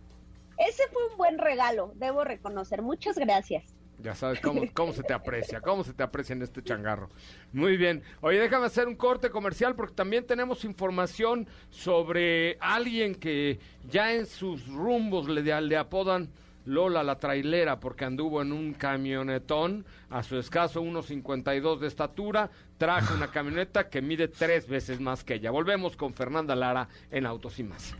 Ese 0.58 0.82
fue 0.92 1.06
un 1.10 1.16
buen 1.16 1.38
regalo, 1.38 1.92
debo 1.96 2.24
reconocer. 2.24 2.82
Muchas 2.82 3.18
gracias. 3.18 3.74
Ya 3.98 4.14
sabes 4.14 4.40
cómo, 4.40 4.62
cómo 4.74 4.92
se 4.92 5.02
te 5.02 5.12
aprecia, 5.12 5.60
cómo 5.60 5.84
se 5.84 5.92
te 5.92 6.02
aprecia 6.02 6.34
en 6.34 6.42
este 6.42 6.62
changarro. 6.62 7.08
Muy 7.52 7.76
bien. 7.76 8.02
Oye, 8.20 8.38
déjame 8.38 8.66
hacer 8.66 8.88
un 8.88 8.96
corte 8.96 9.30
comercial 9.30 9.74
porque 9.74 9.94
también 9.94 10.26
tenemos 10.26 10.64
información 10.64 11.46
sobre 11.70 12.56
alguien 12.60 13.14
que 13.14 13.58
ya 13.88 14.12
en 14.12 14.26
sus 14.26 14.66
rumbos 14.68 15.28
le, 15.28 15.42
le 15.42 15.76
apodan 15.76 16.30
Lola 16.66 17.02
la 17.02 17.18
trailera 17.18 17.80
porque 17.80 18.04
anduvo 18.04 18.42
en 18.42 18.52
un 18.52 18.74
camionetón 18.74 19.86
a 20.10 20.22
su 20.22 20.36
escaso 20.36 20.82
1.52 20.82 21.78
de 21.78 21.86
estatura, 21.86 22.50
trajo 22.76 23.14
una 23.14 23.30
camioneta 23.30 23.88
que 23.88 24.02
mide 24.02 24.28
tres 24.28 24.68
veces 24.68 25.00
más 25.00 25.24
que 25.24 25.34
ella. 25.34 25.50
Volvemos 25.50 25.96
con 25.96 26.12
Fernanda 26.12 26.54
Lara 26.54 26.88
en 27.10 27.24
Autos 27.24 27.58
y 27.58 27.64
más. 27.64 27.94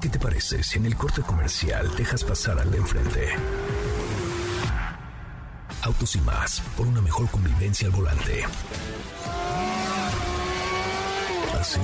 ¿Qué 0.00 0.08
te 0.08 0.18
parece 0.18 0.62
si 0.62 0.78
en 0.78 0.86
el 0.86 0.94
corte 0.96 1.22
comercial 1.22 1.88
dejas 1.96 2.22
pasar 2.22 2.58
al 2.58 2.70
de 2.70 2.76
enfrente? 2.76 3.28
Autos 5.82 6.14
y 6.16 6.20
más, 6.20 6.60
por 6.76 6.86
una 6.86 7.00
mejor 7.00 7.28
convivencia 7.30 7.88
al 7.88 7.94
volante. 7.94 8.44
¿Así? 11.58 11.80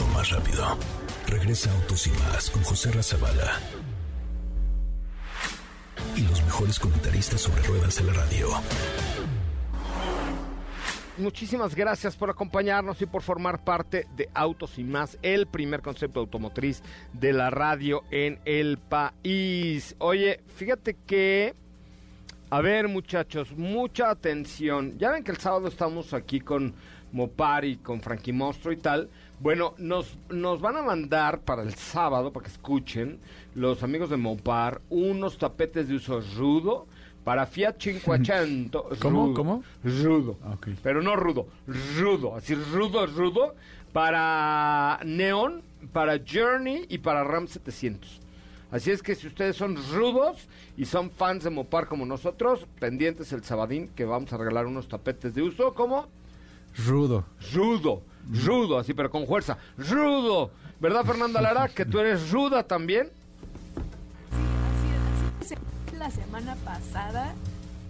O 0.00 0.14
más 0.14 0.30
rápido. 0.30 0.76
Regresa 1.28 1.70
Autos 1.72 2.06
y 2.06 2.10
más 2.10 2.48
con 2.48 2.62
José 2.62 2.90
Razabala. 2.90 3.60
Y 6.16 6.22
los 6.22 6.42
mejores 6.42 6.78
comentaristas 6.78 7.42
sobre 7.42 7.62
ruedas 7.64 8.00
en 8.00 8.06
la 8.06 8.12
radio. 8.14 8.48
Muchísimas 11.18 11.74
gracias 11.74 12.16
por 12.16 12.30
acompañarnos 12.30 13.02
y 13.02 13.06
por 13.06 13.22
formar 13.22 13.62
parte 13.62 14.06
de 14.16 14.30
Autos 14.32 14.78
y 14.78 14.84
más, 14.84 15.18
el 15.20 15.46
primer 15.46 15.82
concepto 15.82 16.20
automotriz 16.20 16.82
de 17.12 17.34
la 17.34 17.50
radio 17.50 18.04
en 18.10 18.38
el 18.46 18.78
país. 18.78 19.96
Oye, 19.98 20.40
fíjate 20.56 20.96
que, 21.06 21.54
a 22.48 22.62
ver 22.62 22.88
muchachos, 22.88 23.52
mucha 23.54 24.10
atención. 24.10 24.96
Ya 24.98 25.10
ven 25.10 25.24
que 25.24 25.32
el 25.32 25.38
sábado 25.38 25.68
estamos 25.68 26.14
aquí 26.14 26.40
con 26.40 26.74
Mopar 27.12 27.64
y 27.64 27.76
con 27.76 28.00
Frankie 28.00 28.32
Monstro 28.32 28.72
y 28.72 28.76
tal. 28.76 29.10
Bueno, 29.40 29.74
nos, 29.78 30.18
nos 30.30 30.60
van 30.60 30.76
a 30.76 30.82
mandar 30.82 31.40
para 31.42 31.62
el 31.62 31.74
sábado, 31.74 32.32
para 32.32 32.44
que 32.44 32.50
escuchen, 32.50 33.20
los 33.54 33.84
amigos 33.84 34.10
de 34.10 34.16
Mopar, 34.16 34.80
unos 34.90 35.38
tapetes 35.38 35.88
de 35.88 35.94
uso 35.94 36.20
rudo 36.36 36.86
Para 37.22 37.46
Fiat 37.46 37.76
500. 37.76 38.98
¿Cómo? 38.98 39.34
¿Cómo? 39.34 39.62
Rudo. 39.84 40.38
Pero 40.82 41.02
no 41.02 41.14
rudo, 41.14 41.46
rudo. 41.98 42.34
Así 42.34 42.54
rudo, 42.54 43.06
rudo. 43.06 43.54
Para 43.92 44.98
Neon, 45.04 45.62
para 45.92 46.18
Journey 46.18 46.86
y 46.88 46.98
para 46.98 47.22
Ram 47.22 47.46
700. 47.46 48.20
Así 48.70 48.90
es 48.90 49.02
que 49.02 49.14
si 49.14 49.28
ustedes 49.28 49.56
son 49.56 49.76
rudos 49.92 50.46
y 50.76 50.84
son 50.84 51.10
fans 51.10 51.44
de 51.44 51.50
Mopar 51.50 51.86
como 51.86 52.04
nosotros, 52.04 52.66
pendientes 52.78 53.32
el 53.32 53.44
sabadín 53.44 53.88
que 53.88 54.04
vamos 54.04 54.32
a 54.32 54.36
regalar 54.36 54.66
unos 54.66 54.88
tapetes 54.88 55.34
de 55.34 55.42
uso 55.42 55.74
como 55.74 56.08
rudo. 56.86 57.24
Rudo, 57.52 58.02
rudo, 58.44 58.78
así 58.78 58.94
pero 58.94 59.10
con 59.10 59.26
fuerza. 59.26 59.58
Rudo. 59.76 60.50
¿Verdad 60.80 61.04
Fernanda 61.04 61.40
Lara 61.40 61.68
que 61.68 61.84
tú 61.84 61.98
eres 61.98 62.30
ruda 62.30 62.62
también? 62.62 63.10
Sí, 65.42 65.54
así 65.54 65.96
La 65.96 66.10
semana 66.10 66.56
pasada 66.64 67.34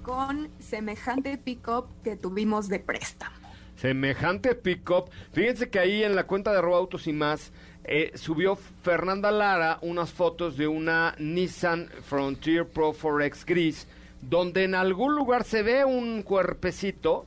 con 0.03 0.49
semejante 0.59 1.37
pick-up 1.37 1.87
que 2.03 2.17
tuvimos 2.17 2.69
de 2.69 2.81
préstamo. 2.81 3.37
Semejante 3.77 4.55
pick-up. 4.55 5.11
Fíjense 5.33 5.69
que 5.69 5.79
ahí 5.79 6.03
en 6.03 6.17
la 6.17 6.27
cuenta 6.27 6.51
de 6.51 6.59
Arroba 6.59 6.79
Autos 6.79 7.07
y 7.07 7.13
más 7.13 7.53
eh, 7.85 8.13
subió 8.17 8.57
Fernanda 8.83 9.31
Lara 9.31 9.79
unas 9.83 10.13
fotos 10.13 10.57
de 10.57 10.67
una 10.67 11.15
Nissan 11.19 11.89
Frontier 12.03 12.67
Pro 12.67 12.93
4X 12.93 13.45
gris, 13.47 13.87
donde 14.21 14.65
en 14.65 14.75
algún 14.75 15.15
lugar 15.15 15.45
se 15.45 15.63
ve 15.63 15.85
un 15.85 16.23
cuerpecito 16.23 17.27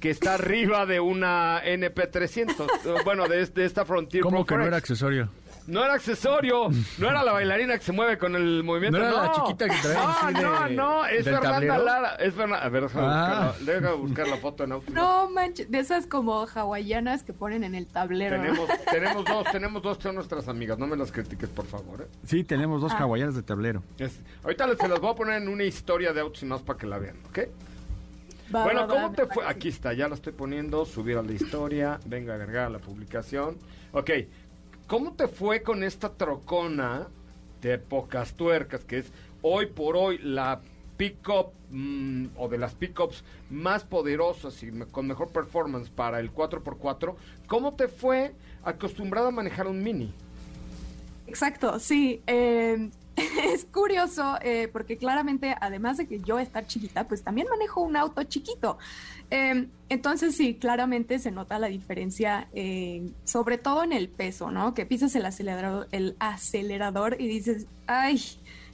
que 0.00 0.10
está 0.10 0.34
arriba 0.34 0.86
de 0.86 0.98
una 0.98 1.62
NP300, 1.62 3.04
bueno, 3.04 3.28
de, 3.28 3.42
esta 3.64 3.84
Frontier 3.84 4.22
¿Cómo 4.22 4.46
que 4.46 4.56
no 4.56 4.66
era 4.66 4.78
accesorio? 4.78 5.28
No 5.66 5.84
era 5.84 5.94
accesorio, 5.94 6.68
no 6.98 7.08
era 7.08 7.22
la 7.22 7.32
bailarina 7.32 7.78
que 7.78 7.84
se 7.84 7.92
mueve 7.92 8.18
con 8.18 8.34
el 8.34 8.64
movimiento. 8.64 8.98
No 8.98 9.06
era 9.06 9.22
la 9.22 9.32
chiquita 9.32 9.68
que 9.68 9.76
trae 9.82 10.32
No, 10.32 10.40
no, 10.40 10.68
no, 10.68 11.06
es 11.06 11.24
Fernanda 11.24 11.78
Lara. 11.78 12.14
Es 12.16 12.34
Fernanda. 12.34 12.66
A 12.66 12.68
ver, 12.70 12.86
ah. 12.96 13.54
deja, 13.60 13.92
buscar 13.92 14.26
la 14.26 14.38
foto 14.38 14.64
en 14.64 14.72
auto. 14.72 14.90
No 14.90 15.30
manches, 15.30 15.70
de 15.70 15.78
esas 15.78 16.06
como 16.06 16.46
hawaianas 16.46 17.22
que 17.22 17.32
ponen 17.32 17.62
en 17.62 17.76
el 17.76 17.86
tablero. 17.86 18.36
Tenemos, 18.40 18.68
tenemos 18.90 19.24
dos, 19.24 19.44
tenemos 19.52 19.82
dos, 19.82 19.98
son 20.00 20.16
nuestras 20.16 20.48
amigas. 20.48 20.78
No 20.78 20.88
me 20.88 20.96
las 20.96 21.12
critiques, 21.12 21.48
por 21.50 21.66
favor. 21.66 22.02
¿eh? 22.02 22.06
Sí, 22.26 22.42
tenemos 22.42 22.80
dos 22.80 22.92
ah. 22.92 23.02
hawaianas 23.02 23.36
de 23.36 23.42
tablero. 23.42 23.84
ahorita 24.42 24.76
se 24.76 24.88
las 24.88 24.98
voy 24.98 25.12
a 25.12 25.14
poner 25.14 25.42
en 25.42 25.48
una 25.48 25.64
historia 25.64 26.12
de 26.12 26.20
autos 26.20 26.42
y 26.42 26.46
más 26.46 26.62
para 26.62 26.78
que 26.78 26.86
la 26.86 26.98
vean, 26.98 27.18
¿ok? 27.28 27.38
Bueno, 28.50 28.86
¿cómo 28.88 29.12
te 29.12 29.26
fue? 29.26 29.44
Aquí 29.46 29.68
está, 29.68 29.92
ya 29.92 30.08
la 30.08 30.14
estoy 30.14 30.32
poniendo, 30.32 30.84
subir 30.84 31.16
a 31.16 31.22
la 31.22 31.32
historia, 31.32 32.00
venga 32.06 32.32
a 32.32 32.36
agregar 32.36 32.70
la 32.70 32.78
publicación. 32.78 33.56
Ok, 33.92 34.10
¿Cómo 34.90 35.12
te 35.12 35.28
fue 35.28 35.62
con 35.62 35.84
esta 35.84 36.14
trocona 36.14 37.06
de 37.62 37.78
pocas 37.78 38.34
tuercas, 38.34 38.84
que 38.84 38.98
es 38.98 39.12
hoy 39.40 39.66
por 39.66 39.96
hoy 39.96 40.18
la 40.18 40.62
pick-up 40.96 41.52
mm, 41.70 42.30
o 42.34 42.48
de 42.48 42.58
las 42.58 42.74
pick-ups 42.74 43.22
más 43.50 43.84
poderosas 43.84 44.60
y 44.64 44.72
con 44.90 45.06
mejor 45.06 45.28
performance 45.28 45.90
para 45.90 46.18
el 46.18 46.34
4x4? 46.34 47.14
¿Cómo 47.46 47.74
te 47.74 47.86
fue 47.86 48.34
acostumbrado 48.64 49.28
a 49.28 49.30
manejar 49.30 49.68
un 49.68 49.80
mini? 49.80 50.12
Exacto, 51.28 51.78
sí. 51.78 52.20
Eh, 52.26 52.90
es 53.44 53.64
curioso 53.64 54.38
eh, 54.42 54.68
porque 54.72 54.96
claramente, 54.96 55.54
además 55.60 55.96
de 55.96 56.06
que 56.06 56.20
yo 56.20 56.38
estar 56.38 56.66
chiquita, 56.66 57.06
pues 57.08 57.22
también 57.22 57.48
manejo 57.48 57.80
un 57.80 57.96
auto 57.96 58.22
chiquito. 58.24 58.78
Em, 59.30 59.68
entonces 59.88 60.36
sí, 60.36 60.56
claramente 60.56 61.18
se 61.18 61.30
nota 61.30 61.58
la 61.58 61.68
diferencia, 61.68 62.48
sobre 63.24 63.58
todo 63.58 63.84
en 63.84 63.92
el 63.92 64.08
peso, 64.08 64.50
¿no? 64.50 64.74
Que 64.74 64.86
pisas 64.86 65.14
el 65.14 65.24
acelerador, 65.24 65.88
el 65.92 66.16
acelerador 66.18 67.16
y 67.20 67.28
dices, 67.28 67.66
ay, 67.86 68.20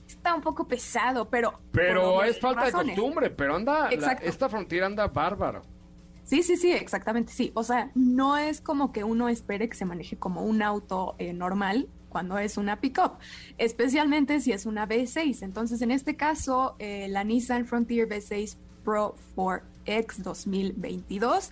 está 0.06 0.34
un 0.34 0.42
poco 0.42 0.66
pesado, 0.66 1.28
pero... 1.28 1.60
Pero 1.72 2.22
es 2.22 2.38
falta 2.40 2.66
de 2.66 2.72
costumbre, 2.72 3.30
pero 3.30 3.56
anda, 3.56 3.88
esta 3.90 4.48
frontera 4.48 4.86
anda 4.86 5.08
bárbaro. 5.08 5.62
Sí, 6.26 6.42
sí, 6.42 6.56
sí, 6.56 6.72
exactamente, 6.72 7.32
sí. 7.32 7.52
O 7.54 7.62
sea, 7.62 7.92
no 7.94 8.36
es 8.36 8.60
como 8.60 8.92
que 8.92 9.04
uno 9.04 9.28
espere 9.28 9.68
que 9.68 9.76
se 9.76 9.84
maneje 9.84 10.16
como 10.16 10.42
un 10.42 10.60
auto 10.60 11.14
eh, 11.18 11.32
normal, 11.32 11.88
cuando 12.16 12.38
es 12.38 12.56
una 12.56 12.80
pickup, 12.80 13.18
especialmente 13.58 14.40
si 14.40 14.50
es 14.50 14.64
una 14.64 14.88
V6. 14.88 15.42
Entonces, 15.42 15.82
en 15.82 15.90
este 15.90 16.16
caso, 16.16 16.74
eh, 16.78 17.08
la 17.10 17.24
Nissan 17.24 17.66
Frontier 17.66 18.08
V6 18.08 18.56
Pro 18.82 19.16
4X 19.36 20.22
2022. 20.22 21.50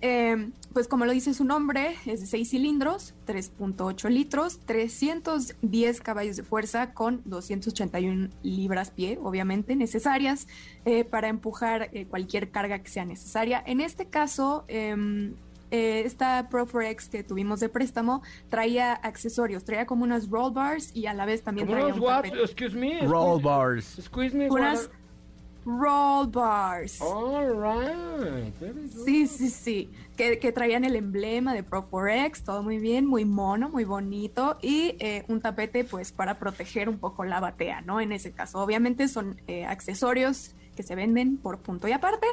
Em, 0.00 0.52
pues 0.72 0.86
como 0.86 1.04
lo 1.04 1.10
dice 1.10 1.34
su 1.34 1.44
nombre, 1.44 1.96
es 2.06 2.20
de 2.20 2.26
6 2.26 2.48
cilindros, 2.48 3.14
3.8 3.26 4.08
litros, 4.08 4.60
310 4.66 6.00
caballos 6.00 6.36
de 6.36 6.44
fuerza 6.44 6.94
con 6.94 7.22
281 7.24 8.28
libras 8.44 8.92
pie, 8.92 9.18
obviamente 9.20 9.74
necesarias 9.74 10.46
eh, 10.84 11.02
para 11.02 11.26
empujar 11.26 11.88
eh, 11.92 12.06
cualquier 12.06 12.52
carga 12.52 12.78
que 12.78 12.88
sea 12.88 13.04
necesaria. 13.04 13.64
En 13.66 13.80
este 13.80 14.06
caso, 14.06 14.64
em, 14.68 15.34
eh, 15.74 16.02
esta 16.06 16.48
Pro 16.48 16.68
4X 16.68 17.08
que 17.10 17.24
tuvimos 17.24 17.58
de 17.58 17.68
préstamo 17.68 18.22
traía 18.48 18.92
accesorios, 18.92 19.64
traía 19.64 19.86
como 19.86 20.04
unas 20.04 20.30
roll 20.30 20.52
bars 20.52 20.94
y 20.94 21.06
a 21.06 21.14
la 21.14 21.26
vez 21.26 21.42
también 21.42 21.66
traía 21.66 21.92
un 21.92 21.98
what? 22.00 22.26
Excuse 22.26 22.76
me. 22.76 23.00
Roll 23.00 23.42
bars. 23.42 23.98
Excuse 23.98 24.36
me. 24.36 24.48
Unas 24.48 24.88
roll 25.64 26.28
bars. 26.28 27.00
All 27.00 27.56
right. 27.60 28.54
Sí, 29.04 29.26
sí, 29.26 29.50
sí. 29.50 29.90
Que, 30.16 30.38
que, 30.38 30.52
traían 30.52 30.84
el 30.84 30.94
emblema 30.94 31.54
de 31.54 31.64
Pro 31.64 31.90
4X, 31.90 32.44
todo 32.44 32.62
muy 32.62 32.78
bien, 32.78 33.04
muy 33.04 33.24
mono, 33.24 33.68
muy 33.68 33.82
bonito. 33.82 34.58
Y 34.62 34.94
eh, 35.00 35.24
un 35.26 35.40
tapete, 35.40 35.82
pues, 35.82 36.12
para 36.12 36.38
proteger 36.38 36.88
un 36.88 36.98
poco 36.98 37.24
la 37.24 37.40
batea, 37.40 37.80
¿no? 37.80 38.00
En 38.00 38.12
ese 38.12 38.30
caso, 38.30 38.60
obviamente 38.60 39.08
son 39.08 39.40
eh, 39.48 39.64
accesorios 39.64 40.54
que 40.76 40.84
se 40.84 40.94
venden 40.94 41.36
por 41.36 41.58
punto 41.58 41.88
y 41.88 41.92
aparte. 41.92 42.28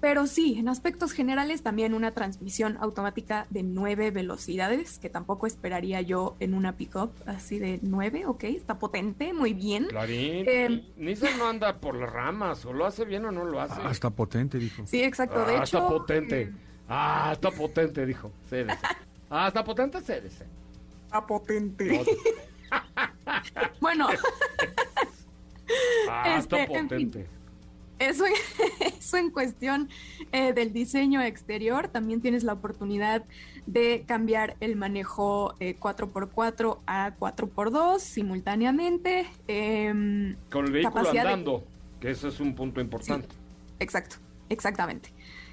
Pero 0.00 0.26
sí, 0.26 0.56
en 0.58 0.68
aspectos 0.68 1.12
generales 1.12 1.62
también 1.62 1.92
una 1.92 2.12
transmisión 2.12 2.78
automática 2.80 3.46
de 3.50 3.62
nueve 3.62 4.10
velocidades, 4.10 4.98
que 4.98 5.10
tampoco 5.10 5.46
esperaría 5.46 6.00
yo 6.00 6.36
en 6.40 6.54
una 6.54 6.76
pickup 6.76 7.12
así 7.26 7.58
de 7.58 7.80
nueve, 7.82 8.24
ok, 8.26 8.44
está 8.44 8.78
potente, 8.78 9.34
muy 9.34 9.52
bien. 9.52 9.88
Clarín, 9.88 10.46
eh, 10.48 10.92
Nissan 10.96 11.38
no 11.38 11.48
anda 11.48 11.80
por 11.80 11.96
las 11.96 12.10
ramas, 12.10 12.64
o 12.64 12.72
lo 12.72 12.86
hace 12.86 13.04
bien 13.04 13.26
o 13.26 13.30
no 13.30 13.44
lo 13.44 13.60
hace. 13.60 13.80
Ah, 13.82 13.90
está 13.90 14.08
potente, 14.08 14.58
dijo. 14.58 14.86
Sí, 14.86 15.02
exacto, 15.02 15.44
de 15.44 15.52
ah, 15.52 15.56
hecho. 15.56 15.78
está 15.78 15.88
potente. 15.88 16.42
Eh, 16.42 16.52
ah, 16.88 17.30
está 17.32 17.50
potente, 17.50 18.06
dijo. 18.06 18.32
Cédese. 18.48 18.78
Ah, 19.32 19.46
está 19.46 19.62
potente, 19.62 20.00
cédese. 20.00 20.44
Está 21.04 21.24
potente. 21.24 22.04
bueno. 23.80 24.08
ah, 26.10 26.36
está 26.36 26.62
este, 26.62 26.66
potente. 26.66 27.26
Eso, 28.00 28.24
eso 28.98 29.16
en 29.18 29.30
cuestión 29.30 29.88
eh, 30.32 30.52
del 30.52 30.72
diseño 30.72 31.22
exterior, 31.22 31.88
también 31.88 32.20
tienes 32.20 32.42
la 32.44 32.54
oportunidad 32.54 33.24
de 33.66 34.04
cambiar 34.08 34.56
el 34.60 34.74
manejo 34.74 35.54
4x4 35.60 36.76
eh, 36.76 36.80
a 36.86 37.14
4x2 37.16 37.98
simultáneamente. 38.00 39.26
Em, 39.46 40.34
Con 40.50 40.64
el 40.66 40.72
vehículo 40.72 41.10
andando, 41.10 41.64
que 42.00 42.10
eso 42.10 42.28
es 42.28 42.40
un 42.40 42.54
punto 42.54 42.80
importante. 42.80 43.28
exacto, 43.78 44.16
exactamente. 44.48 45.12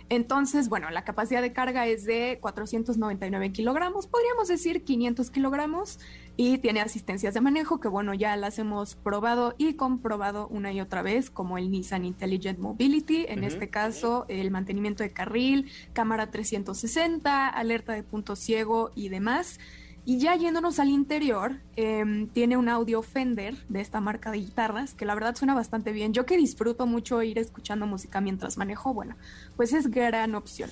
Entonces, 0.10 0.70
bueno, 0.70 0.90
la 0.90 1.04
capacidad 1.04 1.42
de 1.42 1.52
carga 1.52 1.86
es 1.86 2.06
de 2.06 2.38
499 2.42 3.52
kilogramos, 3.52 4.08
podríamos 4.08 4.48
decir 4.48 4.86
500 4.86 5.30
kilogramos, 5.32 6.00
y 6.40 6.60
tiene 6.60 6.82
asistencias 6.82 7.34
de 7.34 7.42
manejo 7.42 7.80
que, 7.80 7.88
bueno, 7.88 8.14
ya 8.14 8.38
las 8.38 8.60
hemos 8.60 8.96
probado 8.96 9.56
y 9.58 9.74
comprobado 9.74 10.48
una 10.50 10.72
y 10.72 10.80
otra 10.80 11.02
vez, 11.02 11.32
como 11.32 11.58
el 11.58 11.72
Nissan 11.72 12.06
Intelligent 12.06 12.60
Mobility, 12.60 13.26
en 13.28 13.44
este 13.44 13.70
caso 13.70 14.26
el 14.30 14.52
mantenimiento 14.52 15.02
de 15.02 15.12
carril, 15.12 15.72
cámara 15.94 16.30
360, 16.30 17.48
alerta 17.50 17.94
de 17.94 18.04
punto 18.04 18.36
ciego 18.36 18.92
y 18.94 19.10
demás. 19.10 19.60
Y 20.06 20.20
ya 20.20 20.36
yéndonos 20.36 20.80
al 20.80 20.90
interior, 20.90 21.60
em, 21.76 22.28
tiene 22.28 22.56
un 22.56 22.70
audio 22.70 23.02
Fender 23.02 23.56
de 23.68 23.82
esta 23.82 24.00
marca 24.00 24.32
de 24.32 24.38
guitarras, 24.38 24.94
que 24.94 25.06
la 25.06 25.16
verdad 25.16 25.36
suena 25.36 25.56
bastante 25.56 25.92
bien. 25.92 26.14
Yo 26.14 26.26
que 26.26 26.38
disfruto 26.38 26.86
mucho 26.86 27.22
ir 27.24 27.40
escuchando 27.40 27.88
música 27.88 28.22
mientras 28.22 28.58
manejo, 28.58 28.94
bueno, 28.94 29.18
pues 29.58 29.74
es 29.74 29.90
gran 29.90 30.36
opción. 30.36 30.70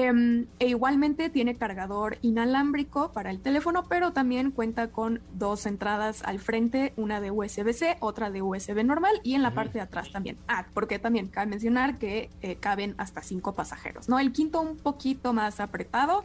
Em, 0.00 0.46
e 0.60 0.68
igualmente 0.68 1.28
tiene 1.28 1.56
cargador 1.56 2.18
inalámbrico 2.22 3.10
para 3.10 3.32
el 3.32 3.40
teléfono, 3.40 3.82
pero 3.88 4.12
también 4.12 4.52
cuenta 4.52 4.92
con 4.92 5.20
dos 5.32 5.66
entradas 5.66 6.22
al 6.22 6.38
frente, 6.38 6.92
una 6.94 7.20
de 7.20 7.32
USB-C, 7.32 7.96
otra 7.98 8.30
de 8.30 8.40
USB 8.40 8.84
normal 8.84 9.20
y 9.24 9.34
en 9.34 9.42
la 9.42 9.54
parte 9.54 9.78
de 9.78 9.80
atrás 9.80 10.12
también. 10.12 10.38
Ah, 10.46 10.66
porque 10.72 11.00
también 11.00 11.26
cabe 11.26 11.50
mencionar 11.50 11.98
que 11.98 12.30
eh, 12.42 12.54
caben 12.54 12.94
hasta 12.96 13.22
cinco 13.22 13.56
pasajeros, 13.56 14.08
¿no? 14.08 14.20
El 14.20 14.30
quinto 14.30 14.60
un 14.60 14.76
poquito 14.76 15.32
más 15.32 15.58
apretado, 15.58 16.24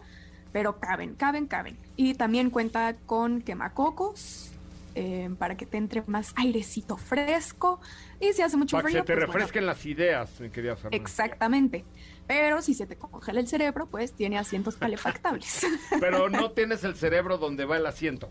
pero 0.51 0.79
caben, 0.79 1.15
caben, 1.15 1.47
caben. 1.47 1.75
Y 1.95 2.13
también 2.13 2.51
cuenta 2.51 2.95
con 3.07 3.41
quemacocos 3.41 4.52
eh, 4.95 5.29
para 5.37 5.57
que 5.57 5.65
te 5.65 5.77
entre 5.77 6.03
más 6.07 6.33
airecito 6.35 6.97
fresco 6.97 7.81
y 8.19 8.33
si 8.33 8.41
hace 8.41 8.57
mucho 8.57 8.77
para 8.77 8.89
frío. 8.89 9.01
que 9.01 9.07
te 9.07 9.15
pues, 9.15 9.27
refresquen 9.27 9.65
las 9.65 9.85
ideas, 9.85 10.39
mi 10.39 10.49
querida 10.49 10.75
Fernanda. 10.75 10.97
Exactamente. 10.97 11.83
Pero 12.27 12.61
si 12.61 12.73
se 12.73 12.85
te 12.85 12.95
congela 12.95 13.39
el 13.39 13.47
cerebro, 13.47 13.87
pues 13.87 14.13
tiene 14.13 14.37
asientos 14.37 14.77
calefactables. 14.77 15.65
Pero 15.99 16.29
no 16.29 16.51
tienes 16.51 16.83
el 16.83 16.95
cerebro 16.95 17.37
donde 17.37 17.65
va 17.65 17.77
el 17.77 17.85
asiento. 17.85 18.29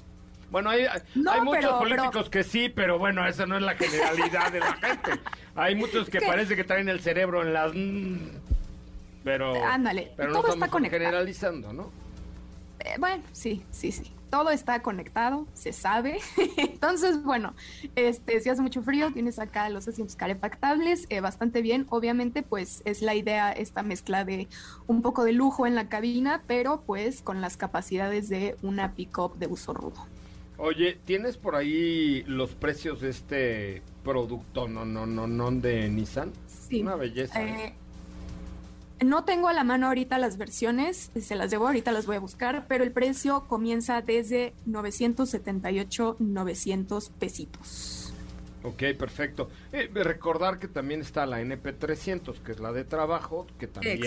Bueno, 0.51 0.71
hay, 0.71 0.85
hay 0.85 1.41
muchos 1.43 1.73
políticos 1.73 2.29
que 2.29 2.45
sí, 2.45 2.69
pero 2.69 2.99
bueno, 2.99 3.27
esa 3.27 3.47
no 3.47 3.57
es 3.57 3.63
la 3.63 3.75
generalidad 3.75 4.53
de 4.53 4.61
la 4.61 4.75
gente. 4.83 5.13
Hay 5.55 5.75
muchos 5.75 6.11
que 6.11 6.21
parece 6.21 6.55
que 6.57 6.63
traen 6.63 6.91
el 6.91 7.01
cerebro 7.01 7.41
en 7.41 7.55
las... 7.55 7.73
Pero, 9.25 9.65
Ándale, 9.65 10.13
pero 10.15 10.33
todo 10.35 10.49
no 10.49 10.55
está 10.55 10.69
conectado. 10.69 11.01
generalizando, 11.01 11.73
¿no? 11.73 11.91
Eh, 12.81 12.97
bueno, 12.99 13.23
sí, 13.33 13.65
sí, 13.71 13.93
sí. 13.93 14.13
Todo 14.33 14.49
está 14.49 14.81
conectado, 14.81 15.47
se 15.53 15.75
sabe. 15.75 16.19
Entonces, 16.57 17.23
bueno, 17.23 17.53
este, 17.97 18.41
si 18.41 18.49
hace 18.49 18.63
mucho 18.63 18.81
frío, 18.81 19.13
tienes 19.13 19.39
acá 19.39 19.69
los 19.69 19.87
asientos 19.87 20.17
calefactables, 20.17 21.05
eh, 21.11 21.21
bastante 21.21 21.61
bien. 21.61 21.85
Obviamente, 21.91 22.43
pues 22.43 22.81
es 22.87 23.03
la 23.03 23.15
idea 23.15 23.53
esta 23.53 23.83
mezcla 23.83 24.25
de 24.25 24.49
un 24.87 25.03
poco 25.03 25.25
de 25.25 25.33
lujo 25.33 25.67
en 25.67 25.75
la 25.75 25.91
cabina, 25.91 26.45
pero 26.47 26.81
pues 26.87 27.21
con 27.21 27.43
las 27.43 27.59
capacidades 27.59 28.31
de 28.31 28.57
una 28.63 28.95
pick-up 28.95 29.37
de 29.37 29.49
uso 29.49 29.75
rudo. 29.75 30.07
Oye, 30.57 30.99
¿tienes 31.05 31.37
por 31.37 31.55
ahí 31.55 32.23
los 32.27 32.55
precios 32.55 33.03
de 33.03 33.11
este 33.11 33.83
producto, 34.03 34.67
no, 34.67 34.87
no, 34.87 35.05
no, 35.05 35.27
no, 35.27 35.51
de 35.51 35.91
Nissan? 35.91 36.33
Sí. 36.47 36.81
Una 36.81 36.97
belleza. 36.97 37.43
¿eh? 37.43 37.75
No 39.05 39.25
tengo 39.25 39.49
a 39.49 39.53
la 39.53 39.65
mano 39.65 39.89
ahorita 39.89 40.19
las 40.19 40.37
versiones, 40.37 41.11
se 41.21 41.35
las 41.37 41.51
debo, 41.51 41.67
ahorita 41.67 41.93
las 41.93 42.07
voy 42.07 42.17
a 42.17 42.21
buscar, 42.21 42.67
pero 42.69 42.85
el 42.85 42.93
precio 42.93 43.47
comienza 43.49 44.01
desde 44.01 44.55
978, 44.67 46.17
900 46.19 47.11
pesitos. 47.11 48.13
Ok, 48.65 48.83
perfecto. 48.97 49.51
Eh, 49.73 49.91
recordar 49.93 50.59
que 50.59 50.69
también 50.69 51.01
está 51.01 51.27
la 51.27 51.41
NP300, 51.41 52.43
que 52.43 52.53
es 52.53 52.61
la 52.61 52.73
de 52.73 52.85
trabajo, 52.85 53.47
que 53.59 53.67
también 53.67 54.01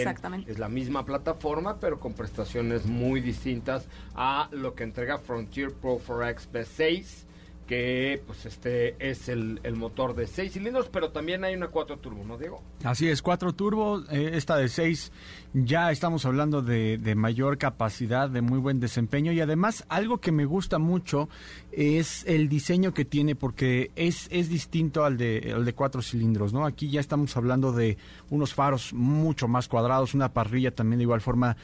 es 0.47 0.59
la 0.59 0.69
misma 0.69 1.05
plataforma, 1.05 1.79
pero 1.79 1.99
con 1.99 2.13
prestaciones 2.13 2.85
muy 2.85 3.19
distintas 3.19 3.87
a 4.15 4.47
lo 4.51 4.75
que 4.75 4.83
entrega 4.83 5.17
Frontier 5.17 5.73
Pro 5.73 5.99
4X 5.99 6.47
B6 6.51 7.25
que 7.67 8.21
pues 8.25 8.45
este 8.45 8.95
es 8.99 9.29
el, 9.29 9.59
motor 9.75 10.15
de 10.15 10.27
6 10.27 10.53
cilindros, 10.53 10.89
pero 10.89 11.11
también 11.11 11.43
hay 11.43 11.55
una 11.55 11.67
4 11.67 11.97
turbo, 11.97 12.23
¿no, 12.23 12.37
Diego? 12.37 12.61
Así 12.83 13.09
es, 13.09 13.21
4 13.21 13.53
turbo, 13.53 14.03
eh, 14.11 14.31
esta 14.33 14.55
de 14.57 14.69
6 14.69 15.11
ya 15.53 15.91
estamos 15.91 16.25
hablando 16.25 16.61
de, 16.61 16.97
de, 16.97 17.15
mayor 17.15 17.57
capacidad, 17.57 18.29
de 18.29 18.41
muy 18.41 18.59
buen 18.59 18.79
desempeño 18.79 19.31
y 19.31 19.41
además 19.41 19.85
algo 19.89 20.19
que 20.19 20.31
me 20.31 20.45
gusta 20.45 20.79
mucho 20.79 21.29
es 21.71 22.25
el 22.27 22.49
diseño 22.49 22.93
que 22.93 23.05
tiene 23.05 23.35
porque 23.35 23.91
es, 23.95 24.27
es 24.31 24.49
distinto 24.49 25.05
al 25.05 25.17
de, 25.17 25.53
al 25.55 25.65
de 25.65 25.73
4 25.73 26.01
cilindros, 26.01 26.53
¿no? 26.53 26.65
Aquí 26.65 26.89
ya 26.89 26.99
estamos 26.99 27.35
hablando 27.37 27.71
de 27.71 27.97
unos 28.29 28.53
faros 28.53 28.93
mucho 28.93 29.47
más 29.47 29.67
cuadrados, 29.67 30.13
una 30.13 30.33
parrilla 30.33 30.71
también 30.71 30.99
de 30.99 31.03
igual 31.03 31.21
forma 31.21 31.57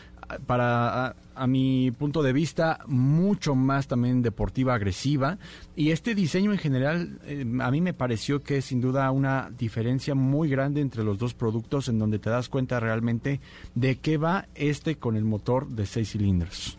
para 0.45 1.15
a, 1.35 1.47
mi 1.47 1.91
punto 1.91 2.21
de 2.23 2.33
vista 2.33 2.79
mucho 2.87 3.55
más 3.55 3.87
también 3.87 4.21
deportiva 4.21 4.73
agresiva 4.73 5.37
y 5.75 5.91
este 5.91 6.15
diseño 6.15 6.51
en 6.51 6.57
general 6.57 7.19
eh, 7.25 7.45
a 7.61 7.71
mí 7.71 7.81
me 7.81 7.93
pareció 7.93 8.41
que 8.41 8.57
es 8.57 8.65
sin 8.65 8.81
duda 8.81 9.09
una 9.11 9.49
diferencia 9.57 10.15
muy 10.15 10.49
grande 10.49 10.81
entre 10.81 11.03
los 11.03 11.17
dos 11.17 11.33
productos 11.33 11.87
en 11.87 11.99
donde 11.99 12.19
te 12.19 12.29
das 12.29 12.49
cuenta 12.49 12.79
realmente 12.79 13.39
de 13.75 13.97
qué 13.97 14.17
va 14.17 14.47
este 14.55 14.95
con 14.95 15.15
el 15.15 15.23
motor 15.23 15.67
de 15.67 15.85
seis 15.85 16.11
cilindros. 16.11 16.77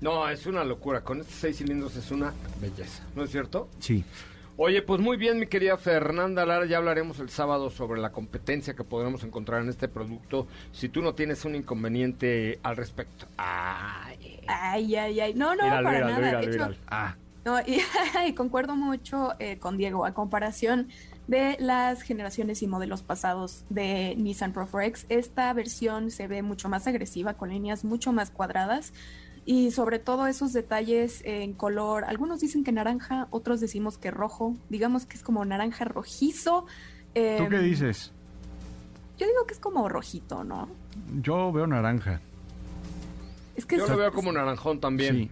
No, 0.00 0.28
es 0.28 0.46
una 0.46 0.64
locura. 0.64 1.00
Con 1.00 1.20
estos 1.20 1.34
seis 1.34 1.56
cilindros 1.58 1.96
es 1.96 2.10
una 2.10 2.32
belleza, 2.60 3.02
¿no 3.16 3.24
es 3.24 3.30
cierto? 3.30 3.68
Sí. 3.80 4.04
Oye, 4.60 4.82
pues 4.82 5.00
muy 5.00 5.16
bien, 5.16 5.38
mi 5.38 5.46
querida 5.46 5.76
Fernanda 5.76 6.44
Lara, 6.44 6.66
ya 6.66 6.78
hablaremos 6.78 7.20
el 7.20 7.28
sábado 7.28 7.70
sobre 7.70 8.00
la 8.00 8.10
competencia 8.10 8.74
que 8.74 8.82
podremos 8.82 9.22
encontrar 9.22 9.62
en 9.62 9.68
este 9.68 9.86
producto 9.86 10.48
si 10.72 10.88
tú 10.88 11.00
no 11.00 11.14
tienes 11.14 11.44
un 11.44 11.54
inconveniente 11.54 12.58
al 12.64 12.76
respecto. 12.76 13.26
Ay, 13.36 14.40
ay, 14.48 15.20
ay. 15.20 15.34
No, 15.34 15.54
no, 15.54 15.60
para 15.60 16.00
nada. 16.00 16.40
ah. 16.88 17.14
No, 17.44 17.60
y, 17.60 18.34
concuerdo 18.34 18.74
mucho 18.74 19.32
eh, 19.38 19.58
con 19.58 19.76
Diego, 19.76 20.04
a 20.04 20.12
comparación 20.12 20.88
de 21.28 21.56
las 21.60 22.02
generaciones 22.02 22.60
y 22.60 22.66
modelos 22.66 23.04
pasados 23.04 23.64
de 23.68 24.16
Nissan 24.16 24.52
Pro 24.52 24.66
4X, 24.66 25.06
esta 25.08 25.52
versión 25.52 26.10
se 26.10 26.26
ve 26.26 26.42
mucho 26.42 26.68
más 26.68 26.88
agresiva, 26.88 27.34
con 27.34 27.50
líneas 27.50 27.84
mucho 27.84 28.12
más 28.12 28.32
cuadradas 28.32 28.92
y 29.48 29.70
sobre 29.70 29.98
todo 29.98 30.26
esos 30.26 30.52
detalles 30.52 31.22
en 31.24 31.54
color, 31.54 32.04
algunos 32.04 32.38
dicen 32.38 32.64
que 32.64 32.70
naranja, 32.70 33.28
otros 33.30 33.60
decimos 33.60 33.96
que 33.96 34.10
rojo, 34.10 34.54
digamos 34.68 35.06
que 35.06 35.16
es 35.16 35.22
como 35.22 35.42
naranja 35.42 35.86
rojizo. 35.86 36.66
¿Tú 37.14 37.48
qué 37.48 37.56
em, 37.56 37.64
dices? 37.64 38.12
Yo 39.16 39.26
digo 39.26 39.46
que 39.46 39.54
es 39.54 39.58
como 39.58 39.88
rojito, 39.88 40.44
¿no? 40.44 40.68
Yo 41.22 41.50
veo 41.50 41.66
naranja. 41.66 42.20
Es 43.56 43.64
que 43.64 43.78
Yo 43.78 43.86
lo 43.86 43.96
veo 43.96 44.12
como 44.12 44.32
naranjón 44.32 44.80
también. 44.80 45.16
Sí. 45.16 45.30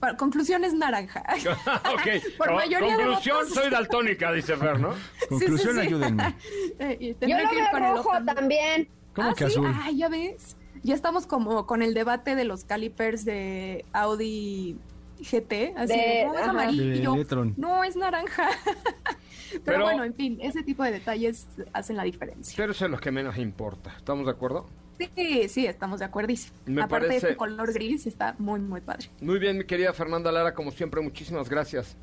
Bueno, 0.00 0.16
conclusión 0.16 0.64
es 0.64 0.74
naranja. 0.74 1.22
ok. 1.94 2.36
Por 2.36 2.52
mayoría 2.52 2.96
conclusión, 2.96 3.48
soy 3.48 3.70
daltónica, 3.70 4.32
dice 4.32 4.56
Fer, 4.56 4.80
¿no? 4.80 4.92
Conclusión, 5.28 5.78
ayúdenme. 5.78 6.34
Eh, 6.80 7.14
Yo 7.20 7.28
lo 7.28 7.48
veo 7.48 7.94
rojo 7.94 8.10
también. 8.24 8.88
¿Cómo 9.14 9.30
¿Ah, 9.30 9.34
que 9.36 9.44
azul? 9.44 9.72
Ah, 9.72 9.88
ya 9.92 10.08
ves 10.08 10.56
ya 10.82 10.94
estamos 10.94 11.26
como 11.26 11.66
con 11.66 11.82
el 11.82 11.94
debate 11.94 12.34
de 12.34 12.44
los 12.44 12.64
calipers 12.64 13.24
de 13.24 13.84
Audi 13.92 14.76
GT, 15.18 15.74
así 15.76 15.92
de, 15.92 16.24
no 16.26 16.38
es 16.38 16.48
amarillo, 16.48 17.16
no 17.56 17.84
es 17.84 17.96
naranja. 17.96 18.48
pero, 19.64 19.84
bueno, 19.84 20.04
en 20.04 20.14
fin, 20.14 20.38
ese 20.40 20.62
tipo 20.62 20.82
de 20.82 20.92
detalles 20.92 21.46
hacen 21.72 21.96
la 21.96 22.02
diferencia. 22.02 22.54
Pero 22.56 22.72
eso 22.72 22.84
es 22.86 22.90
lo 22.90 22.98
que 22.98 23.10
menos 23.10 23.38
importa, 23.38 23.94
¿estamos 23.96 24.26
de 24.26 24.32
acuerdo? 24.32 24.66
Sí, 24.98 25.48
sí, 25.48 25.66
estamos 25.66 26.00
de 26.00 26.06
acuerdísimo. 26.06 26.54
Aparte 26.82 27.08
de 27.08 27.16
ese 27.16 27.36
color 27.36 27.72
gris 27.72 28.06
está 28.06 28.34
muy, 28.38 28.60
muy 28.60 28.80
padre. 28.80 29.08
Muy 29.20 29.38
bien, 29.38 29.58
mi 29.58 29.64
querida 29.64 29.92
Fernanda 29.92 30.30
Lara, 30.30 30.54
como 30.54 30.70
siempre, 30.70 31.00
muchísimas 31.00 31.48
gracias. 31.48 31.96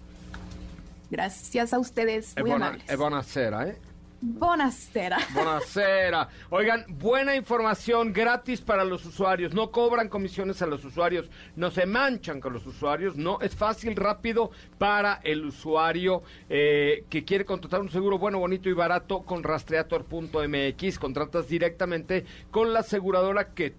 Gracias 1.09 1.73
a 1.73 1.79
ustedes, 1.79 2.35
muy 2.39 2.51
amables. 2.51 2.83
¿eh? 2.87 3.77
Buenasera. 4.21 5.17
Buenasera. 5.33 6.27
Oigan, 6.49 6.85
buena 6.89 7.35
información 7.35 8.11
gratis 8.11 8.59
para 8.59 8.83
los 8.83 9.05
usuarios. 9.05 9.53
No 9.53 9.71
cobran 9.71 10.09
comisiones 10.09 10.61
a 10.61 10.65
los 10.65 10.83
usuarios, 10.83 11.29
no 11.55 11.71
se 11.71 11.85
manchan 11.85 12.41
con 12.41 12.51
los 12.51 12.65
usuarios. 12.65 13.15
No, 13.15 13.39
es 13.39 13.55
fácil, 13.55 13.95
rápido 13.95 14.51
para 14.77 15.21
el 15.23 15.45
usuario 15.45 16.23
eh, 16.49 17.05
que 17.09 17.23
quiere 17.23 17.45
contratar 17.45 17.79
un 17.81 17.89
seguro 17.89 18.17
bueno, 18.17 18.39
bonito 18.39 18.67
y 18.67 18.73
barato 18.73 19.21
con 19.21 19.43
rastreator.mx. 19.43 20.99
Contratas 20.99 21.47
directamente 21.47 22.25
con 22.51 22.73
la 22.73 22.79
aseguradora 22.79 23.53
que 23.53 23.73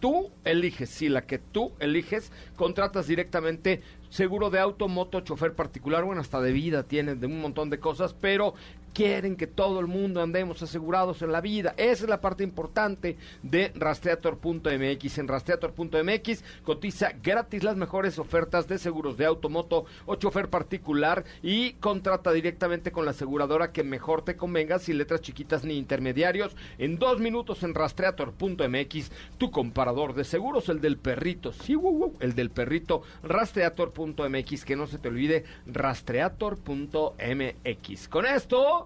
tú 0.00 0.30
eliges, 0.44 0.90
sí, 0.90 1.08
la 1.08 1.22
que 1.22 1.38
tú 1.38 1.72
eliges, 1.78 2.30
contratas 2.56 3.06
directamente 3.06 3.80
seguro 4.10 4.50
de 4.50 4.58
auto, 4.58 4.86
moto, 4.86 5.20
chofer 5.20 5.54
particular, 5.54 6.04
bueno, 6.04 6.20
hasta 6.20 6.42
de 6.42 6.52
vida 6.52 6.82
tienes, 6.82 7.20
de 7.20 7.26
un 7.26 7.40
montón 7.40 7.70
de 7.70 7.80
cosas, 7.80 8.12
pero 8.12 8.54
quieren 8.94 9.36
que 9.36 9.46
todo 9.46 9.80
el 9.80 9.86
mundo 9.86 10.22
andemos 10.22 10.62
asegurados 10.62 11.20
en 11.20 11.32
la 11.32 11.40
vida. 11.40 11.74
Esa 11.76 12.04
es 12.04 12.08
la 12.08 12.20
parte 12.20 12.44
importante 12.44 13.16
de 13.42 13.72
rastreator.mx. 13.74 15.18
En 15.18 15.28
rastreator.mx 15.28 16.44
cotiza 16.62 17.12
gratis 17.22 17.64
las 17.64 17.76
mejores 17.76 18.18
ofertas 18.18 18.68
de 18.68 18.78
seguros 18.78 19.18
de 19.18 19.26
automoto 19.26 19.84
o 20.06 20.14
chofer 20.14 20.48
particular 20.48 21.24
y 21.42 21.72
contrata 21.74 22.32
directamente 22.32 22.92
con 22.92 23.04
la 23.04 23.10
aseguradora 23.10 23.72
que 23.72 23.82
mejor 23.82 24.24
te 24.24 24.36
convenga 24.36 24.78
sin 24.78 24.96
letras 24.96 25.20
chiquitas 25.20 25.64
ni 25.64 25.76
intermediarios. 25.76 26.56
En 26.78 26.98
dos 26.98 27.20
minutos 27.20 27.62
en 27.64 27.74
rastreator.mx, 27.74 29.10
tu 29.38 29.50
comparador 29.50 30.14
de 30.14 30.24
seguros, 30.24 30.68
el 30.68 30.80
del 30.80 30.98
perrito. 30.98 31.52
Sí, 31.52 31.74
el 32.20 32.34
del 32.34 32.50
perrito, 32.50 33.02
rastreator.mx. 33.24 34.64
Que 34.64 34.76
no 34.76 34.86
se 34.86 34.98
te 34.98 35.08
olvide, 35.08 35.42
rastreator.mx. 35.66 38.08
Con 38.08 38.26
esto 38.26 38.83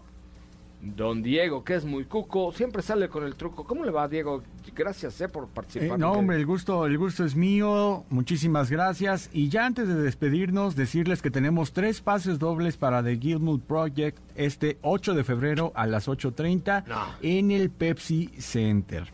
Don 0.81 1.22
Diego, 1.22 1.64
que 1.64 1.74
es 1.74 1.85
muy 1.85 2.05
cuco, 2.05 2.53
siempre 2.53 2.83
sale 2.83 3.09
con 3.09 3.24
el 3.24 3.35
truco. 3.35 3.64
¿Cómo 3.64 3.85
le 3.85 3.91
va, 3.91 4.07
Diego? 4.07 4.43
Gracias 4.74 5.20
eh, 5.20 5.29
por 5.29 5.49
participar. 5.49 5.97
Eh, 5.97 6.01
no, 6.01 6.12
hombre, 6.12 6.37
el 6.37 6.47
gusto, 6.47 6.87
el 6.87 6.97
gusto 6.99 7.24
es 7.24 7.35
mío. 7.35 8.05
Muchísimas 8.11 8.70
gracias. 8.70 9.29
Y 9.33 9.49
ya 9.49 9.66
antes 9.66 9.89
de 9.89 9.95
despedirnos, 9.95 10.76
decirles 10.76 11.20
que 11.20 11.31
tenemos 11.31 11.72
tres 11.72 12.01
pases 12.01 12.39
dobles 12.39 12.76
para 12.76 13.03
The 13.03 13.16
Gilmour 13.16 13.61
Project 13.61 14.18
este 14.37 14.79
8 14.83 15.14
de 15.14 15.24
febrero 15.24 15.72
a 15.74 15.87
las 15.87 16.07
8.30 16.07 16.85
en 17.22 17.51
el 17.51 17.70
Pepsi 17.70 18.31
Center. 18.39 19.12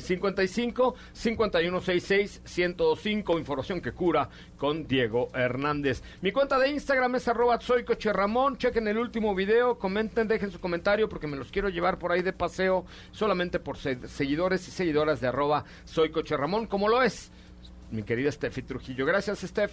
55 0.00 0.94
5166 1.12 2.42
105 2.44 3.38
información 3.38 3.80
que 3.80 3.92
cura 3.92 4.28
con 4.56 4.86
Diego 4.86 5.28
Hernández. 5.34 6.02
Mi 6.20 6.32
cuenta 6.32 6.58
de 6.58 6.70
Instagram 6.70 7.14
es 7.16 7.28
arroba 7.28 7.60
soy 7.60 7.84
coche 7.84 8.12
Ramón. 8.12 8.58
Chequen 8.58 8.88
el 8.88 8.98
último 8.98 9.34
video, 9.34 9.78
comenten, 9.78 10.28
dejen 10.28 10.50
su 10.50 10.60
comentario 10.60 11.08
porque 11.08 11.26
me 11.26 11.36
los 11.36 11.50
quiero 11.50 11.68
llevar 11.68 11.98
por 11.98 12.12
ahí 12.12 12.22
de 12.22 12.32
paseo 12.32 12.84
solamente 13.12 13.58
por 13.58 13.76
seguidores 13.76 14.66
y 14.68 14.70
seguidoras 14.70 15.20
de 15.20 15.28
arroba 15.28 15.64
soy 15.84 16.10
coche 16.10 16.36
Ramón, 16.36 16.66
como 16.66 16.88
lo 16.88 17.02
es 17.02 17.30
mi 17.90 18.02
querida 18.02 18.30
Steffi 18.30 18.62
Trujillo. 18.62 19.06
Gracias, 19.06 19.40
Steph. 19.40 19.72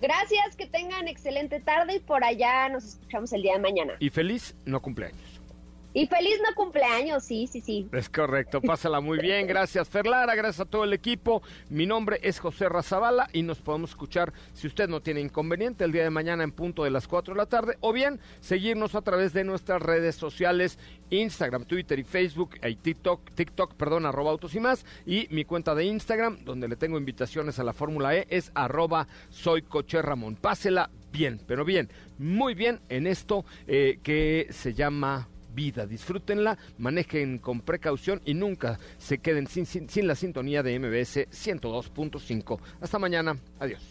Gracias, 0.00 0.56
que 0.56 0.66
tengan 0.66 1.06
excelente 1.06 1.60
tarde 1.60 1.96
y 1.96 2.00
por 2.00 2.24
allá 2.24 2.68
nos 2.68 2.84
escuchamos 2.84 3.32
el 3.32 3.42
día 3.42 3.52
de 3.54 3.60
mañana. 3.60 3.94
Y 4.00 4.10
feliz 4.10 4.54
no 4.64 4.80
cumpleaños. 4.82 5.31
Y 5.94 6.06
feliz 6.06 6.40
no 6.42 6.54
cumpleaños, 6.54 7.22
sí, 7.22 7.46
sí, 7.46 7.60
sí. 7.60 7.88
Es 7.92 8.08
correcto, 8.08 8.62
pásala 8.62 9.00
muy 9.00 9.18
bien. 9.18 9.46
Gracias, 9.46 9.90
Ferlara, 9.90 10.34
gracias 10.34 10.60
a 10.60 10.70
todo 10.70 10.84
el 10.84 10.94
equipo. 10.94 11.42
Mi 11.68 11.84
nombre 11.84 12.18
es 12.22 12.40
José 12.40 12.70
Razabala 12.70 13.28
y 13.34 13.42
nos 13.42 13.60
podemos 13.60 13.90
escuchar, 13.90 14.32
si 14.54 14.66
usted 14.66 14.88
no 14.88 15.00
tiene 15.02 15.20
inconveniente, 15.20 15.84
el 15.84 15.92
día 15.92 16.04
de 16.04 16.10
mañana 16.10 16.44
en 16.44 16.52
punto 16.52 16.84
de 16.84 16.90
las 16.90 17.06
4 17.06 17.34
de 17.34 17.38
la 17.38 17.46
tarde, 17.46 17.76
o 17.80 17.92
bien 17.92 18.20
seguirnos 18.40 18.94
a 18.94 19.02
través 19.02 19.34
de 19.34 19.44
nuestras 19.44 19.82
redes 19.82 20.16
sociales, 20.16 20.78
Instagram, 21.10 21.66
Twitter 21.66 21.98
y 21.98 22.04
Facebook, 22.04 22.52
y 22.66 22.74
TikTok, 22.76 23.30
TikTok, 23.34 23.74
perdón, 23.74 24.06
arroba 24.06 24.30
autos 24.30 24.54
y 24.54 24.60
más, 24.60 24.86
y 25.04 25.26
mi 25.30 25.44
cuenta 25.44 25.74
de 25.74 25.84
Instagram, 25.84 26.38
donde 26.44 26.68
le 26.68 26.76
tengo 26.76 26.96
invitaciones 26.96 27.58
a 27.58 27.64
la 27.64 27.74
Fórmula 27.74 28.16
E, 28.16 28.26
es 28.30 28.50
arroba 28.54 29.08
soy 29.28 29.60
coche 29.60 30.00
Ramón. 30.00 30.36
Pásela 30.36 30.90
bien, 31.12 31.38
pero 31.46 31.66
bien, 31.66 31.90
muy 32.18 32.54
bien 32.54 32.80
en 32.88 33.06
esto 33.06 33.44
eh, 33.66 33.98
que 34.02 34.46
se 34.50 34.72
llama 34.72 35.28
vida. 35.54 35.86
Disfrútenla, 35.86 36.58
manejen 36.78 37.38
con 37.38 37.60
precaución 37.60 38.20
y 38.24 38.34
nunca 38.34 38.78
se 38.98 39.18
queden 39.18 39.46
sin, 39.46 40.06
la 40.06 40.14
sintonía 40.14 40.62
de 40.62 40.78
MBS 40.78 41.28
102.5. 41.30 42.58
Hasta 42.80 42.98
mañana. 42.98 43.36
Adiós. 43.58 43.82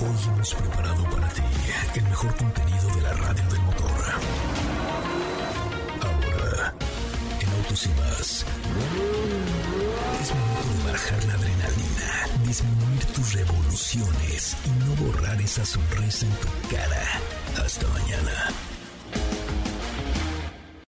Hoy 0.00 0.34
hemos 0.34 0.54
preparado 0.54 1.04
para 1.10 1.28
ti 1.28 1.42
el 1.96 2.02
mejor 2.04 2.36
contenido 2.36 2.96
de 2.96 3.02
la 3.02 3.12
radio 3.14 3.48
del 3.48 3.62
motor. 3.62 3.84
Ahora, 6.02 6.74
en 7.40 7.48
Autos 7.50 7.86
y 7.86 7.88
más, 7.90 8.46
es 10.24 10.34
momento 10.34 10.86
de 10.86 10.92
bajar 10.92 11.24
la 11.24 11.34
adrenalina, 11.34 12.46
disminuir 12.46 13.04
tus 13.14 13.34
revoluciones 13.34 14.56
y 14.64 14.70
no 14.70 14.94
borrar 15.04 15.38
esa 15.40 15.66
sonrisa 15.66 16.24
en 16.24 16.32
tu 16.32 16.48
cara. 16.74 17.20
Hasta 17.62 17.86
mañana. 17.88 18.48